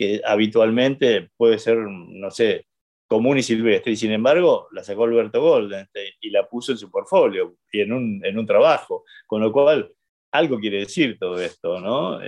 que 0.00 0.22
habitualmente 0.24 1.28
puede 1.36 1.58
ser, 1.58 1.76
no 1.76 2.30
sé, 2.30 2.66
común 3.06 3.36
y 3.36 3.42
silvestre, 3.42 3.92
y 3.92 3.96
sin 3.96 4.12
embargo 4.12 4.66
la 4.72 4.82
sacó 4.82 5.04
Alberto 5.04 5.42
Golden 5.42 5.80
este, 5.80 6.14
y 6.22 6.30
la 6.30 6.48
puso 6.48 6.72
en 6.72 6.78
su 6.78 6.90
portfolio 6.90 7.56
y 7.70 7.82
en 7.82 7.92
un, 7.92 8.24
en 8.24 8.38
un 8.38 8.46
trabajo, 8.46 9.04
con 9.26 9.42
lo 9.42 9.52
cual 9.52 9.92
algo 10.30 10.58
quiere 10.58 10.78
decir 10.78 11.18
todo 11.20 11.38
esto, 11.38 11.80
¿no? 11.80 12.18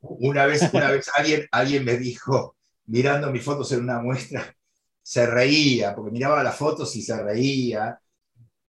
Una 0.00 0.46
vez, 0.46 0.68
una 0.72 0.90
vez 0.90 1.08
alguien, 1.16 1.46
alguien 1.52 1.84
me 1.84 1.96
dijo, 1.98 2.56
mirando 2.86 3.30
mis 3.30 3.44
fotos 3.44 3.70
en 3.70 3.82
una 3.82 4.00
muestra, 4.00 4.52
se 5.00 5.24
reía, 5.24 5.94
porque 5.94 6.10
miraba 6.10 6.42
las 6.42 6.56
fotos 6.56 6.96
y 6.96 7.02
se 7.02 7.22
reía, 7.22 7.96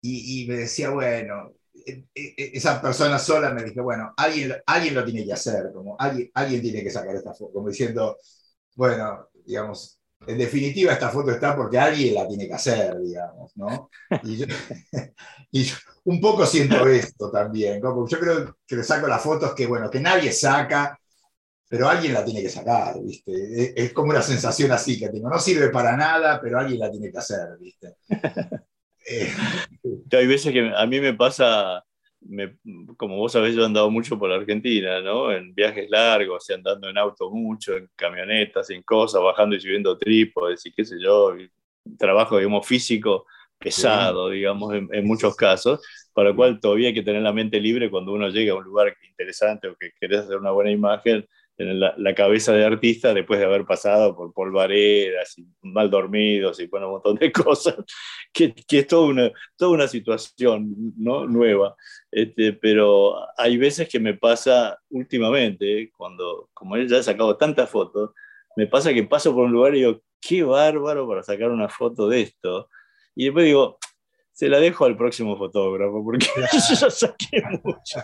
y, 0.03 0.45
me 0.47 0.57
decía, 0.57 0.91
bueno, 0.91 1.55
esa 2.15 2.81
persona 2.81 3.19
sola 3.19 3.51
me 3.53 3.65
dijo, 3.65 3.83
bueno, 3.83 4.13
alguien, 4.17 4.55
alguien 4.67 4.95
lo 4.95 5.05
tiene 5.05 5.25
que 5.25 5.33
hacer, 5.33 5.71
como 5.73 5.97
alguien, 5.99 6.31
alguien 6.35 6.63
tiene 6.63 6.83
que 6.83 6.91
sacar 6.91 7.15
esta 7.17 7.35
foto, 7.35 7.53
como 7.53 7.69
diciendo, 7.69 8.19
bueno, 8.75 9.29
digamos, 9.45 9.99
en 10.27 10.39
definitiva 10.39 10.93
esta 10.93 11.11
foto 11.11 11.31
está 11.33 11.57
porque 11.57 11.79
alguien 11.79 12.15
la 12.15 12.29
tiene 12.29 12.47
que 12.47 12.55
hacer, 12.55 12.99
digamos, 13.01 13.57
¿no? 13.57 13.91
Y 14.23 14.37
yo, 14.37 14.47
un 16.05 16.21
poco 16.21 16.47
siento 16.47 16.87
esto 16.87 17.31
también, 17.31 17.81
yo 17.83 18.19
creo 18.19 18.57
que 18.67 18.77
le 18.77 18.85
saco 18.85 19.07
las 19.07 19.23
fotos 19.23 19.55
que, 19.55 19.67
bueno, 19.67 19.91
que 19.91 20.01
nadie 20.01 20.33
saca, 20.33 20.99
pero 21.69 21.89
alguien 21.89 22.13
la 22.13 22.25
tiene 22.25 22.43
que 22.43 22.51
sacar, 22.51 23.01
¿viste? 23.03 23.73
Es, 23.83 23.93
como 23.93 24.11
una 24.11 24.23
sensación 24.23 24.71
así 24.73 24.99
que 24.99 25.09
tengo, 25.09 25.31
no 25.31 25.39
sirve 25.39 25.71
para 25.71 25.97
nada, 25.97 26.41
pero 26.41 26.59
alguien 26.59 26.81
la 26.81 26.91
tiene 26.91 27.11
que 27.11 27.19
hacer, 27.19 27.57
¿viste? 27.59 27.97
Eh, 29.09 29.33
hay 30.13 30.27
veces 30.27 30.53
que 30.53 30.73
a 30.75 30.87
mí 30.87 31.01
me 31.01 31.15
pasa 31.15 31.85
como 32.97 33.17
vos 33.17 33.33
sabés, 33.33 33.55
yo 33.55 33.63
he 33.63 33.67
andado 33.67 33.91
mucho 33.91 34.19
por 34.19 34.29
la 34.31 34.37
Argentina, 34.37 35.01
¿no? 35.01 35.33
En 35.33 35.55
viajes 35.55 35.89
largos, 35.91 36.49
andando 36.51 36.89
en 36.89 36.99
auto 36.99 37.31
mucho, 37.31 37.77
en 37.77 37.89
camionetas, 37.97 38.71
en 38.71 38.83
cosas, 38.83 39.23
bajando 39.23 39.57
y 39.57 39.61
subiendo 39.61 39.99
trípodes 39.99 40.65
y 40.67 40.73
qué 40.73 40.85
sé 40.85 40.97
yo, 41.01 41.35
trabajo, 41.99 42.39
digamos, 42.39 42.67
físico 42.67 43.27
pesado, 43.59 44.31
digamos, 44.31 44.75
en, 44.75 45.05
muchos 45.05 45.37
casos, 45.37 45.81
para 46.13 46.31
lo 46.31 46.37
cual 46.37 46.61
todavía 46.61 46.89
hay 46.89 46.95
que 46.95 47.03
tener 47.03 47.23
la 47.23 47.33
mente 47.33 47.61
libre 47.61 47.91
cuando 47.91 48.13
uno 48.13 48.29
llega 48.29 48.53
a 48.53 48.57
un 48.57 48.65
lugar 48.65 48.95
interesante 49.09 49.69
o 49.69 49.77
que 49.77 49.91
querés 50.01 50.21
hacer 50.21 50.37
una 50.37 50.51
buena 50.51 50.71
imagen, 50.71 51.27
tener 51.63 51.95
la, 51.97 52.15
cabeza 52.15 52.53
de 52.53 52.65
artista 52.65 53.15
después 53.15 53.39
de 53.39 53.47
haber 53.47 53.65
pasado 53.65 54.17
por 54.17 54.33
polvaredas 54.33 55.39
y 55.39 55.47
mal 55.63 55.91
dormidos 55.91 56.61
y 56.61 56.67
bueno, 56.67 56.87
un 56.87 56.93
montón 56.95 57.17
de 57.17 57.31
cosas, 57.33 57.77
que, 58.33 58.55
que 58.55 58.81
es 58.81 58.87
toda 58.87 59.07
una, 59.07 59.31
toda 59.57 59.73
una 59.73 59.89
situación 59.89 60.75
¿no? 60.97 61.27
nueva. 61.27 61.77
Este, 62.11 62.53
pero 62.53 63.17
hay 63.37 63.57
veces 63.57 63.89
que 63.89 64.01
me 64.01 64.15
pasa 64.15 64.79
últimamente, 64.91 65.91
cuando, 65.97 66.51
como 66.53 66.77
ya 66.77 66.99
he 66.99 67.03
sacado 67.03 67.37
tantas 67.37 67.71
fotos, 67.71 68.11
me 68.57 68.67
pasa 68.67 68.93
que 68.93 69.05
paso 69.05 69.35
por 69.35 69.45
un 69.45 69.53
lugar 69.53 69.75
y 69.75 69.79
digo, 69.79 70.03
qué 70.21 70.43
bárbaro 70.43 71.09
para 71.09 71.23
sacar 71.23 71.51
una 71.51 71.69
foto 71.69 72.09
de 72.09 72.23
esto. 72.23 72.69
Y 73.15 73.25
después 73.25 73.47
digo, 73.47 73.79
se 74.33 74.49
la 74.49 74.59
dejo 74.59 74.87
al 74.87 74.97
próximo 74.97 75.37
fotógrafo, 75.37 76.03
porque 76.03 76.27
yo 76.37 76.75
ya 76.75 76.91
saqué 76.91 77.43
mucho. 77.63 78.01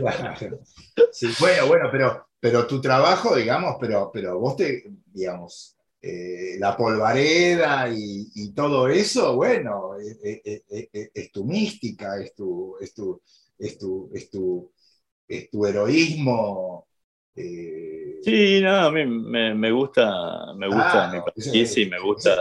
bueno, 1.40 1.66
bueno, 1.66 1.88
pero, 1.92 2.26
pero 2.40 2.66
tu 2.66 2.80
trabajo, 2.80 3.36
digamos, 3.36 3.76
pero, 3.80 4.10
pero 4.12 4.38
vos 4.38 4.56
te, 4.56 4.84
digamos, 5.12 5.76
eh, 6.00 6.56
la 6.58 6.76
polvareda 6.76 7.88
y, 7.90 8.52
todo 8.54 8.88
eso, 8.88 9.36
bueno, 9.36 9.92
es, 9.98 11.32
tu 11.32 11.44
mística, 11.44 12.20
es 12.20 12.34
tu, 12.34 12.76
es 12.80 12.94
tu, 12.94 13.20
es 13.58 13.78
tu, 13.78 14.10
es 14.14 14.30
tu, 14.30 14.72
es 15.28 15.50
tu 15.50 15.66
heroísmo. 15.66 16.87
Eh. 17.38 17.68
Sí, 18.22 18.60
no, 18.60 18.74
a 18.74 18.90
mí 18.90 19.06
me, 19.06 19.70
gusta, 19.70 20.52
me 20.54 20.66
gusta 20.66 21.10
mi 21.12 21.20
paciencia 21.20 21.82
y 21.82 21.88
me 21.88 22.00
gusta, 22.00 22.36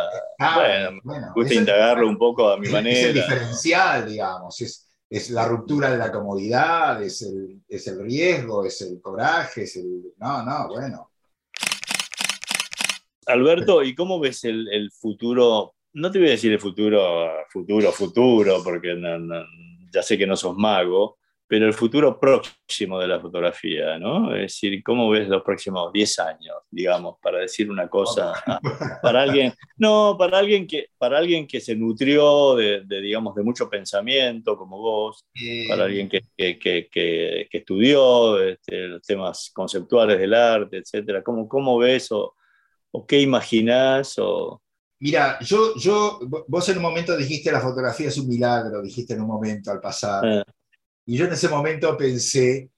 bueno, 0.56 1.00
me 1.04 1.32
gusta 1.34 1.54
indagarlo 1.54 2.08
un 2.08 2.18
poco 2.18 2.50
a 2.50 2.58
mi 2.58 2.68
manera. 2.68 2.98
Es 2.98 3.06
el 3.06 3.14
diferencial, 3.14 4.10
digamos, 4.10 4.60
es, 4.62 4.89
es 5.10 5.30
la 5.30 5.48
ruptura 5.48 5.91
de 5.91 5.98
la 5.98 6.12
comodidad, 6.12 7.02
es 7.02 7.22
el, 7.22 7.62
es 7.68 7.88
el 7.88 8.04
riesgo, 8.04 8.66
es 8.66 8.82
el 8.82 9.00
coraje, 9.02 9.64
es 9.64 9.78
el... 9.78 10.14
No, 10.18 10.43
no, 10.43 10.68
bueno. 10.68 11.12
Alberto, 13.28 13.84
¿y 13.84 13.93
cómo 13.93 14.20
ves 14.20 14.43
el, 14.45 14.89
futuro? 14.91 15.76
No 15.93 16.12
te 16.12 16.20
voy 16.20 16.30
a 16.30 16.32
decir 16.32 16.52
el 16.52 16.60
futuro, 16.60 17.28
futuro, 17.50 17.91
futuro, 17.91 18.62
porque 18.64 19.00
ya 19.93 20.02
sé 20.02 20.18
que 20.18 20.28
no 20.28 20.36
sos 20.36 20.56
mago, 20.58 21.16
pero 21.48 21.66
el 21.66 21.74
futuro 21.74 22.20
próximo 22.20 23.00
de 23.00 23.08
la 23.08 23.22
fotografía, 23.22 23.98
¿no? 23.98 24.36
Es 24.36 24.41
decir, 24.41 24.84
¿cómo 24.84 25.10
ves 25.10 25.30
los 25.30 25.43
próximos 25.43 25.93
10 25.93 26.20
años, 26.20 26.56
digamos, 26.70 27.16
para 27.22 27.39
decir 27.39 27.72
una 27.72 27.88
cosa 27.88 28.34
para 29.02 29.22
alguien, 29.22 29.54
no, 29.78 30.18
para 30.20 30.39
alguien 30.39 30.68
que, 30.68 30.89
para 30.98 31.18
alguien 31.18 31.48
que 31.48 31.62
se 31.62 31.76
nutrió 31.76 32.56
de, 32.56 32.84
digamos, 32.86 33.34
de 33.34 33.43
mucho 33.43 33.70
pensamiento 33.70 34.58
como 34.58 34.78
vos, 34.78 35.26
para 35.70 35.86
alguien 35.86 36.10
que, 36.10 36.22
que, 36.36 36.89
que 36.89 37.48
estudió 37.50 38.41
este, 38.41 38.88
los 38.88 39.02
temas 39.02 39.50
conceptuales 39.54 40.20
del 40.20 40.34
arte, 40.34 40.78
etcétera, 40.78 41.24
¿cómo, 41.24 41.48
cómo 41.48 41.78
ves 41.78 42.12
o, 42.12 42.36
o 42.91 43.06
qué 43.06 43.22
imaginás 43.22 44.16
o... 44.18 44.62
Mira, 45.00 45.38
yo, 45.41 45.76
yo, 45.76 46.20
vos 46.48 46.68
en 46.70 46.78
un 46.78 46.84
momento 46.84 47.16
dijiste 47.16 47.52
la 47.52 47.62
fotografía 47.62 48.08
es 48.08 48.18
un 48.18 48.28
milagro, 48.28 48.82
dijiste 48.82 49.14
en 49.14 49.22
un 49.22 49.28
momento 49.28 49.72
al 49.72 49.80
pasar. 49.80 50.26
Ah. 50.26 50.43
Y 51.08 51.18
yo 51.18 51.26
en 51.26 51.32
ese 51.32 51.47
momento 51.47 51.97
pensé 51.97 52.70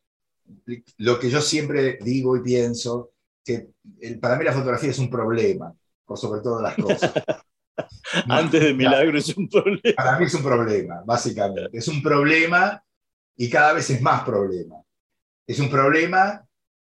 lo 0.98 1.20
que 1.20 1.32
yo 1.32 1.42
siempre 1.42 1.98
digo 2.00 2.38
y 2.38 2.44
pienso, 2.44 3.12
que 3.44 3.72
para 4.22 4.36
mí 4.36 4.46
la 4.46 4.54
fotografía 4.54 4.92
es 4.92 5.00
un 5.00 5.10
problema, 5.10 5.76
por 6.06 6.18
sobre 6.18 6.42
todas 6.42 6.62
las 6.62 6.76
cosas. 6.76 7.12
Antes 8.30 8.62
del 8.62 8.76
milagro 8.76 9.18
es 9.18 9.36
un 9.36 9.50
problema. 9.50 9.96
Para 9.96 10.20
mí 10.20 10.26
es 10.26 10.34
un 10.36 10.44
problema, 10.44 11.02
básicamente. 11.04 11.76
Es 11.76 11.88
un 11.88 12.04
problema 12.04 12.84
y 13.36 13.50
cada 13.50 13.74
vez 13.74 13.90
es 13.90 14.00
más 14.00 14.24
problema. 14.24 14.76
Es 15.48 15.60
un 15.60 15.70
problema 15.70 16.46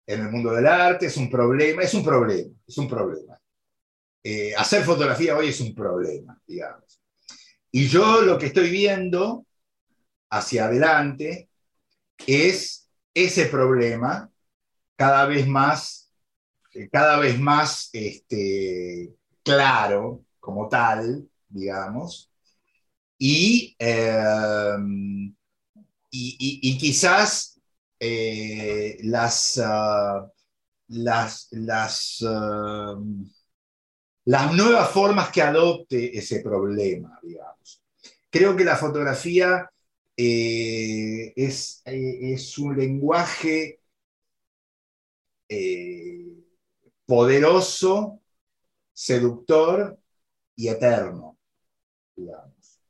en 0.07 0.21
el 0.21 0.31
mundo 0.31 0.53
del 0.53 0.67
arte, 0.67 1.07
es 1.07 1.17
un 1.17 1.31
problema, 1.31 1.83
es 1.83 1.95
un 1.95 2.03
problema, 2.03 2.51
es 2.67 2.79
un 2.79 2.89
problema. 2.89 3.39
Eh, 4.25 4.55
hacer 4.57 4.83
fotografía 4.83 5.37
hoy 5.37 5.51
es 5.51 5.61
un 5.61 5.73
problema, 5.73 6.37
digamos. 6.45 7.01
Y 7.71 7.87
yo 7.87 8.23
lo 8.23 8.39
que 8.39 8.47
estoy 8.47 8.71
viendo 8.71 9.47
hacia 10.31 10.67
adelante 10.67 11.49
es 12.27 12.89
ese 13.15 13.47
problema 13.47 14.31
cada 14.97 15.27
vez 15.27 15.47
más, 15.47 16.11
eh, 16.75 16.89
cada 16.91 17.19
vez 17.19 17.39
más 17.39 17.91
este, 17.93 19.15
claro 19.43 20.25
como 20.41 20.69
tal, 20.69 21.29
digamos, 21.49 22.31
y, 23.19 23.77
em, 23.79 25.35
y, 26.11 26.79
quizás 26.79 27.61
eh, 28.01 28.99
las, 29.03 29.61
ah, 29.65 30.31
las, 30.89 31.49
las, 31.53 32.19
em, 32.23 33.31
las 34.25 34.53
nuevas 34.53 34.91
formas 34.91 35.31
que 35.31 35.43
adopte 35.43 36.17
ese 36.17 36.41
problema, 36.41 37.19
digamos. 37.23 37.83
Creo 38.31 38.57
que 38.57 38.65
la 38.65 38.77
fotografía 38.77 39.71
eh, 40.21 41.33
es, 41.37 41.81
eh, 41.85 42.33
es, 42.33 42.59
un 42.59 42.77
lenguaje 42.77 43.79
eh, 45.49 46.27
poderoso, 47.07 48.21
seductor 48.93 49.97
y 50.57 50.67
eterno, 50.67 51.39
digamos. 52.17 52.81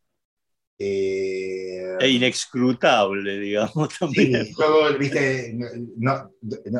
e 0.78 2.08
inexcrutable, 2.08 3.38
digamos, 3.38 3.90
también. 3.98 4.48
no, 5.98 6.32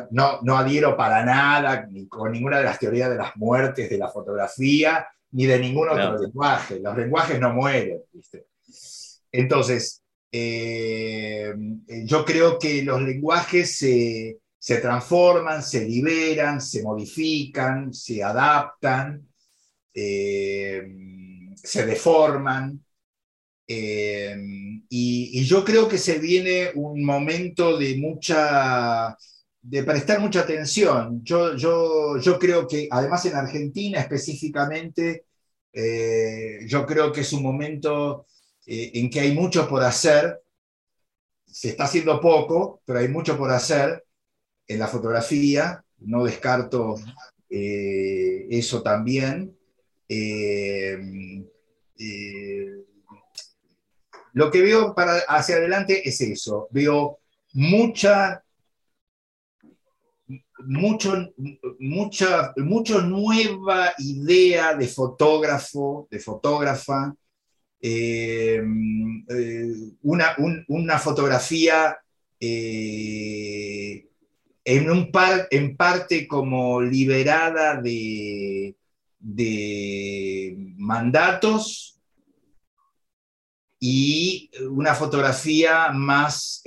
no, 0.09 0.39
no, 0.41 0.57
adhiero 0.57 0.97
para 0.97 1.23
nada 1.23 1.85
ni 1.91 2.07
con 2.07 2.31
ninguna 2.31 2.57
de 2.57 2.63
las 2.63 2.79
teorías 2.79 3.11
de 3.11 3.17
las 3.17 3.37
muertes 3.37 3.87
de 3.87 3.99
la 3.99 4.09
fotografía, 4.09 5.07
ni 5.29 5.45
de 5.45 5.59
ningún 5.59 5.89
otro 5.89 6.17
lenguaje. 6.17 6.79
Los 6.79 6.97
lenguajes 6.97 7.39
no 7.39 7.53
mueren, 7.53 8.01
¿viste? 8.11 8.47
Entonces, 9.31 10.01
eh, 10.31 11.53
yo 12.05 12.23
creo 12.23 12.59
que 12.59 12.83
los 12.83 13.01
lenguajes 13.01 13.77
se, 13.77 14.39
transforman, 14.81 15.63
se 15.63 15.85
liberan, 15.85 16.61
se 16.61 16.83
modifican, 16.83 17.93
se 17.93 18.23
adaptan, 18.23 19.27
eh, 19.93 20.83
se 21.55 21.85
deforman. 21.85 22.83
Eh, 23.67 24.35
y, 24.89 25.43
yo 25.45 25.63
creo 25.63 25.87
que 25.87 25.97
se 25.97 26.19
viene 26.19 26.71
un 26.75 27.03
momento 27.03 27.77
de 27.77 27.97
mucha, 27.97 29.15
de 29.61 29.83
prestar 29.83 30.19
mucha 30.19 30.41
atención. 30.41 31.21
Yo, 31.23 31.55
yo, 31.55 32.19
yo 32.19 32.39
creo 32.39 32.67
que, 32.67 32.87
además 32.91 33.25
en 33.25 33.35
Argentina 33.35 33.99
específicamente, 33.99 35.25
yo 36.67 36.85
creo 36.85 37.11
que 37.11 37.21
es 37.21 37.31
un 37.33 37.43
momento 37.43 38.25
eh, 38.71 38.91
en 38.99 39.09
que 39.09 39.19
hay 39.19 39.33
mucho 39.33 39.67
por 39.67 39.83
hacer, 39.83 40.43
se 41.43 41.69
está 41.69 41.85
haciendo 41.85 42.21
poco, 42.21 42.83
pero 42.85 42.99
hay 42.99 43.07
mucho 43.07 43.35
por 43.35 43.49
hacer 43.49 44.05
en 44.67 44.77
la 44.77 44.87
fotografía, 44.87 45.83
no 45.97 46.23
descarto 46.23 46.95
eh, 47.49 48.45
eso 48.51 48.83
también. 48.83 49.57
Eh, 50.07 50.99
lo 54.33 54.51
que 54.51 54.61
veo 54.61 54.93
para 54.93 55.17
hacia 55.27 55.55
adelante 55.55 56.07
es 56.07 56.21
eso, 56.21 56.67
veo 56.69 57.17
mucha 57.53 58.43
mucho, 60.59 61.33
mucha, 61.79 62.53
mucha 62.57 63.01
nueva 63.01 63.93
idea 63.97 64.75
de 64.75 64.87
fotógrafo, 64.87 66.07
de 66.11 66.19
fotógrafa, 66.19 67.15
eh, 67.81 68.61
eh, 69.29 69.73
una, 70.01 70.35
una, 70.67 70.99
fotografía 70.99 71.97
eh, 72.39 74.05
en, 74.65 74.91
un 74.91 75.11
par, 75.11 75.47
en 75.49 75.77
parte 75.77 76.27
como 76.27 76.81
liberada 76.81 77.81
de, 77.81 78.75
de 79.17 80.55
mandatos 80.75 82.01
y 83.79 84.51
una 84.69 84.93
fotografía 84.93 85.91
más 85.93 86.61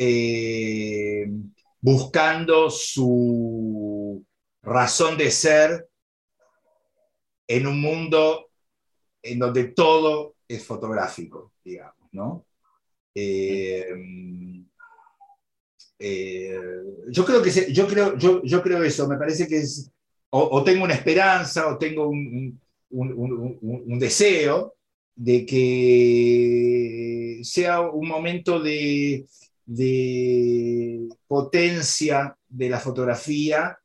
buscando 1.79 2.71
su 2.71 4.25
razón 4.63 5.19
de 5.19 5.31
ser 5.31 5.89
en 7.47 7.67
un 7.67 7.83
mundo 7.83 8.49
en 9.23 9.39
donde 9.39 9.65
todo 9.65 10.37
es 10.57 10.65
fotográfico, 10.65 11.53
digamos, 11.65 12.09
¿no? 12.13 12.47
Eh, 13.15 13.87
eh, 15.99 16.59
yo 17.11 17.25
creo 17.25 17.43
que 17.43 17.73
yo 17.73 17.87
creo, 17.87 18.17
yo, 18.19 18.43
yo, 18.43 18.63
creo 18.63 18.83
eso, 18.83 19.07
me 19.07 19.17
parece 19.17 19.47
que 19.47 19.59
es, 19.59 19.91
o, 20.31 20.65
tengo 20.65 20.85
una 20.85 20.95
esperanza, 20.95 21.69
o 21.69 21.79
tengo 21.79 22.09
un, 22.09 22.59
un, 22.91 23.99
deseo 23.99 24.75
de 25.15 25.45
que 25.45 27.41
sea 27.45 27.83
un 27.83 28.09
momento 28.09 28.61
de, 28.61 29.27
de 29.67 31.09
potencia 31.27 32.37
de 32.49 32.71
la 32.71 32.81
fotografía 32.81 33.79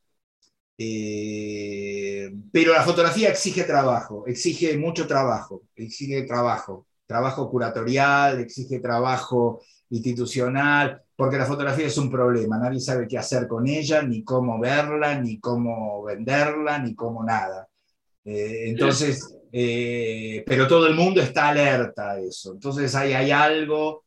eh, 0.80 2.30
pero 2.52 2.72
la 2.72 2.84
fotografía 2.84 3.30
exige 3.30 3.64
trabajo, 3.64 4.24
exige 4.28 4.78
mucho 4.78 5.08
trabajo, 5.08 5.62
exige 5.74 6.22
trabajo, 6.22 6.86
trabajo 7.04 7.50
curatorial, 7.50 8.38
exige 8.40 8.78
trabajo 8.78 9.60
institucional, 9.90 11.02
porque 11.16 11.36
la 11.36 11.46
fotografía 11.46 11.86
es 11.88 11.98
un 11.98 12.08
problema, 12.08 12.58
nadie 12.58 12.78
sabe 12.78 13.08
qué 13.08 13.18
hacer 13.18 13.48
con 13.48 13.66
ella, 13.66 14.02
ni 14.02 14.22
cómo 14.22 14.60
verla, 14.60 15.20
ni 15.20 15.40
cómo 15.40 16.04
venderla, 16.04 16.78
ni 16.78 16.94
cómo 16.94 17.24
nada. 17.24 17.68
Eh, 18.24 18.68
entonces, 18.68 19.34
eh, 19.50 20.44
pero 20.46 20.68
todo 20.68 20.86
el 20.86 20.94
mundo 20.94 21.20
está 21.20 21.48
alerta 21.48 22.12
a 22.12 22.20
eso. 22.20 22.52
Entonces 22.52 22.94
hay, 22.94 23.14
hay 23.14 23.32
algo 23.32 24.04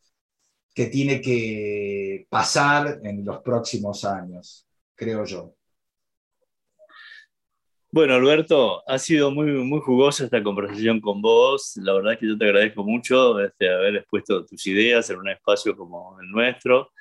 que 0.74 0.86
tiene 0.86 1.20
que 1.20 2.28
pasar 2.30 3.02
en 3.04 3.26
los 3.26 3.40
próximos 3.40 4.06
años, 4.06 4.66
creo 4.96 5.26
yo. 5.26 5.54
Bueno, 7.94 8.14
Alberto, 8.14 8.82
ha 8.88 8.98
sido 8.98 9.32
muy, 9.32 9.52
muy 9.52 9.82
jugosa 9.82 10.24
esta 10.24 10.42
conversación 10.42 11.02
con 11.02 11.22
vos. 11.22 11.76
La 11.76 11.92
verdad 11.94 12.14
es 12.14 12.20
que 12.20 12.28
yo 12.28 12.38
te 12.38 12.46
agradezco 12.46 12.86
mucho 12.86 13.38
este, 13.42 13.70
haber 13.70 13.98
expuesto 13.98 14.46
tus 14.46 14.66
ideas 14.68 15.10
en 15.10 15.18
un 15.18 15.28
espacio 15.30 15.76
como 15.76 16.18
el 16.22 16.30
nuestro. 16.30 16.94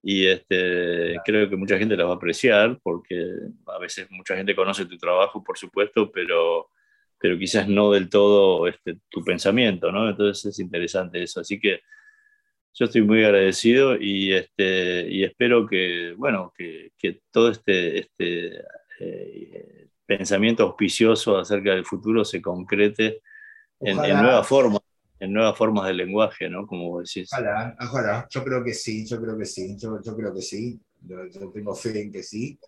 Y 0.00 0.26
este, 0.26 1.16
creo 1.24 1.50
que 1.50 1.56
mucha 1.56 1.76
gente 1.76 1.96
las 1.96 2.06
va 2.06 2.12
a 2.12 2.14
apreciar, 2.14 2.78
porque 2.84 3.20
a 3.66 3.78
veces 3.78 4.08
mucha 4.12 4.36
gente 4.36 4.54
conoce 4.54 4.86
tu 4.86 4.96
trabajo, 4.96 5.42
por 5.42 5.58
supuesto, 5.58 6.08
pero, 6.12 6.68
pero 7.18 7.36
quizás 7.36 7.66
no 7.68 7.90
del 7.90 8.08
todo 8.08 8.68
este, 8.68 8.98
tu 9.08 9.24
pensamiento, 9.24 9.90
¿no? 9.90 10.08
Entonces 10.08 10.52
es 10.52 10.60
interesante 10.60 11.20
eso. 11.20 11.40
Así 11.40 11.58
que 11.58 11.80
yo 12.74 12.84
estoy 12.84 13.02
muy 13.02 13.24
agradecido 13.24 13.96
y, 14.00 14.32
este, 14.34 15.08
y 15.10 15.24
espero 15.24 15.66
que, 15.66 16.14
bueno, 16.16 16.52
que, 16.56 16.92
que 16.96 17.22
todo 17.32 17.50
este, 17.50 17.98
este 17.98 18.62
eh, 19.00 19.77
pensamiento 20.08 20.62
auspicioso 20.62 21.36
acerca 21.36 21.72
del 21.72 21.84
futuro 21.84 22.24
se 22.24 22.40
concrete 22.40 23.20
en, 23.78 23.96
nueva 23.96 24.42
forma, 24.42 24.80
nuevas 25.20 25.56
formas 25.56 25.86
de 25.86 25.92
lenguaje, 25.92 26.48
¿no? 26.48 26.66
Como 26.66 27.00
decís. 27.00 27.28
Ojalá, 27.30 27.76
ojalá. 27.78 28.26
Yo 28.30 28.42
creo 28.42 28.64
que 28.64 28.72
sí, 28.72 29.06
yo 29.06 29.20
creo 29.20 29.36
que 29.36 29.44
sí, 29.44 29.76
yo, 29.76 30.00
creo 30.00 30.34
que 30.34 30.40
sí. 30.40 30.80
Yo, 31.02 31.50
tengo 31.52 31.74
fe 31.74 32.00
en 32.00 32.10
que 32.10 32.22
sí. 32.22 32.58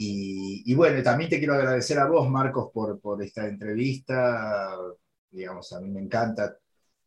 Y, 0.00 0.74
bueno, 0.74 1.02
también 1.02 1.30
te 1.30 1.38
quiero 1.38 1.54
agradecer 1.54 1.98
a 1.98 2.06
vos, 2.06 2.28
Marcos, 2.28 2.70
por, 2.72 3.00
por 3.00 3.22
esta 3.22 3.46
entrevista. 3.46 4.76
Digamos, 5.30 5.72
a 5.72 5.80
mí 5.80 5.88
me 5.90 6.00
encanta 6.00 6.56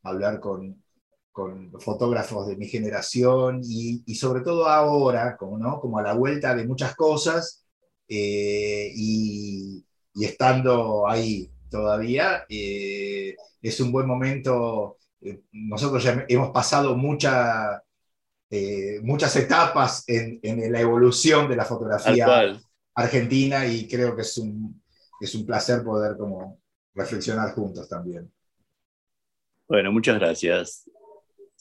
hablar 0.03 0.39
con, 0.39 0.81
con 1.31 1.71
fotógrafos 1.79 2.47
de 2.47 2.55
mi 2.55 2.67
generación 2.67 3.61
y, 3.63 4.01
y, 4.05 4.15
sobre 4.15 4.41
todo 4.41 4.67
ahora, 4.67 5.35
como, 5.35 5.57
¿no? 5.57 5.79
como 5.81 5.99
a 5.99 6.03
la 6.03 6.13
vuelta 6.13 6.55
de 6.55 6.65
muchas 6.65 6.95
cosas 6.95 7.60
eh, 8.13 8.91
y, 8.93 9.85
y, 10.15 10.25
estando 10.25 11.07
ahí 11.07 11.49
todavía, 11.69 12.45
eh, 12.49 13.37
es 13.61 13.79
un 13.79 13.89
buen 13.89 14.05
momento. 14.05 14.97
Eh, 15.21 15.43
nosotros 15.53 16.03
ya 16.03 16.25
hemos 16.27 16.49
pasado 16.49 16.97
mucha, 16.97 17.81
muchas 19.03 19.33
etapas 19.37 20.03
en, 20.07 20.41
en, 20.43 20.69
la 20.69 20.81
evolución 20.81 21.47
de 21.47 21.55
la 21.55 21.63
fotografía 21.63 22.59
argentina 22.93 23.65
y 23.65 23.87
creo 23.87 24.13
que 24.13 24.23
es 24.23 24.37
un, 24.37 24.83
es 25.21 25.33
un 25.33 25.45
placer 25.45 25.81
poder 25.81 26.17
como 26.17 26.59
reflexionar 26.93 27.53
juntos 27.53 27.87
también. 27.87 28.29
Bueno, 29.69 29.93
muchas 29.93 30.19
gracias. 30.19 30.89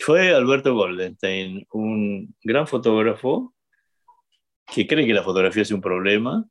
Fue 0.00 0.34
Alberto 0.34 0.74
Goldenstein, 0.74 1.64
un 1.70 2.34
gran 2.42 2.66
fotógrafo 2.66 3.54
que 4.72 4.86
cree 4.86 5.06
que 5.06 5.14
la 5.14 5.22
fotografía 5.22 5.62
es 5.62 5.70
un 5.70 5.80
problema, 5.80 6.44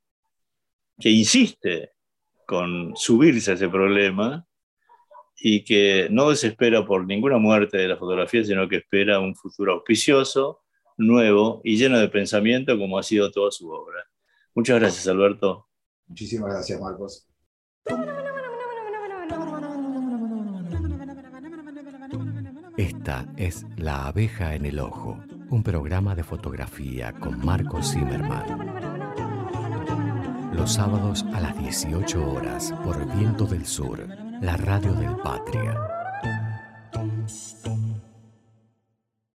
que 0.99 1.09
insiste 1.09 1.93
con 2.45 2.93
subirse 2.95 3.51
a 3.51 3.53
ese 3.53 3.69
problema 3.69 4.45
y 5.37 5.63
que 5.63 6.07
no 6.11 6.29
desespera 6.29 6.85
por 6.85 7.05
ninguna 7.05 7.37
muerte 7.37 7.77
de 7.77 7.87
la 7.87 7.97
fotografía, 7.97 8.43
sino 8.43 8.67
que 8.67 8.77
espera 8.77 9.19
un 9.19 9.35
futuro 9.35 9.73
auspicioso, 9.73 10.61
nuevo 10.97 11.61
y 11.63 11.77
lleno 11.77 11.97
de 11.97 12.09
pensamiento 12.09 12.77
como 12.77 12.99
ha 12.99 13.03
sido 13.03 13.31
toda 13.31 13.51
su 13.51 13.69
obra. 13.69 14.03
Muchas 14.53 14.79
gracias, 14.79 15.07
Alberto. 15.07 15.67
Muchísimas 16.07 16.51
gracias, 16.51 16.81
Marcos. 16.81 17.25
Esta 22.77 23.25
es 23.37 23.65
La 23.77 24.07
abeja 24.07 24.55
en 24.55 24.65
el 24.65 24.79
ojo, 24.79 25.21
un 25.51 25.63
programa 25.63 26.15
de 26.15 26.23
fotografía 26.23 27.11
con 27.13 27.43
Marco 27.43 27.81
Zimmerman. 27.81 28.45
Los 30.53 30.73
sábados 30.73 31.25
a 31.33 31.39
las 31.39 31.57
18 31.57 32.31
horas 32.31 32.73
por 32.83 33.11
Viento 33.15 33.45
del 33.45 33.65
Sur, 33.65 34.07
la 34.41 34.57
radio 34.57 34.93
del 34.93 35.15
Patria. 35.17 35.75